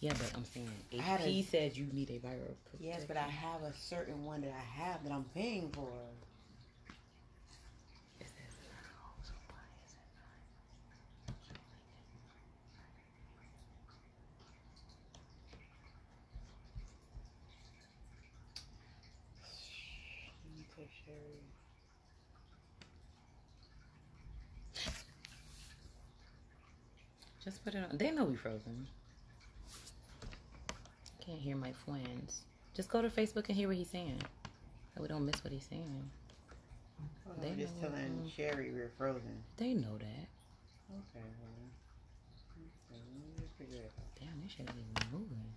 Yeah, 0.00 0.12
but 0.12 0.30
I'm 0.36 0.44
saying 0.44 0.70
AP 0.96 1.20
a- 1.26 1.42
says 1.42 1.76
you 1.76 1.86
need 1.92 2.10
a 2.10 2.18
viral 2.20 2.54
Protection. 2.70 2.80
Yes, 2.80 3.04
but 3.06 3.16
I 3.16 3.22
have 3.28 3.62
a 3.62 3.72
certain 3.74 4.24
one 4.24 4.40
that 4.42 4.52
I 4.52 4.82
have 4.82 5.02
that 5.02 5.12
I'm 5.12 5.24
paying 5.34 5.70
for. 5.70 5.88
It 8.20 8.26
says 8.28 8.54
no, 8.62 9.24
so 9.24 9.32
why 9.48 9.58
is 9.84 9.92
it 9.94 9.98
not? 10.14 11.34
Let 20.44 20.56
me 20.56 20.64
take 20.76 20.90
Sherry. 21.04 21.42
Just 27.44 27.64
put 27.64 27.74
it 27.74 27.84
on. 27.90 27.96
They 27.98 28.10
know 28.10 28.24
we 28.24 28.36
frozen. 28.36 28.86
Can't 31.28 31.40
hear 31.40 31.56
my 31.56 31.72
friends. 31.84 32.40
Just 32.74 32.88
go 32.88 33.02
to 33.02 33.08
Facebook 33.10 33.48
and 33.48 33.56
hear 33.56 33.68
what 33.68 33.76
he's 33.76 33.90
saying. 33.90 34.22
So 34.96 35.02
we 35.02 35.08
don't 35.08 35.26
miss 35.26 35.44
what 35.44 35.52
he's 35.52 35.66
saying. 35.68 36.08
Hold 37.26 37.42
They 37.42 37.48
on, 37.48 37.52
I'm 37.52 37.58
just 37.60 37.74
know, 37.82 37.88
telling 37.88 38.04
um, 38.24 38.30
Sherry 38.34 38.70
we're 38.72 38.90
frozen. 38.96 39.36
They 39.58 39.74
know 39.74 39.98
that. 39.98 40.24
Okay, 40.88 41.28
hold. 41.36 41.68
Okay, 42.88 42.96
let 42.96 43.28
me 43.28 43.28
just 43.36 43.52
figure 43.60 43.76
it 43.84 43.92
out. 43.92 44.08
Damn, 44.18 44.40
this 44.42 44.52
shit 44.52 44.64
ain't 44.64 44.72
even 44.80 45.12
moving. 45.12 45.52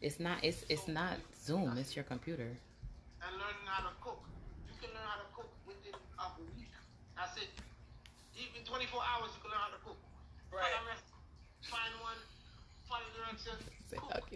It's 0.00 0.18
not. 0.18 0.38
It's 0.42 0.64
it's 0.70 0.88
not 0.88 1.18
Zoom. 1.44 1.76
It's 1.76 1.94
your 1.96 2.04
computer. 2.06 2.48
and 2.48 3.32
learning 3.36 3.66
how 3.66 3.82
to 3.90 3.94
cook. 4.00 4.24
You 4.72 4.74
can 4.80 4.94
learn 4.96 5.04
how 5.04 5.20
to 5.20 5.28
cook 5.36 5.50
within 5.66 5.92
a 5.92 6.26
week. 6.56 6.72
I 7.18 7.26
said, 7.34 7.50
even 8.38 8.64
24 8.64 8.88
hours 9.04 9.34
you 9.36 9.42
can 9.42 9.50
learn 9.50 9.60
how 9.68 9.74
to 9.76 9.82
cook. 9.84 9.98
Right. 10.48 10.64
Find 10.64 10.86
a 10.86 10.88
rest- 10.88 11.04
Find 11.66 11.90
one, 12.00 12.14
find 12.14 12.14
a 12.14 12.14
direction, 12.14 12.14
cook. 12.14 12.77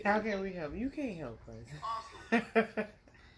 How 0.05 0.19
can 0.21 0.41
we 0.41 0.53
help? 0.53 0.75
You 0.75 0.91
can't 0.91 1.17
help 1.17 1.39
us. 1.49 1.55
Awesome. 1.83 2.43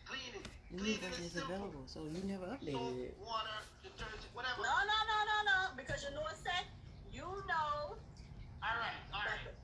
Clean 0.07 0.33
it. 0.35 0.49
Leave 0.73 0.81
Clean 0.81 0.95
it 0.95 1.03
that 1.03 1.13
is 1.21 1.37
is 1.37 1.43
available, 1.43 1.83
so 1.87 2.01
you 2.03 2.23
never 2.25 2.47
updated 2.47 2.99
it. 2.99 3.17
water, 3.21 3.49
detergent, 3.83 4.27
whatever. 4.33 4.63
No, 4.63 4.75
no, 4.83 4.99
no, 5.11 5.19
no, 5.29 5.37
no. 5.47 5.59
Because 5.77 6.03
you 6.05 6.15
know 6.15 6.23
what 6.23 6.37
said? 6.43 6.67
You 7.13 7.23
know. 7.23 7.95
All 7.95 8.77
right, 8.81 8.99
all 9.13 9.21
right. 9.23 9.55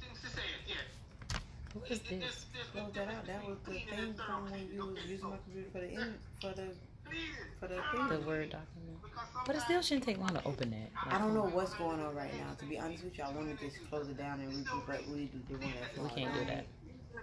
Things 0.00 0.20
to 0.22 0.28
say 0.30 0.42
it, 0.46 0.62
yeah. 0.68 1.38
What 1.74 1.90
is 1.90 1.98
It- 1.98 2.12
it- 2.12 2.20
this? 2.20 2.46
there's- 2.54 2.70
there's 2.72 2.74
no 2.74 2.90
that 2.92 3.08
out. 3.14 3.26
That 3.26 3.44
was 3.46 3.58
the 3.66 3.72
thing 3.80 4.14
from 4.14 4.50
when 4.50 4.72
you 4.72 4.86
was 4.86 5.04
using 5.04 5.28
my 5.30 5.36
computer 5.38 5.70
for 5.70 5.80
the 5.80 5.90
in, 5.90 6.18
for 6.40 6.52
the. 6.54 6.74
So 7.10 7.16
clean 7.16 7.22
it. 7.30 7.60
for 7.60 7.66
the 7.68 8.08
thing. 8.08 8.20
The 8.20 8.26
word 8.26 8.50
document. 8.50 8.98
But 9.46 9.56
it 9.56 9.62
still 9.62 9.82
shouldn't 9.82 10.04
take 10.04 10.18
long 10.18 10.34
to 10.34 10.44
open 10.44 10.70
that. 10.70 10.90
I 11.14 11.18
don't 11.18 11.34
know 11.34 11.46
what's 11.46 11.74
going 11.74 12.00
on 12.00 12.14
right 12.14 12.32
now. 12.34 12.54
To 12.58 12.64
be 12.64 12.78
honest 12.78 13.04
with 13.04 13.16
you, 13.16 13.24
I 13.24 13.30
want 13.30 13.58
to 13.58 13.64
just 13.64 13.78
close 13.88 14.08
it 14.08 14.18
down 14.18 14.40
and 14.40 14.48
we 14.50 14.64
can. 14.64 15.12
We 15.12 15.26
do 15.26 15.40
the 15.48 15.66
one 15.66 15.74
that's 15.80 15.98
We 15.98 16.22
can't 16.22 16.34
do 16.34 16.44
that. 16.46 16.66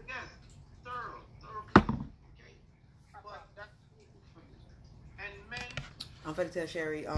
Yes, 0.07 0.15
thorough, 0.83 1.21
thorough 1.41 1.63
cleaning, 1.73 2.09
okay? 2.39 2.53
But 3.23 3.47
that's, 3.55 3.69
and 5.19 5.49
men 5.49 5.59
I'm 6.27 6.33
gonna 6.33 6.49
tell 6.49 6.65
Sherry. 6.67 7.07
Um, 7.07 7.15